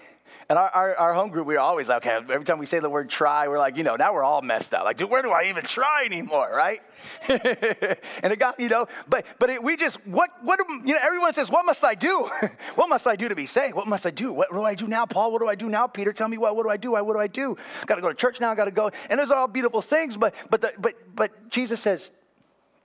And 0.53 0.59
our, 0.59 0.69
our, 0.69 0.95
our, 0.97 1.13
home 1.15 1.31
group, 1.31 1.47
we 1.47 1.55
are 1.55 1.61
always 1.61 1.89
like, 1.89 2.05
okay, 2.05 2.13
every 2.31 2.45
time 2.45 2.59
we 2.59 2.67
say 2.67 2.77
the 2.77 2.87
word 2.87 3.09
try, 3.09 3.47
we're 3.47 3.57
like, 3.57 3.75
you 3.75 3.81
know, 3.81 3.95
now 3.95 4.13
we're 4.13 4.23
all 4.23 4.43
messed 4.43 4.75
up. 4.75 4.83
Like, 4.83 4.97
dude, 4.97 5.09
where 5.09 5.23
do 5.23 5.31
I 5.31 5.45
even 5.45 5.63
try 5.63 6.03
anymore, 6.05 6.47
right? 6.53 6.79
and 7.27 8.31
it 8.31 8.37
got, 8.37 8.59
you 8.59 8.69
know, 8.69 8.85
but 9.09 9.25
but 9.39 9.49
it, 9.49 9.63
we 9.63 9.75
just, 9.75 10.05
what, 10.05 10.29
what, 10.43 10.59
you 10.85 10.93
know, 10.93 10.99
everyone 11.01 11.33
says, 11.33 11.49
what 11.49 11.65
must 11.65 11.83
I 11.83 11.95
do? 11.95 12.29
what 12.75 12.87
must 12.87 13.07
I 13.07 13.15
do 13.15 13.29
to 13.29 13.35
be 13.35 13.47
saved? 13.47 13.73
What 13.73 13.87
must 13.87 14.05
I 14.05 14.11
do? 14.11 14.31
What, 14.31 14.53
what, 14.53 14.59
do 14.59 14.63
I 14.63 14.75
do 14.75 14.87
now, 14.87 15.07
Paul? 15.07 15.31
What 15.31 15.41
do 15.41 15.47
I 15.47 15.55
do 15.55 15.69
now, 15.69 15.87
Peter? 15.87 16.13
Tell 16.13 16.27
me 16.27 16.37
what, 16.37 16.55
what 16.55 16.61
do 16.61 16.69
I 16.69 16.77
do? 16.77 16.91
What 16.91 17.13
do 17.13 17.19
I 17.19 17.25
do? 17.25 17.57
Got 17.87 17.95
to 17.95 18.01
go 18.01 18.09
to 18.09 18.13
church 18.13 18.39
now, 18.39 18.53
got 18.53 18.65
to 18.65 18.71
go. 18.71 18.91
And 19.09 19.19
those 19.19 19.31
are 19.31 19.39
all 19.39 19.47
beautiful 19.47 19.81
things, 19.81 20.17
but, 20.17 20.35
but, 20.51 20.61
the, 20.61 20.71
but, 20.77 20.93
but 21.15 21.49
Jesus 21.49 21.79
says, 21.79 22.11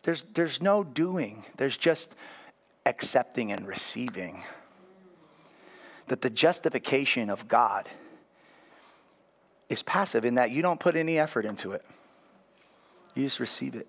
there's, 0.04 0.22
there's 0.22 0.62
no 0.62 0.84
doing, 0.84 1.44
there's 1.58 1.76
just 1.76 2.16
accepting 2.86 3.52
and 3.52 3.68
receiving 3.68 4.42
that 6.08 6.22
the 6.22 6.30
justification 6.30 7.30
of 7.30 7.48
God 7.48 7.88
is 9.68 9.82
passive 9.82 10.24
in 10.24 10.34
that 10.36 10.50
you 10.50 10.62
don't 10.62 10.80
put 10.80 10.96
any 10.96 11.18
effort 11.18 11.44
into 11.44 11.72
it. 11.72 11.84
You 13.14 13.24
just 13.24 13.40
receive 13.40 13.74
it. 13.74 13.86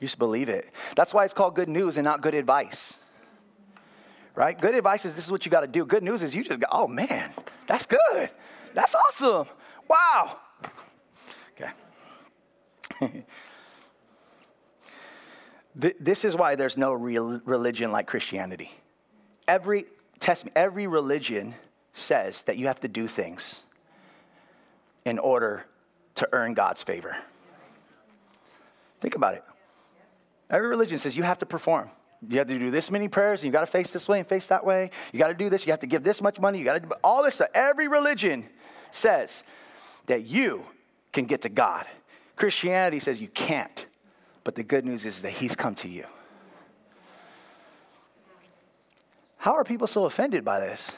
You 0.00 0.06
just 0.06 0.18
believe 0.18 0.48
it. 0.48 0.68
That's 0.96 1.14
why 1.14 1.24
it's 1.24 1.34
called 1.34 1.54
good 1.54 1.68
news 1.68 1.96
and 1.96 2.04
not 2.04 2.20
good 2.20 2.34
advice. 2.34 2.98
Right? 4.34 4.60
Good 4.60 4.74
advice 4.74 5.04
is 5.04 5.14
this 5.14 5.24
is 5.24 5.32
what 5.32 5.46
you 5.46 5.50
got 5.50 5.60
to 5.60 5.68
do. 5.68 5.86
Good 5.86 6.02
news 6.02 6.22
is 6.22 6.34
you 6.34 6.42
just 6.42 6.58
go, 6.58 6.66
oh 6.72 6.88
man, 6.88 7.30
that's 7.66 7.86
good. 7.86 8.30
That's 8.74 8.94
awesome. 8.94 9.46
Wow. 9.88 10.38
Okay. 13.00 13.24
this 16.00 16.24
is 16.24 16.34
why 16.34 16.56
there's 16.56 16.76
no 16.76 16.92
real 16.92 17.40
religion 17.44 17.92
like 17.92 18.08
Christianity 18.08 18.72
every 19.46 19.86
testament, 20.20 20.56
every 20.56 20.86
religion 20.86 21.54
says 21.92 22.42
that 22.42 22.56
you 22.56 22.66
have 22.66 22.80
to 22.80 22.88
do 22.88 23.06
things 23.06 23.62
in 25.04 25.18
order 25.18 25.64
to 26.16 26.28
earn 26.32 26.54
God's 26.54 26.82
favor. 26.82 27.16
Think 29.00 29.16
about 29.16 29.34
it. 29.34 29.42
Every 30.50 30.68
religion 30.68 30.98
says 30.98 31.16
you 31.16 31.22
have 31.22 31.38
to 31.38 31.46
perform. 31.46 31.90
You 32.28 32.38
have 32.38 32.48
to 32.48 32.58
do 32.58 32.70
this 32.70 32.90
many 32.90 33.08
prayers, 33.08 33.42
and 33.42 33.46
you 33.46 33.52
got 33.52 33.60
to 33.60 33.66
face 33.66 33.92
this 33.92 34.08
way 34.08 34.18
and 34.18 34.26
face 34.26 34.46
that 34.46 34.64
way. 34.64 34.90
You 35.12 35.18
got 35.18 35.28
to 35.28 35.34
do 35.34 35.50
this. 35.50 35.66
You 35.66 35.72
have 35.72 35.80
to 35.80 35.86
give 35.86 36.02
this 36.02 36.22
much 36.22 36.40
money. 36.40 36.58
You 36.58 36.64
got 36.64 36.74
to 36.74 36.80
do 36.80 36.90
all 37.02 37.22
this 37.22 37.34
stuff. 37.34 37.48
Every 37.54 37.88
religion 37.88 38.48
says 38.90 39.44
that 40.06 40.26
you 40.26 40.64
can 41.12 41.26
get 41.26 41.42
to 41.42 41.48
God. 41.48 41.86
Christianity 42.36 42.98
says 42.98 43.20
you 43.20 43.28
can't. 43.28 43.86
But 44.42 44.54
the 44.54 44.62
good 44.62 44.84
news 44.84 45.04
is 45.04 45.22
that 45.22 45.30
He's 45.30 45.56
come 45.56 45.74
to 45.76 45.88
you. 45.88 46.06
How 49.44 49.52
are 49.56 49.62
people 49.62 49.86
so 49.86 50.06
offended 50.06 50.42
by 50.42 50.58
this? 50.58 50.96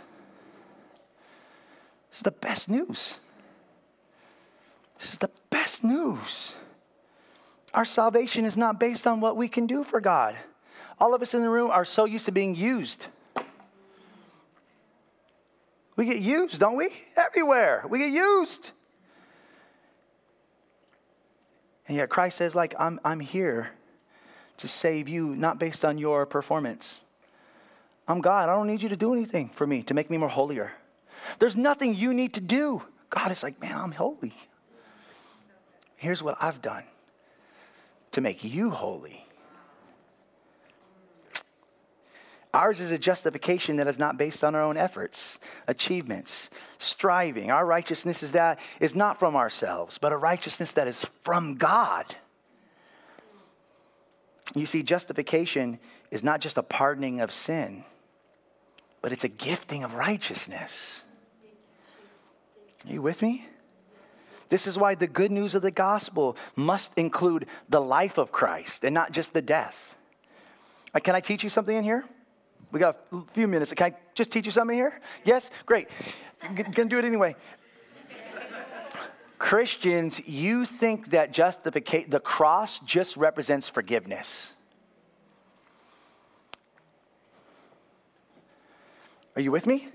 This 2.10 2.18
is 2.18 2.22
the 2.22 2.30
best 2.30 2.70
news. 2.70 3.18
This 4.96 5.10
is 5.10 5.18
the 5.18 5.30
best 5.50 5.82
news. 5.82 6.54
Our 7.74 7.84
salvation 7.84 8.44
is 8.44 8.56
not 8.56 8.78
based 8.78 9.04
on 9.04 9.20
what 9.20 9.36
we 9.36 9.48
can 9.48 9.66
do 9.66 9.82
for 9.82 10.00
God. 10.00 10.36
All 11.00 11.12
of 11.12 11.22
us 11.22 11.34
in 11.34 11.42
the 11.42 11.50
room 11.50 11.72
are 11.72 11.84
so 11.84 12.04
used 12.04 12.26
to 12.26 12.30
being 12.30 12.54
used. 12.54 13.08
We 15.96 16.06
get 16.06 16.20
used, 16.20 16.60
don't 16.60 16.76
we? 16.76 16.90
Everywhere. 17.16 17.84
We 17.88 17.98
get 17.98 18.12
used. 18.12 18.70
And 21.88 21.96
yet 21.96 22.10
Christ 22.10 22.36
says, 22.36 22.54
like, 22.54 22.76
I'm, 22.78 23.00
I'm 23.04 23.18
here 23.18 23.72
to 24.58 24.68
save 24.68 25.08
you, 25.08 25.34
not 25.34 25.58
based 25.58 25.84
on 25.84 25.98
your 25.98 26.26
performance. 26.26 27.00
I'm 28.08 28.20
God. 28.20 28.48
I 28.48 28.54
don't 28.54 28.66
need 28.66 28.82
you 28.82 28.88
to 28.88 28.96
do 28.96 29.12
anything 29.12 29.48
for 29.48 29.66
me 29.66 29.82
to 29.84 29.94
make 29.94 30.10
me 30.10 30.16
more 30.16 30.28
holier. 30.28 30.72
There's 31.38 31.56
nothing 31.56 31.94
you 31.94 32.14
need 32.14 32.34
to 32.34 32.40
do. 32.40 32.82
God 33.10 33.30
is 33.30 33.42
like, 33.42 33.60
man, 33.60 33.76
I'm 33.76 33.92
holy. 33.92 34.34
Here's 35.96 36.22
what 36.22 36.36
I've 36.40 36.62
done 36.62 36.84
to 38.12 38.20
make 38.20 38.44
you 38.44 38.70
holy. 38.70 39.24
Ours 42.54 42.80
is 42.80 42.90
a 42.90 42.98
justification 42.98 43.76
that 43.76 43.86
is 43.86 43.98
not 43.98 44.16
based 44.16 44.42
on 44.42 44.54
our 44.54 44.62
own 44.62 44.76
efforts, 44.76 45.38
achievements, 45.66 46.48
striving. 46.78 47.50
Our 47.50 47.66
righteousness 47.66 48.22
is 48.22 48.32
that 48.32 48.58
is 48.80 48.94
not 48.94 49.18
from 49.18 49.36
ourselves, 49.36 49.98
but 49.98 50.12
a 50.12 50.16
righteousness 50.16 50.72
that 50.72 50.88
is 50.88 51.04
from 51.22 51.56
God. 51.56 52.06
You 54.54 54.64
see, 54.64 54.82
justification 54.82 55.78
is 56.10 56.24
not 56.24 56.40
just 56.40 56.56
a 56.56 56.62
pardoning 56.62 57.20
of 57.20 57.30
sin 57.30 57.84
but 59.02 59.12
it's 59.12 59.24
a 59.24 59.28
gifting 59.28 59.84
of 59.84 59.94
righteousness. 59.94 61.04
Are 62.86 62.92
you 62.92 63.02
with 63.02 63.22
me? 63.22 63.46
This 64.48 64.66
is 64.66 64.78
why 64.78 64.94
the 64.94 65.08
good 65.08 65.32
news 65.32 65.54
of 65.54 65.62
the 65.62 65.70
gospel 65.70 66.36
must 66.54 66.96
include 66.96 67.46
the 67.68 67.80
life 67.80 68.16
of 68.16 68.30
Christ 68.30 68.84
and 68.84 68.94
not 68.94 69.12
just 69.12 69.32
the 69.32 69.42
death. 69.42 69.96
Uh, 70.94 71.00
can 71.00 71.14
I 71.14 71.20
teach 71.20 71.42
you 71.42 71.50
something 71.50 71.76
in 71.76 71.82
here? 71.82 72.04
We 72.70 72.80
got 72.80 72.96
a 73.12 73.22
few 73.22 73.48
minutes. 73.48 73.72
Can 73.72 73.92
I 73.92 73.96
just 74.14 74.30
teach 74.30 74.46
you 74.46 74.52
something 74.52 74.76
here? 74.76 75.00
Yes? 75.24 75.50
Great. 75.64 75.88
I'm 76.42 76.54
gonna 76.54 76.88
do 76.88 76.98
it 76.98 77.04
anyway. 77.04 77.34
Christians, 79.38 80.26
you 80.26 80.64
think 80.64 81.10
that 81.10 81.32
justification, 81.32 82.10
the 82.10 82.20
cross 82.20 82.80
just 82.80 83.16
represents 83.16 83.68
forgiveness. 83.68 84.54
Are 89.36 89.42
you 89.42 89.52
with 89.52 89.66
me? 89.66 89.88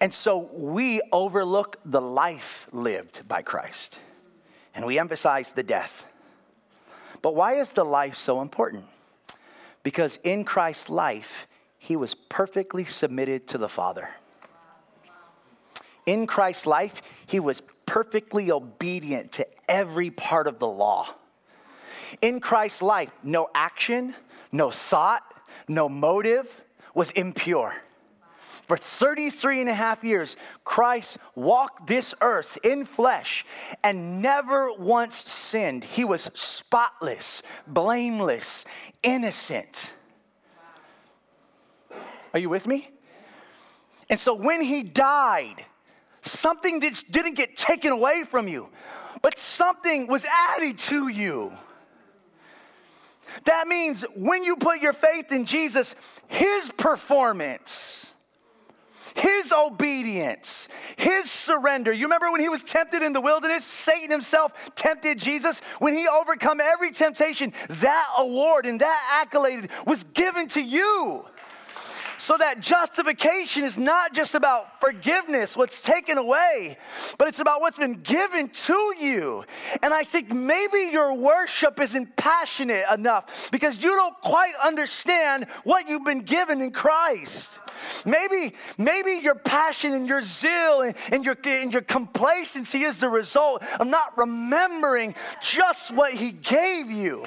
And 0.00 0.12
so 0.12 0.50
we 0.52 1.00
overlook 1.12 1.76
the 1.84 2.00
life 2.00 2.66
lived 2.72 3.28
by 3.28 3.42
Christ 3.42 4.00
and 4.74 4.86
we 4.86 4.98
emphasize 4.98 5.52
the 5.52 5.62
death. 5.62 6.10
But 7.20 7.34
why 7.34 7.52
is 7.54 7.72
the 7.72 7.84
life 7.84 8.14
so 8.14 8.40
important? 8.40 8.86
Because 9.82 10.18
in 10.24 10.44
Christ's 10.44 10.88
life, 10.88 11.46
he 11.78 11.94
was 11.94 12.14
perfectly 12.14 12.84
submitted 12.84 13.46
to 13.48 13.58
the 13.58 13.68
Father. 13.68 14.08
In 16.06 16.26
Christ's 16.26 16.66
life, 16.66 17.02
he 17.26 17.38
was 17.38 17.62
perfectly 17.86 18.50
obedient 18.50 19.32
to 19.32 19.46
every 19.68 20.10
part 20.10 20.46
of 20.46 20.58
the 20.58 20.66
law. 20.66 21.14
In 22.20 22.40
Christ's 22.40 22.82
life, 22.82 23.12
no 23.22 23.48
action, 23.54 24.14
no 24.50 24.70
thought, 24.70 25.22
no 25.68 25.88
motive 25.88 26.64
was 26.94 27.10
impure. 27.12 27.82
For 28.66 28.76
33 28.76 29.60
and 29.60 29.68
a 29.68 29.74
half 29.74 30.04
years, 30.04 30.36
Christ 30.64 31.18
walked 31.34 31.86
this 31.86 32.14
earth 32.20 32.58
in 32.62 32.84
flesh 32.84 33.44
and 33.82 34.22
never 34.22 34.68
once 34.78 35.28
sinned. 35.30 35.84
He 35.84 36.04
was 36.04 36.30
spotless, 36.34 37.42
blameless, 37.66 38.64
innocent. 39.02 39.92
Are 42.32 42.38
you 42.38 42.48
with 42.48 42.66
me? 42.66 42.88
And 44.08 44.18
so 44.18 44.34
when 44.34 44.62
he 44.62 44.82
died, 44.82 45.64
something 46.20 46.80
that 46.80 47.02
didn't 47.10 47.34
get 47.34 47.56
taken 47.56 47.92
away 47.92 48.24
from 48.24 48.46
you, 48.46 48.68
but 49.22 49.38
something 49.38 50.06
was 50.06 50.24
added 50.50 50.78
to 50.78 51.08
you. 51.08 51.52
That 53.44 53.66
means 53.66 54.04
when 54.14 54.44
you 54.44 54.56
put 54.56 54.80
your 54.80 54.92
faith 54.92 55.32
in 55.32 55.46
Jesus, 55.46 55.94
his 56.28 56.70
performance 56.76 58.11
his 59.14 59.52
obedience, 59.52 60.68
his 60.96 61.30
surrender. 61.30 61.92
You 61.92 62.04
remember 62.06 62.30
when 62.30 62.40
he 62.40 62.48
was 62.48 62.62
tempted 62.62 63.02
in 63.02 63.12
the 63.12 63.20
wilderness? 63.20 63.64
Satan 63.64 64.10
himself 64.10 64.74
tempted 64.74 65.18
Jesus. 65.18 65.60
When 65.78 65.94
he 65.94 66.06
overcome 66.08 66.60
every 66.60 66.92
temptation, 66.92 67.52
that 67.68 68.08
award 68.18 68.66
and 68.66 68.80
that 68.80 69.20
accolade 69.22 69.68
was 69.86 70.04
given 70.04 70.48
to 70.48 70.62
you. 70.62 71.26
So 72.22 72.36
that 72.38 72.60
justification 72.60 73.64
is 73.64 73.76
not 73.76 74.14
just 74.14 74.36
about 74.36 74.80
forgiveness, 74.80 75.56
what's 75.56 75.80
taken 75.80 76.18
away, 76.18 76.78
but 77.18 77.26
it's 77.26 77.40
about 77.40 77.60
what's 77.60 77.78
been 77.78 77.94
given 77.94 78.48
to 78.48 78.94
you. 78.96 79.44
And 79.82 79.92
I 79.92 80.04
think 80.04 80.32
maybe 80.32 80.90
your 80.92 81.14
worship 81.14 81.80
isn't 81.80 82.14
passionate 82.14 82.84
enough 82.94 83.50
because 83.50 83.82
you 83.82 83.96
don't 83.96 84.14
quite 84.20 84.52
understand 84.64 85.48
what 85.64 85.88
you've 85.88 86.04
been 86.04 86.20
given 86.20 86.60
in 86.60 86.70
Christ. 86.70 87.50
Maybe, 88.04 88.54
maybe 88.78 89.20
your 89.22 89.34
passion 89.34 89.92
and 89.92 90.08
your 90.08 90.22
zeal 90.22 90.82
and, 90.82 90.94
and, 91.10 91.24
your, 91.24 91.36
and 91.44 91.72
your 91.72 91.82
complacency 91.82 92.82
is 92.82 93.00
the 93.00 93.08
result 93.08 93.62
of 93.80 93.86
not 93.86 94.16
remembering 94.16 95.14
just 95.42 95.94
what 95.94 96.12
he 96.12 96.32
gave 96.32 96.90
you. 96.90 97.24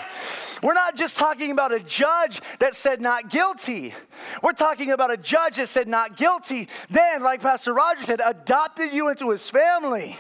We're 0.64 0.74
not 0.74 0.96
just 0.96 1.18
talking 1.18 1.52
about 1.52 1.74
a 1.74 1.80
judge 1.80 2.42
that 2.60 2.76
said 2.76 3.02
not 3.02 3.30
guilty. 3.30 3.94
We're 4.42 4.54
talking 4.54 4.92
about 4.92 5.12
a 5.12 5.18
judge 5.18 5.58
that 5.58 5.68
said 5.68 5.88
not 5.88 6.18
guilty, 6.18 6.68
then, 6.90 7.22
like 7.22 7.42
Pastor 7.42 7.74
Roger 7.74 8.04
said, 8.04 8.22
adopted 8.26 8.94
you 8.94 9.10
into 9.10 9.30
his 9.30 9.50
family. 9.50 10.18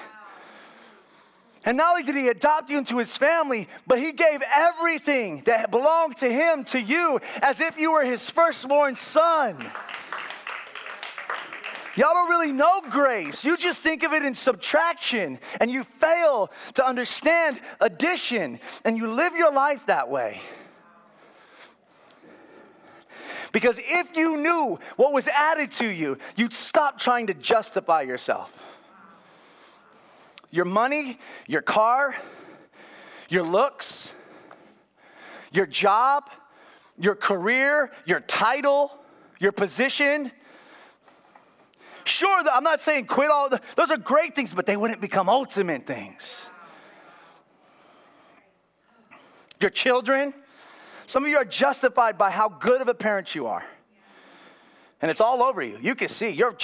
And 1.65 1.77
not 1.77 1.93
only 1.93 2.03
did 2.03 2.15
he 2.15 2.27
adopt 2.27 2.69
you 2.69 2.77
into 2.77 2.99
his 2.99 3.17
family, 3.17 3.67
but 3.87 3.97
he 3.97 4.11
gave 4.11 4.43
everything 4.53 5.41
that 5.45 5.71
belonged 5.71 6.17
to 6.17 6.29
him 6.29 6.63
to 6.65 6.79
you 6.79 7.19
as 7.41 7.59
if 7.59 7.79
you 7.79 7.93
were 7.93 8.05
his 8.05 8.29
firstborn 8.29 8.95
son. 8.95 9.65
Y'all 11.95 12.13
don't 12.13 12.29
really 12.29 12.51
know 12.51 12.81
grace. 12.89 13.45
You 13.45 13.55
just 13.55 13.81
think 13.81 14.03
of 14.03 14.11
it 14.11 14.23
in 14.23 14.35
subtraction 14.35 15.39
and 15.61 15.71
you 15.71 15.83
fail 15.83 16.51
to 16.73 16.85
understand 16.85 17.59
addition 17.79 18.59
and 18.83 18.97
you 18.97 19.07
live 19.07 19.33
your 19.33 19.51
life 19.51 19.85
that 19.85 20.09
way. 20.09 20.41
Because 23.53 23.79
if 23.79 24.17
you 24.17 24.35
knew 24.35 24.77
what 24.97 25.13
was 25.13 25.29
added 25.29 25.71
to 25.73 25.87
you, 25.87 26.17
you'd 26.35 26.51
stop 26.51 26.99
trying 26.99 27.27
to 27.27 27.33
justify 27.33 28.01
yourself. 28.01 28.61
Your 30.51 30.65
money, 30.65 31.17
your 31.47 31.61
car, 31.61 32.17
your 33.29 33.43
looks, 33.43 34.13
your 35.53 35.65
job, 35.65 36.29
your 36.97 37.15
career, 37.15 37.91
your 38.05 38.19
title, 38.19 38.91
your 39.39 39.53
position, 39.53 40.31
Sure, 42.05 42.43
I'm 42.51 42.63
not 42.63 42.79
saying 42.79 43.07
quit 43.07 43.29
all, 43.29 43.49
the, 43.49 43.59
those 43.75 43.89
are 43.91 43.97
great 43.97 44.35
things, 44.35 44.53
but 44.53 44.65
they 44.65 44.77
wouldn't 44.77 45.01
become 45.01 45.27
ultimate 45.27 45.85
things. 45.87 46.49
Your 49.59 49.71
children, 49.71 50.33
some 51.07 51.23
of 51.23 51.29
you 51.29 51.37
are 51.37 51.45
justified 51.45 52.17
by 52.17 52.29
how 52.29 52.47
good 52.47 52.81
of 52.81 52.87
a 52.87 52.93
parent 52.93 53.33
you 53.33 53.47
are. 53.47 53.65
And 55.01 55.09
it's 55.09 55.19
all 55.21 55.41
over 55.41 55.61
you. 55.63 55.79
You 55.81 55.95
can 55.95 56.07
see, 56.07 56.29
you're, 56.29 56.55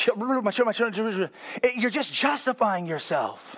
you're 1.76 1.90
just 1.90 2.14
justifying 2.14 2.86
yourself. 2.86 3.58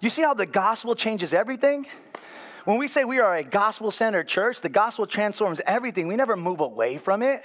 You 0.00 0.10
see 0.10 0.22
how 0.22 0.34
the 0.34 0.46
gospel 0.46 0.94
changes 0.94 1.34
everything? 1.34 1.86
When 2.64 2.78
we 2.78 2.86
say 2.88 3.04
we 3.04 3.20
are 3.20 3.34
a 3.36 3.42
gospel 3.42 3.90
centered 3.90 4.28
church, 4.28 4.60
the 4.60 4.68
gospel 4.68 5.06
transforms 5.06 5.60
everything. 5.66 6.06
We 6.06 6.16
never 6.16 6.36
move 6.36 6.60
away 6.60 6.96
from 6.96 7.22
it. 7.22 7.44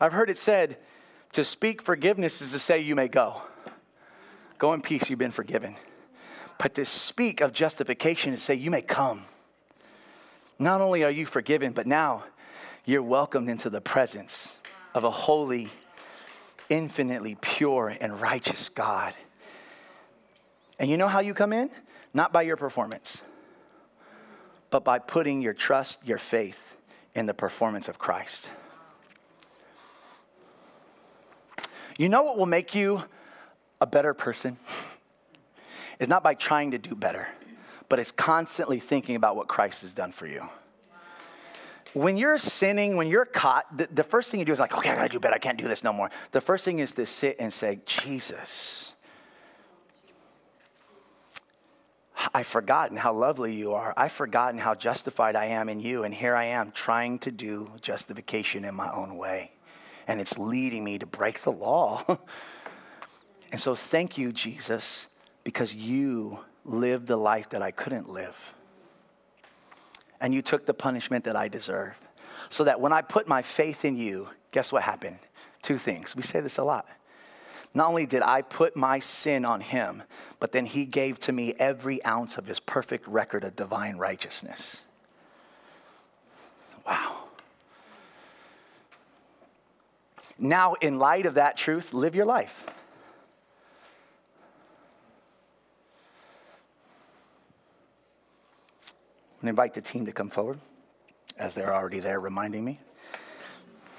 I've 0.00 0.12
heard 0.12 0.30
it 0.30 0.38
said 0.38 0.78
to 1.32 1.44
speak 1.44 1.82
forgiveness 1.82 2.40
is 2.40 2.52
to 2.52 2.58
say, 2.58 2.80
You 2.80 2.96
may 2.96 3.08
go. 3.08 3.42
Go 4.58 4.72
in 4.72 4.80
peace, 4.80 5.10
you've 5.10 5.18
been 5.18 5.30
forgiven. 5.30 5.76
But 6.58 6.74
to 6.74 6.84
speak 6.84 7.40
of 7.40 7.52
justification 7.52 8.32
is 8.32 8.40
to 8.40 8.44
say, 8.44 8.54
You 8.54 8.70
may 8.70 8.82
come. 8.82 9.22
Not 10.58 10.80
only 10.80 11.04
are 11.04 11.10
you 11.10 11.26
forgiven, 11.26 11.72
but 11.72 11.86
now 11.86 12.24
you're 12.84 13.02
welcomed 13.02 13.48
into 13.48 13.70
the 13.70 13.80
presence 13.80 14.56
of 14.94 15.04
a 15.04 15.10
holy, 15.10 15.68
infinitely 16.68 17.36
pure, 17.40 17.94
and 18.00 18.20
righteous 18.20 18.68
God. 18.68 19.14
And 20.78 20.90
you 20.90 20.96
know 20.96 21.08
how 21.08 21.20
you 21.20 21.34
come 21.34 21.52
in? 21.52 21.70
Not 22.12 22.32
by 22.32 22.42
your 22.42 22.56
performance, 22.56 23.22
but 24.70 24.84
by 24.84 24.98
putting 24.98 25.42
your 25.42 25.54
trust, 25.54 26.06
your 26.06 26.18
faith 26.18 26.76
in 27.14 27.26
the 27.26 27.34
performance 27.34 27.88
of 27.88 27.98
Christ. 27.98 28.50
You 32.00 32.08
know 32.08 32.22
what 32.22 32.38
will 32.38 32.46
make 32.46 32.74
you 32.74 33.04
a 33.78 33.86
better 33.86 34.14
person? 34.14 34.56
Is 35.98 36.08
not 36.08 36.22
by 36.22 36.32
trying 36.32 36.70
to 36.70 36.78
do 36.78 36.94
better, 36.94 37.28
but 37.90 37.98
it's 37.98 38.10
constantly 38.10 38.78
thinking 38.78 39.16
about 39.16 39.36
what 39.36 39.48
Christ 39.48 39.82
has 39.82 39.92
done 39.92 40.10
for 40.10 40.26
you. 40.26 40.48
When 41.92 42.16
you're 42.16 42.38
sinning, 42.38 42.96
when 42.96 43.08
you're 43.08 43.26
caught, 43.26 43.76
the, 43.76 43.86
the 43.92 44.02
first 44.02 44.30
thing 44.30 44.40
you 44.40 44.46
do 44.46 44.52
is 44.52 44.58
like, 44.58 44.74
okay, 44.78 44.88
I 44.88 44.96
gotta 44.96 45.10
do 45.10 45.20
better. 45.20 45.34
I 45.34 45.38
can't 45.38 45.58
do 45.58 45.68
this 45.68 45.84
no 45.84 45.92
more. 45.92 46.10
The 46.32 46.40
first 46.40 46.64
thing 46.64 46.78
is 46.78 46.92
to 46.92 47.04
sit 47.04 47.36
and 47.38 47.52
say, 47.52 47.80
Jesus, 47.84 48.94
I've 52.32 52.46
forgotten 52.46 52.96
how 52.96 53.12
lovely 53.12 53.54
you 53.54 53.74
are. 53.74 53.92
I've 53.94 54.12
forgotten 54.12 54.58
how 54.58 54.74
justified 54.74 55.36
I 55.36 55.44
am 55.46 55.68
in 55.68 55.80
you. 55.80 56.04
And 56.04 56.14
here 56.14 56.34
I 56.34 56.44
am 56.44 56.70
trying 56.70 57.18
to 57.18 57.30
do 57.30 57.72
justification 57.82 58.64
in 58.64 58.74
my 58.74 58.90
own 58.90 59.18
way 59.18 59.50
and 60.06 60.20
it's 60.20 60.38
leading 60.38 60.84
me 60.84 60.98
to 60.98 61.06
break 61.06 61.40
the 61.40 61.52
law. 61.52 62.02
and 63.52 63.60
so, 63.60 63.74
thank 63.74 64.18
you, 64.18 64.32
Jesus, 64.32 65.08
because 65.44 65.74
you 65.74 66.40
lived 66.64 67.06
the 67.06 67.16
life 67.16 67.48
that 67.50 67.62
I 67.62 67.70
couldn't 67.70 68.08
live. 68.08 68.54
And 70.20 70.34
you 70.34 70.42
took 70.42 70.66
the 70.66 70.74
punishment 70.74 71.24
that 71.24 71.36
I 71.36 71.48
deserve. 71.48 71.94
So 72.48 72.64
that 72.64 72.80
when 72.80 72.92
I 72.92 73.02
put 73.02 73.28
my 73.28 73.42
faith 73.42 73.84
in 73.84 73.96
you, 73.96 74.28
guess 74.50 74.72
what 74.72 74.82
happened? 74.82 75.18
Two 75.62 75.78
things. 75.78 76.16
We 76.16 76.22
say 76.22 76.40
this 76.40 76.58
a 76.58 76.64
lot. 76.64 76.86
Not 77.72 77.88
only 77.88 78.06
did 78.06 78.22
I 78.22 78.42
put 78.42 78.74
my 78.74 78.98
sin 78.98 79.44
on 79.44 79.60
him, 79.60 80.02
but 80.40 80.52
then 80.52 80.66
he 80.66 80.84
gave 80.84 81.20
to 81.20 81.32
me 81.32 81.54
every 81.58 82.04
ounce 82.04 82.36
of 82.36 82.46
his 82.46 82.58
perfect 82.58 83.06
record 83.06 83.44
of 83.44 83.54
divine 83.54 83.96
righteousness. 83.96 84.84
Wow. 86.84 87.29
Now, 90.42 90.72
in 90.80 90.98
light 90.98 91.26
of 91.26 91.34
that 91.34 91.58
truth, 91.58 91.92
live 91.92 92.14
your 92.14 92.24
life. 92.24 92.64
I'm 99.36 99.42
going 99.42 99.42
to 99.42 99.48
invite 99.50 99.74
the 99.74 99.82
team 99.82 100.06
to 100.06 100.12
come 100.12 100.30
forward 100.30 100.58
as 101.38 101.54
they're 101.54 101.74
already 101.74 102.00
there 102.00 102.18
reminding 102.18 102.64
me. 102.64 102.80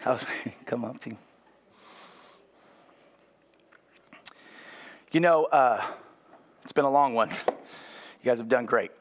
Was, 0.03 0.25
come 0.65 0.83
up, 0.83 0.99
team. 0.99 1.17
You 5.11 5.19
know, 5.19 5.45
uh, 5.45 5.83
it's 6.63 6.73
been 6.73 6.85
a 6.85 6.89
long 6.89 7.13
one. 7.13 7.29
You 7.29 8.25
guys 8.25 8.39
have 8.39 8.49
done 8.49 8.65
great. 8.65 8.91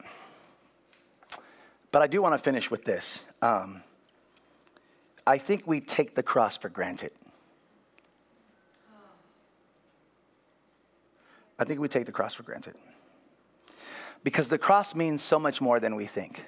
But 1.90 2.02
I 2.02 2.06
do 2.06 2.20
want 2.20 2.34
to 2.34 2.38
finish 2.38 2.70
with 2.70 2.84
this. 2.84 3.24
Um, 3.40 3.82
I 5.26 5.38
think 5.38 5.66
we 5.66 5.80
take 5.80 6.14
the 6.14 6.22
cross 6.22 6.58
for 6.58 6.68
granted. 6.68 7.12
I 11.60 11.64
think 11.64 11.78
we 11.78 11.88
take 11.88 12.06
the 12.06 12.12
cross 12.12 12.32
for 12.32 12.42
granted. 12.42 12.74
Because 14.24 14.48
the 14.48 14.58
cross 14.58 14.94
means 14.94 15.22
so 15.22 15.38
much 15.38 15.60
more 15.60 15.78
than 15.78 15.94
we 15.94 16.06
think. 16.06 16.46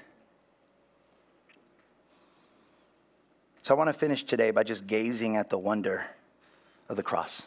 So 3.63 3.75
I 3.75 3.79
want 3.79 3.89
to 3.89 3.95
finish 3.95 4.25
today 4.25 4.51
by 4.51 4.63
just 4.63 4.87
gazing 4.87 5.37
at 5.37 5.51
the 5.51 5.59
wonder 5.59 6.05
of 6.89 6.97
the 6.97 7.03
cross. 7.03 7.47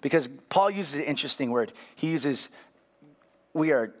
Because 0.00 0.26
Paul 0.48 0.70
uses 0.70 0.94
an 0.96 1.02
interesting 1.02 1.50
word. 1.50 1.72
He 1.94 2.10
uses, 2.10 2.48
we 3.52 3.70
are 3.70 3.94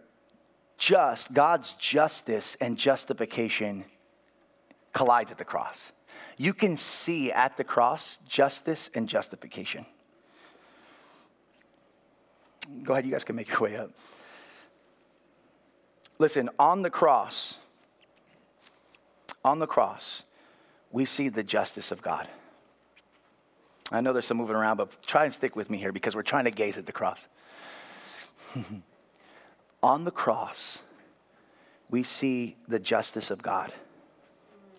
just, 0.78 1.34
God's 1.34 1.74
justice 1.74 2.56
and 2.56 2.78
justification 2.78 3.84
collides 4.92 5.30
at 5.30 5.38
the 5.38 5.44
cross. 5.44 5.92
You 6.38 6.54
can 6.54 6.76
see 6.76 7.30
at 7.30 7.58
the 7.58 7.64
cross 7.64 8.16
justice 8.26 8.90
and 8.94 9.06
justification. 9.06 9.84
Go 12.82 12.92
ahead, 12.92 13.04
you 13.04 13.12
guys 13.12 13.24
can 13.24 13.36
make 13.36 13.48
your 13.50 13.60
way 13.60 13.76
up. 13.76 13.90
Listen, 16.18 16.48
on 16.58 16.82
the 16.82 16.90
cross, 16.90 17.58
on 19.44 19.58
the 19.58 19.66
cross, 19.66 20.22
we 20.90 21.04
see 21.04 21.28
the 21.28 21.42
justice 21.42 21.90
of 21.90 22.02
God. 22.02 22.28
I 23.90 24.00
know 24.00 24.12
there's 24.12 24.26
some 24.26 24.36
moving 24.36 24.56
around, 24.56 24.76
but 24.76 25.02
try 25.02 25.24
and 25.24 25.32
stick 25.32 25.56
with 25.56 25.68
me 25.68 25.78
here 25.78 25.92
because 25.92 26.14
we're 26.14 26.22
trying 26.22 26.44
to 26.44 26.50
gaze 26.50 26.78
at 26.78 26.86
the 26.86 26.92
cross. 26.92 27.28
on 29.82 30.04
the 30.04 30.10
cross, 30.10 30.82
we 31.90 32.02
see 32.02 32.56
the 32.68 32.78
justice 32.78 33.30
of 33.30 33.42
God. 33.42 33.72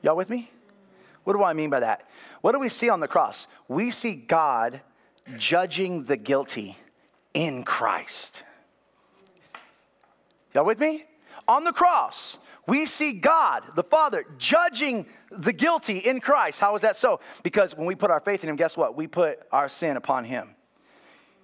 Y'all 0.01 0.15
with 0.15 0.29
me? 0.29 0.49
What 1.25 1.33
do 1.33 1.43
I 1.43 1.53
mean 1.53 1.69
by 1.69 1.81
that? 1.81 2.09
What 2.41 2.53
do 2.53 2.59
we 2.59 2.69
see 2.69 2.89
on 2.89 2.99
the 2.99 3.07
cross? 3.07 3.47
We 3.67 3.91
see 3.91 4.15
God 4.15 4.81
judging 5.37 6.05
the 6.05 6.17
guilty 6.17 6.77
in 7.33 7.63
Christ. 7.63 8.43
Y'all 10.53 10.65
with 10.65 10.79
me? 10.79 11.05
On 11.47 11.63
the 11.63 11.73
cross, 11.73 12.37
we 12.67 12.85
see 12.85 13.13
God, 13.13 13.63
the 13.75 13.83
Father, 13.83 14.23
judging 14.37 15.05
the 15.31 15.51
guilty 15.51 15.97
in 15.97 16.21
Christ. 16.21 16.59
How 16.59 16.75
is 16.75 16.83
that 16.83 16.95
so? 16.95 17.19
Because 17.43 17.75
when 17.75 17.85
we 17.85 17.95
put 17.95 18.11
our 18.11 18.19
faith 18.19 18.43
in 18.43 18.49
Him, 18.49 18.55
guess 18.55 18.77
what? 18.77 18.95
We 18.95 19.07
put 19.07 19.39
our 19.51 19.67
sin 19.67 19.97
upon 19.97 20.25
Him. 20.25 20.55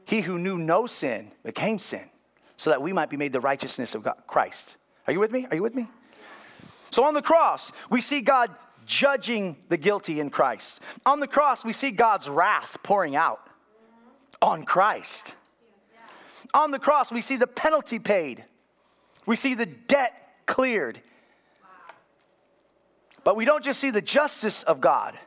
He 0.06 0.22
who 0.22 0.40
knew 0.40 0.58
no 0.58 0.88
sin 0.88 1.32
became 1.44 1.80
sin 1.80 2.10
so 2.56 2.70
that 2.70 2.82
we 2.82 2.94
might 2.94 3.10
be 3.10 3.18
made 3.18 3.34
the 3.34 3.40
righteousness 3.40 3.96
of 3.96 4.04
God, 4.04 4.16
Christ. 4.28 4.78
Are 5.08 5.14
you 5.14 5.20
with 5.20 5.32
me? 5.32 5.48
Are 5.50 5.56
you 5.56 5.64
with 5.64 5.76
me? 5.76 5.88
So 6.92 7.04
on 7.04 7.14
the 7.14 7.22
cross, 7.22 7.72
we 7.90 8.02
see 8.02 8.22
God 8.22 8.50
judging 8.86 9.58
the 9.70 9.78
guilty 9.78 10.20
in 10.20 10.30
Christ. 10.30 10.82
On 11.06 11.20
the 11.20 11.28
cross, 11.28 11.64
we 11.64 11.74
see 11.74 11.92
God's 11.92 12.28
wrath 12.28 12.78
pouring 12.82 13.16
out 13.16 13.48
on 14.42 14.64
Christ. 14.64 15.36
On 16.54 16.72
the 16.72 16.80
cross, 16.80 17.12
we 17.12 17.22
see 17.22 17.36
the 17.36 17.48
penalty 17.48 18.00
paid 18.00 18.46
we 19.30 19.36
see 19.36 19.54
the 19.54 19.68
debt 19.68 20.14
cleared. 20.48 21.00
But 23.24 23.36
we 23.36 23.46
don't 23.46 23.64
just 23.64 23.80
see 23.80 23.92
the 23.92 24.02
justice 24.02 24.64
of 24.64 24.82
God, 24.82 25.20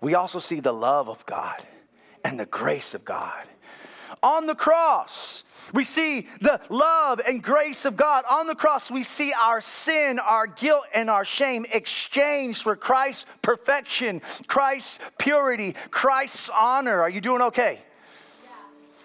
we 0.00 0.14
also 0.14 0.38
see 0.38 0.60
the 0.60 0.72
love 0.72 1.10
of 1.10 1.26
God 1.26 1.56
and 2.24 2.40
the 2.40 2.46
grace 2.46 2.94
of 2.94 3.04
God. 3.04 3.46
On 4.22 4.46
the 4.46 4.54
cross, 4.54 5.44
we 5.74 5.84
see 5.84 6.26
the 6.40 6.58
love 6.70 7.20
and 7.28 7.42
grace 7.42 7.84
of 7.84 7.96
God. 7.96 8.24
On 8.30 8.46
the 8.46 8.54
cross, 8.54 8.90
we 8.90 9.02
see 9.02 9.34
our 9.38 9.60
sin, 9.60 10.18
our 10.18 10.46
guilt, 10.46 10.86
and 10.94 11.10
our 11.10 11.26
shame 11.26 11.66
exchanged 11.70 12.62
for 12.62 12.76
Christ's 12.76 13.26
perfection, 13.42 14.22
Christ's 14.46 15.00
purity, 15.18 15.74
Christ's 15.90 16.48
honor. 16.48 17.02
Are 17.02 17.10
you 17.10 17.20
doing 17.20 17.42
okay? 17.42 17.80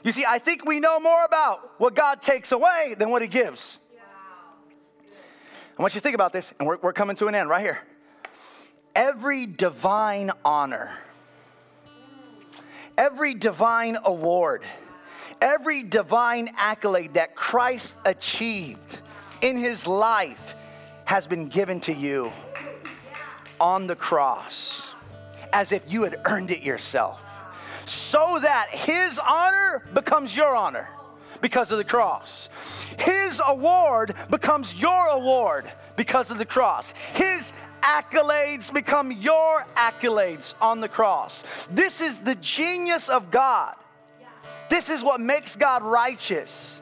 You 0.04 0.12
see, 0.12 0.24
I 0.28 0.40
think 0.40 0.66
we 0.66 0.80
know 0.80 1.00
more 1.00 1.26
about 1.26 1.80
what 1.80 1.96
God 1.96 2.22
takes 2.22 2.52
away 2.52 2.96
than 2.98 3.10
what 3.10 3.22
He 3.22 3.28
gives. 3.28 3.80
I 5.78 5.82
want 5.82 5.96
you 5.96 6.02
to 6.02 6.04
think 6.04 6.16
about 6.16 6.34
this, 6.34 6.54
and 6.60 6.68
we're, 6.68 6.78
we're 6.78 6.94
coming 6.94 7.16
to 7.18 7.28
an 7.28 7.36
end 7.36 7.50
right 7.50 7.62
here. 7.62 7.82
Every 8.96 9.46
divine 9.46 10.32
honor, 10.44 10.92
every 12.98 13.34
divine 13.34 13.98
award, 14.04 14.64
every 15.42 15.84
divine 15.84 16.50
accolade 16.58 17.14
that 17.14 17.34
Christ 17.34 17.96
achieved 18.06 19.00
in 19.42 19.58
his 19.58 19.88
life 19.88 20.54
has 21.06 21.28
been 21.28 21.48
given 21.48 21.80
to 21.82 21.94
you 21.94 22.32
on 23.60 23.88
the 23.88 23.96
cross 23.96 24.94
as 25.54 25.72
if 25.72 25.92
you 25.92 26.04
had 26.04 26.18
earned 26.26 26.52
it 26.52 26.62
yourself, 26.62 27.26
so 27.86 28.40
that 28.42 28.70
his 28.70 29.20
honor 29.20 29.84
becomes 29.94 30.36
your 30.36 30.56
honor 30.56 30.90
because 31.42 31.72
of 31.72 31.78
the 31.78 31.84
cross. 31.84 32.50
His 32.98 33.42
award 33.46 34.14
becomes 34.30 34.80
your 34.80 35.08
award 35.10 35.72
because 35.96 36.32
of 36.32 36.38
the 36.38 36.46
cross. 36.46 36.94
His 37.14 37.54
accolades 37.82 38.74
become 38.74 39.12
your 39.12 39.62
accolades 39.76 40.56
on 40.62 40.82
the 40.82 40.90
cross. 40.90 41.68
This 41.68 42.02
is 42.02 42.18
the 42.18 42.36
genius 42.36 43.10
of 43.10 43.32
God. 43.32 43.76
This 44.70 44.90
is 44.90 45.04
what 45.04 45.20
makes 45.20 45.56
God 45.56 45.84
righteous. 45.84 46.82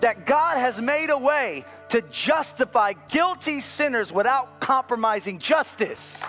That 0.00 0.26
God 0.26 0.58
has 0.58 0.80
made 0.80 1.10
a 1.10 1.18
way 1.18 1.64
to 1.88 2.02
justify 2.02 2.92
guilty 3.08 3.60
sinners 3.60 4.12
without 4.12 4.60
compromising 4.60 5.38
justice. 5.38 6.24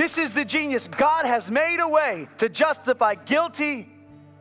This 0.00 0.16
is 0.16 0.32
the 0.32 0.46
genius. 0.46 0.88
God 0.88 1.26
has 1.26 1.50
made 1.50 1.76
a 1.78 1.86
way 1.86 2.26
to 2.38 2.48
justify 2.48 3.16
guilty 3.16 3.86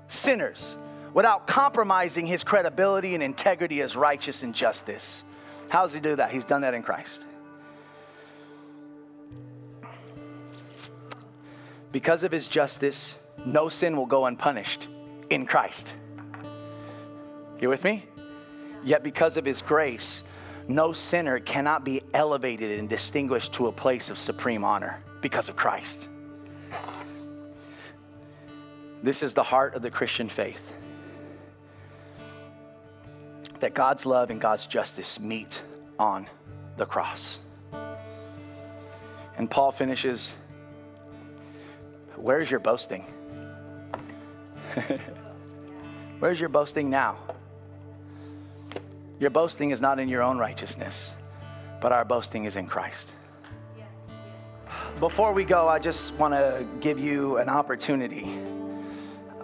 sinners 0.08 0.78
without 1.14 1.48
compromising 1.48 2.26
his 2.26 2.46
credibility 2.46 3.14
and 3.14 3.22
integrity 3.22 3.82
as 3.82 3.94
righteous 3.98 4.42
and 4.42 4.56
justice. 4.56 5.26
How 5.68 5.82
does 5.82 5.92
he 5.92 6.00
do 6.00 6.16
that? 6.16 6.32
He's 6.32 6.46
done 6.46 6.62
that 6.62 6.74
in 6.74 6.82
Christ. 6.82 7.26
Because 11.92 12.24
of 12.24 12.32
his 12.32 12.48
justice, 12.48 13.22
no 13.46 13.68
sin 13.68 13.98
will 13.98 14.06
go 14.06 14.28
unpunished 14.28 14.88
in 15.30 15.46
Christ. 15.46 15.94
You 17.60 17.68
with 17.68 17.84
me? 17.84 18.06
Yet 18.86 19.04
because 19.04 19.36
of 19.36 19.44
his 19.44 19.62
grace, 19.62 20.24
no 20.70 20.94
sinner 20.94 21.38
cannot 21.38 21.84
be 21.84 22.02
elevated 22.14 22.80
and 22.80 22.88
distinguished 22.88 23.52
to 23.56 23.68
a 23.68 23.74
place 23.74 24.10
of 24.10 24.18
supreme 24.18 24.64
honor 24.64 25.04
because 25.22 25.50
of 25.50 25.56
Christ. 25.56 26.10
This 29.02 29.24
is 29.24 29.34
the 29.34 29.44
heart 29.44 29.76
of 29.76 29.82
the 29.82 29.92
Christian 29.92 30.30
faith 30.30 30.76
that 33.60 33.74
God's 33.74 34.06
love 34.06 34.30
and 34.30 34.40
God's 34.40 34.68
justice 34.68 35.20
meet 35.20 35.62
on 35.98 36.28
the 36.78 36.86
cross. 36.86 37.40
And 39.38 39.50
Paul 39.50 39.72
finishes 39.72 40.36
Where's 42.16 42.52
your 42.52 42.60
boasting? 42.60 43.06
Where's 46.20 46.38
your 46.40 46.50
boasting 46.50 46.90
now? 46.90 47.18
Your 49.20 49.30
boasting 49.30 49.72
is 49.72 49.80
not 49.80 50.00
in 50.00 50.10
your 50.10 50.22
own 50.22 50.38
righteousness, 50.38 51.14
but 51.80 51.94
our 51.94 52.04
boasting 52.04 52.44
is 52.44 52.58
in 52.58 52.68
Christ. 52.68 53.14
Before 55.00 55.34
we 55.34 55.46
go, 55.46 55.68
I 55.68 55.80
just 55.80 56.20
want 56.20 56.34
to 56.34 56.68
give 56.82 57.00
you 57.00 57.38
an 57.38 57.50
opportunity 57.50 58.28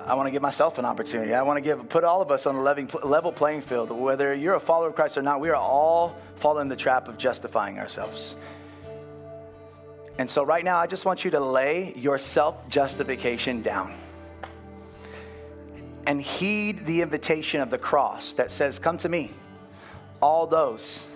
I 0.06 0.14
want 0.14 0.28
to 0.28 0.32
give 0.32 0.44
myself 0.44 0.78
an 0.78 0.86
opportunity. 0.86 1.34
I 1.34 1.42
want 1.42 1.58
to 1.58 1.62
give 1.62 1.90
put 1.90 2.04
all 2.04 2.22
of 2.22 2.30
us 2.30 2.46
on 2.46 2.56
a 2.56 2.62
level 2.62 3.32
playing 3.32 3.62
field. 3.62 3.90
Whether 3.90 4.36
you're 4.36 4.54
a 4.54 4.60
follower 4.60 4.90
of 4.90 4.96
Christ 4.96 5.18
or 5.18 5.24
not, 5.24 5.40
we 5.40 5.50
are 5.50 5.56
all 5.56 6.16
falling 6.36 6.70
the 6.70 6.76
trap 6.76 7.08
of 7.08 7.18
justifying 7.18 7.80
ourselves. 7.80 8.36
And 10.20 10.30
so, 10.30 10.44
right 10.44 10.64
now, 10.64 10.78
I 10.78 10.86
just 10.86 11.06
want 11.06 11.26
you 11.26 11.32
to 11.32 11.40
lay 11.40 11.94
your 11.96 12.20
self 12.20 12.70
justification 12.70 13.64
down 13.64 13.96
and 16.06 16.22
heed 16.22 16.80
the 16.80 17.02
invitation 17.02 17.62
of 17.62 17.72
the 17.72 17.80
cross 17.80 18.34
that 18.34 18.52
says, 18.52 18.78
Come 18.78 19.00
to 19.00 19.10
me, 19.10 19.32
all 20.22 20.46
those, 20.46 21.08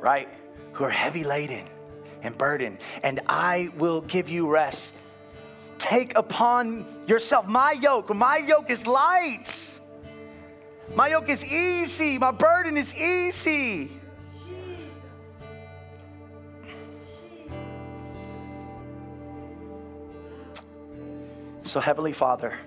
right, 0.00 0.28
who 0.72 0.82
are 0.82 0.90
heavy 0.90 1.22
laden 1.22 1.66
and 2.26 2.36
burden, 2.36 2.78
and 3.02 3.20
I 3.28 3.70
will 3.76 4.00
give 4.02 4.28
you 4.28 4.50
rest. 4.50 4.94
Take 5.78 6.16
upon 6.18 6.84
yourself 7.06 7.46
my 7.46 7.72
yoke. 7.72 8.14
My 8.14 8.38
yoke 8.38 8.70
is 8.70 8.86
light. 8.86 9.72
My 10.94 11.08
yoke 11.08 11.28
is 11.28 11.44
easy. 11.44 12.18
My 12.18 12.30
burden 12.30 12.76
is 12.76 12.94
easy. 13.00 13.90
So, 21.62 21.80
Heavenly 21.80 22.12
Father, 22.12 22.58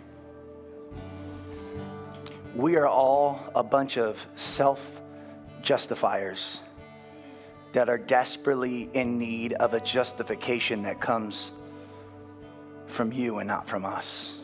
we 2.56 2.76
are 2.76 2.88
all 2.88 3.42
a 3.56 3.64
bunch 3.64 3.98
of 3.98 4.28
self 4.36 5.02
justifiers 5.62 6.62
that 7.74 7.90
are 7.90 7.98
desperately 7.98 8.90
in 8.94 9.20
need 9.20 9.54
of 9.54 9.74
a 9.74 9.80
justification 9.80 10.84
that 10.84 11.00
comes 11.00 11.52
from 12.88 13.12
you 13.12 13.40
and 13.40 13.48
not 13.48 13.68
from 13.68 13.86
us. 13.86 14.40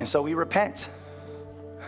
And 0.00 0.08
so 0.08 0.20
we 0.22 0.34
repent. 0.34 0.88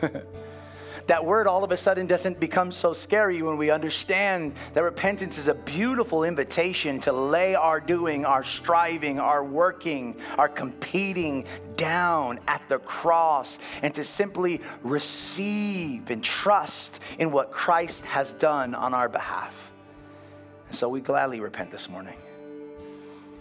that 1.07 1.25
word 1.25 1.47
all 1.47 1.65
of 1.65 1.73
a 1.73 1.77
sudden 1.77 2.07
doesn't 2.07 2.41
become 2.41 2.71
so 2.73 2.93
scary 2.93 3.43
when 3.43 3.57
we 3.57 3.71
understand 3.71 4.55
that 4.73 4.83
repentance 4.83 5.37
is 5.37 5.49
a 5.49 5.55
beautiful 5.55 6.25
invitation 6.25 7.01
to 7.01 7.13
lay 7.13 7.55
our 7.55 7.81
doing, 7.81 8.25
our 8.25 8.43
striving, 8.43 9.19
our 9.19 9.45
working, 9.45 10.17
our 10.39 10.49
competing 10.49 11.45
down 11.77 12.39
at 12.47 12.67
the 12.69 12.79
cross 12.79 13.59
and 13.83 13.93
to 13.95 14.05
simply 14.05 14.61
receive 14.83 16.11
and 16.11 16.23
trust 16.23 17.03
in 17.19 17.33
what 17.33 17.51
Christ 17.51 18.05
has 18.07 18.31
done 18.33 18.75
on 18.75 18.95
our 18.95 19.09
behalf. 19.09 19.64
And 20.75 20.79
so 20.81 20.89
we 20.89 21.01
gladly 21.01 21.39
repent 21.39 21.71
this 21.71 21.89
morning. 21.89 22.17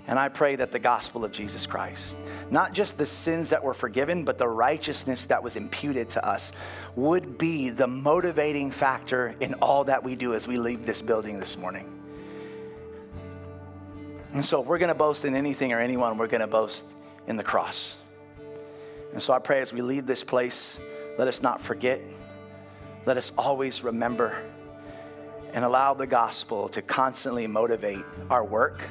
And 0.05 0.19
I 0.19 0.29
pray 0.29 0.55
that 0.55 0.71
the 0.71 0.77
gospel 0.77 1.25
of 1.25 1.31
Jesus 1.31 1.65
Christ, 1.65 2.15
not 2.51 2.73
just 2.73 2.99
the 2.99 3.07
sins 3.07 3.49
that 3.49 3.63
were 3.63 3.73
forgiven, 3.73 4.23
but 4.23 4.37
the 4.37 4.47
righteousness 4.47 5.25
that 5.25 5.41
was 5.41 5.55
imputed 5.55 6.11
to 6.11 6.23
us, 6.23 6.51
would 6.95 7.39
be 7.39 7.71
the 7.71 7.87
motivating 7.87 8.69
factor 8.69 9.33
in 9.39 9.55
all 9.55 9.85
that 9.85 10.03
we 10.03 10.15
do 10.15 10.35
as 10.35 10.47
we 10.47 10.57
leave 10.57 10.85
this 10.85 11.01
building 11.01 11.39
this 11.39 11.57
morning. 11.57 11.89
And 14.35 14.45
so, 14.45 14.61
if 14.61 14.67
we're 14.67 14.77
going 14.77 14.89
to 14.89 14.93
boast 14.93 15.25
in 15.25 15.33
anything 15.33 15.73
or 15.73 15.79
anyone, 15.79 16.19
we're 16.19 16.27
going 16.27 16.41
to 16.41 16.45
boast 16.47 16.85
in 17.25 17.35
the 17.35 17.43
cross. 17.43 17.97
And 19.11 19.19
so, 19.19 19.33
I 19.33 19.39
pray 19.39 19.59
as 19.59 19.73
we 19.73 19.81
leave 19.81 20.05
this 20.05 20.23
place, 20.23 20.79
let 21.17 21.27
us 21.27 21.41
not 21.41 21.59
forget, 21.59 21.99
let 23.07 23.17
us 23.17 23.31
always 23.39 23.83
remember, 23.83 24.39
and 25.53 25.63
allow 25.63 25.93
the 25.93 26.07
gospel 26.07 26.67
to 26.69 26.81
constantly 26.81 27.47
motivate 27.47 28.03
our 28.29 28.43
work 28.43 28.81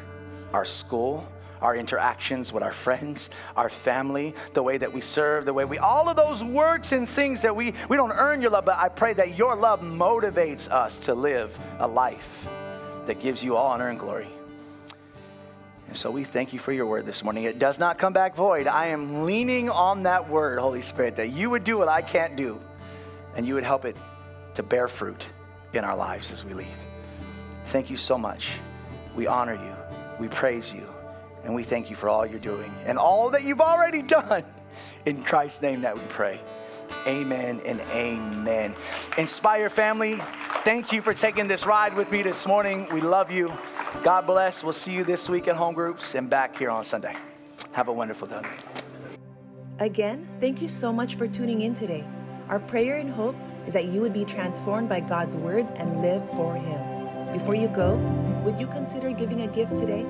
our 0.53 0.65
school, 0.65 1.27
our 1.61 1.77
interactions 1.77 2.53
with 2.53 2.63
our 2.63 2.73
friends, 2.73 3.31
our 3.57 3.69
family, 3.69 4.35
the 4.55 4.63
way 4.63 4.79
that 4.79 4.93
we 4.93 5.01
serve, 5.01 5.45
the 5.45 5.55
way 5.55 5.65
we, 5.65 5.79
all 5.79 6.09
of 6.09 6.17
those 6.17 6.43
works 6.43 6.93
and 6.93 7.09
things 7.09 7.43
that 7.43 7.55
we, 7.55 7.73
we 7.89 7.97
don't 7.97 8.13
earn 8.13 8.43
your 8.43 8.51
love, 8.51 8.65
but 8.65 8.79
I 8.79 8.89
pray 8.89 9.15
that 9.15 9.39
your 9.39 9.55
love 9.55 9.81
motivates 9.81 10.71
us 10.71 10.99
to 10.99 11.15
live 11.15 11.59
a 11.79 11.87
life 11.87 12.49
that 13.07 13.21
gives 13.21 13.43
you 13.45 13.57
all 13.57 13.73
honor 13.73 13.89
and 13.89 13.99
glory. 13.99 14.29
And 15.87 15.97
so 15.97 16.11
we 16.11 16.25
thank 16.25 16.53
you 16.53 16.59
for 16.59 16.73
your 16.73 16.87
word 16.87 17.05
this 17.05 17.23
morning. 17.23 17.45
It 17.45 17.59
does 17.59 17.79
not 17.79 17.99
come 17.99 18.13
back 18.13 18.35
void. 18.35 18.67
I 18.67 18.87
am 18.87 19.25
leaning 19.25 19.69
on 19.69 20.05
that 20.05 20.29
word, 20.29 20.59
Holy 20.59 20.81
Spirit, 20.81 21.17
that 21.17 21.29
you 21.29 21.51
would 21.51 21.65
do 21.65 21.77
what 21.77 21.89
I 21.89 22.01
can't 22.01 22.35
do, 22.35 22.59
and 23.37 23.47
you 23.47 23.55
would 23.55 23.65
help 23.65 23.85
it 23.85 23.97
to 24.55 24.63
bear 24.63 24.89
fruit 24.89 25.27
in 25.75 25.85
our 25.85 25.97
lives 25.97 26.31
as 26.33 26.45
we 26.45 26.55
leave. 26.55 26.69
Thank 27.67 27.91
you 27.91 27.97
so 27.97 28.19
much. 28.19 28.59
We 29.15 29.27
honor 29.27 29.55
you. 29.55 29.75
We 30.19 30.29
praise 30.29 30.73
you 30.73 30.87
and 31.45 31.55
we 31.55 31.63
thank 31.63 31.91
you 31.91 31.97
for 31.97 32.09
all 32.09 32.25
you're 32.25 32.39
doing 32.39 32.73
and 32.85 32.99
all 32.99 33.31
that 33.31 33.43
you've 33.43 33.61
already 33.61 34.03
done. 34.03 34.45
In 35.05 35.23
Christ's 35.23 35.63
name 35.63 35.83
that 35.83 35.95
we 35.95 36.03
pray. 36.09 36.41
Amen 37.07 37.61
and 37.65 37.81
amen. 37.91 38.75
Inspire 39.19 39.69
family, 39.69 40.17
thank 40.65 40.93
you 40.93 41.03
for 41.03 41.13
taking 41.15 41.49
this 41.49 41.67
ride 41.67 41.95
with 41.95 42.11
me 42.13 42.23
this 42.23 42.47
morning. 42.47 42.87
We 42.93 43.01
love 43.01 43.31
you. 43.31 43.53
God 44.03 44.27
bless. 44.27 44.63
We'll 44.63 44.73
see 44.73 44.93
you 44.93 45.05
this 45.05 45.29
week 45.29 45.49
at 45.49 45.57
home 45.57 45.75
groups 45.75 46.15
and 46.15 46.31
back 46.31 46.57
here 46.57 46.71
on 46.71 46.85
Sunday. 46.85 47.17
Have 47.73 47.89
a 47.89 47.93
wonderful 47.93 48.29
day. 48.29 48.43
Again, 49.79 50.29
thank 50.39 50.63
you 50.63 50.69
so 50.69 50.93
much 50.93 51.17
for 51.17 51.27
tuning 51.27 51.63
in 51.63 51.75
today. 51.75 52.05
Our 52.49 52.61
prayer 52.61 52.99
and 52.99 53.11
hope 53.11 53.37
is 53.67 53.75
that 53.75 53.87
you 53.87 54.01
would 54.01 54.13
be 54.13 54.25
transformed 54.25 54.89
by 54.89 55.01
God's 55.01 55.37
word 55.37 55.67
and 55.77 56.03
live 56.03 56.25
for 56.31 56.55
Him. 56.57 57.33
Before 57.33 57.55
you 57.55 57.69
go, 57.69 57.97
would 58.45 58.61
you 58.61 58.67
consider 58.67 59.13
giving 59.13 59.43
a 59.43 59.47
gift 59.47 59.77
today? 59.77 60.05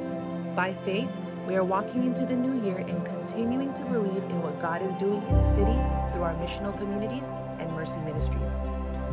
By 0.57 0.75
faith, 0.85 1.09
we 1.47 1.57
are 1.57 1.65
walking 1.65 2.05
into 2.05 2.25
the 2.25 2.37
new 2.37 2.65
year 2.65 2.79
and 2.79 3.05
continuing 3.05 3.75
to 3.75 3.85
believe 3.85 4.23
in 4.23 4.43
what 4.43 4.61
God 4.61 4.83
is 4.83 4.95
doing 4.95 5.23
in 5.27 5.37
the 5.37 5.43
city 5.43 5.73
through 6.13 6.23
our 6.23 6.35
missional 6.37 6.77
communities 6.77 7.31
and 7.59 7.71
mercy 7.73 8.01
ministries. 8.01 8.55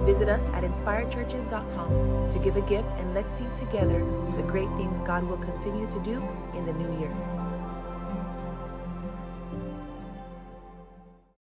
Visit 0.02 0.30
us 0.30 0.48
at 0.50 0.64
inspiredchurches.com 0.64 2.30
to 2.30 2.40
give 2.40 2.56
a 2.56 2.62
gift 2.62 2.88
and 2.98 3.14
let's 3.14 3.34
see 3.34 3.48
together 3.56 4.00
the 4.36 4.44
great 4.44 4.70
things 4.78 5.02
God 5.02 5.24
will 5.24 5.38
continue 5.38 5.88
to 5.90 6.00
do 6.00 6.24
in 6.54 6.66
the 6.66 6.74
new 6.74 7.00
year. 7.00 7.39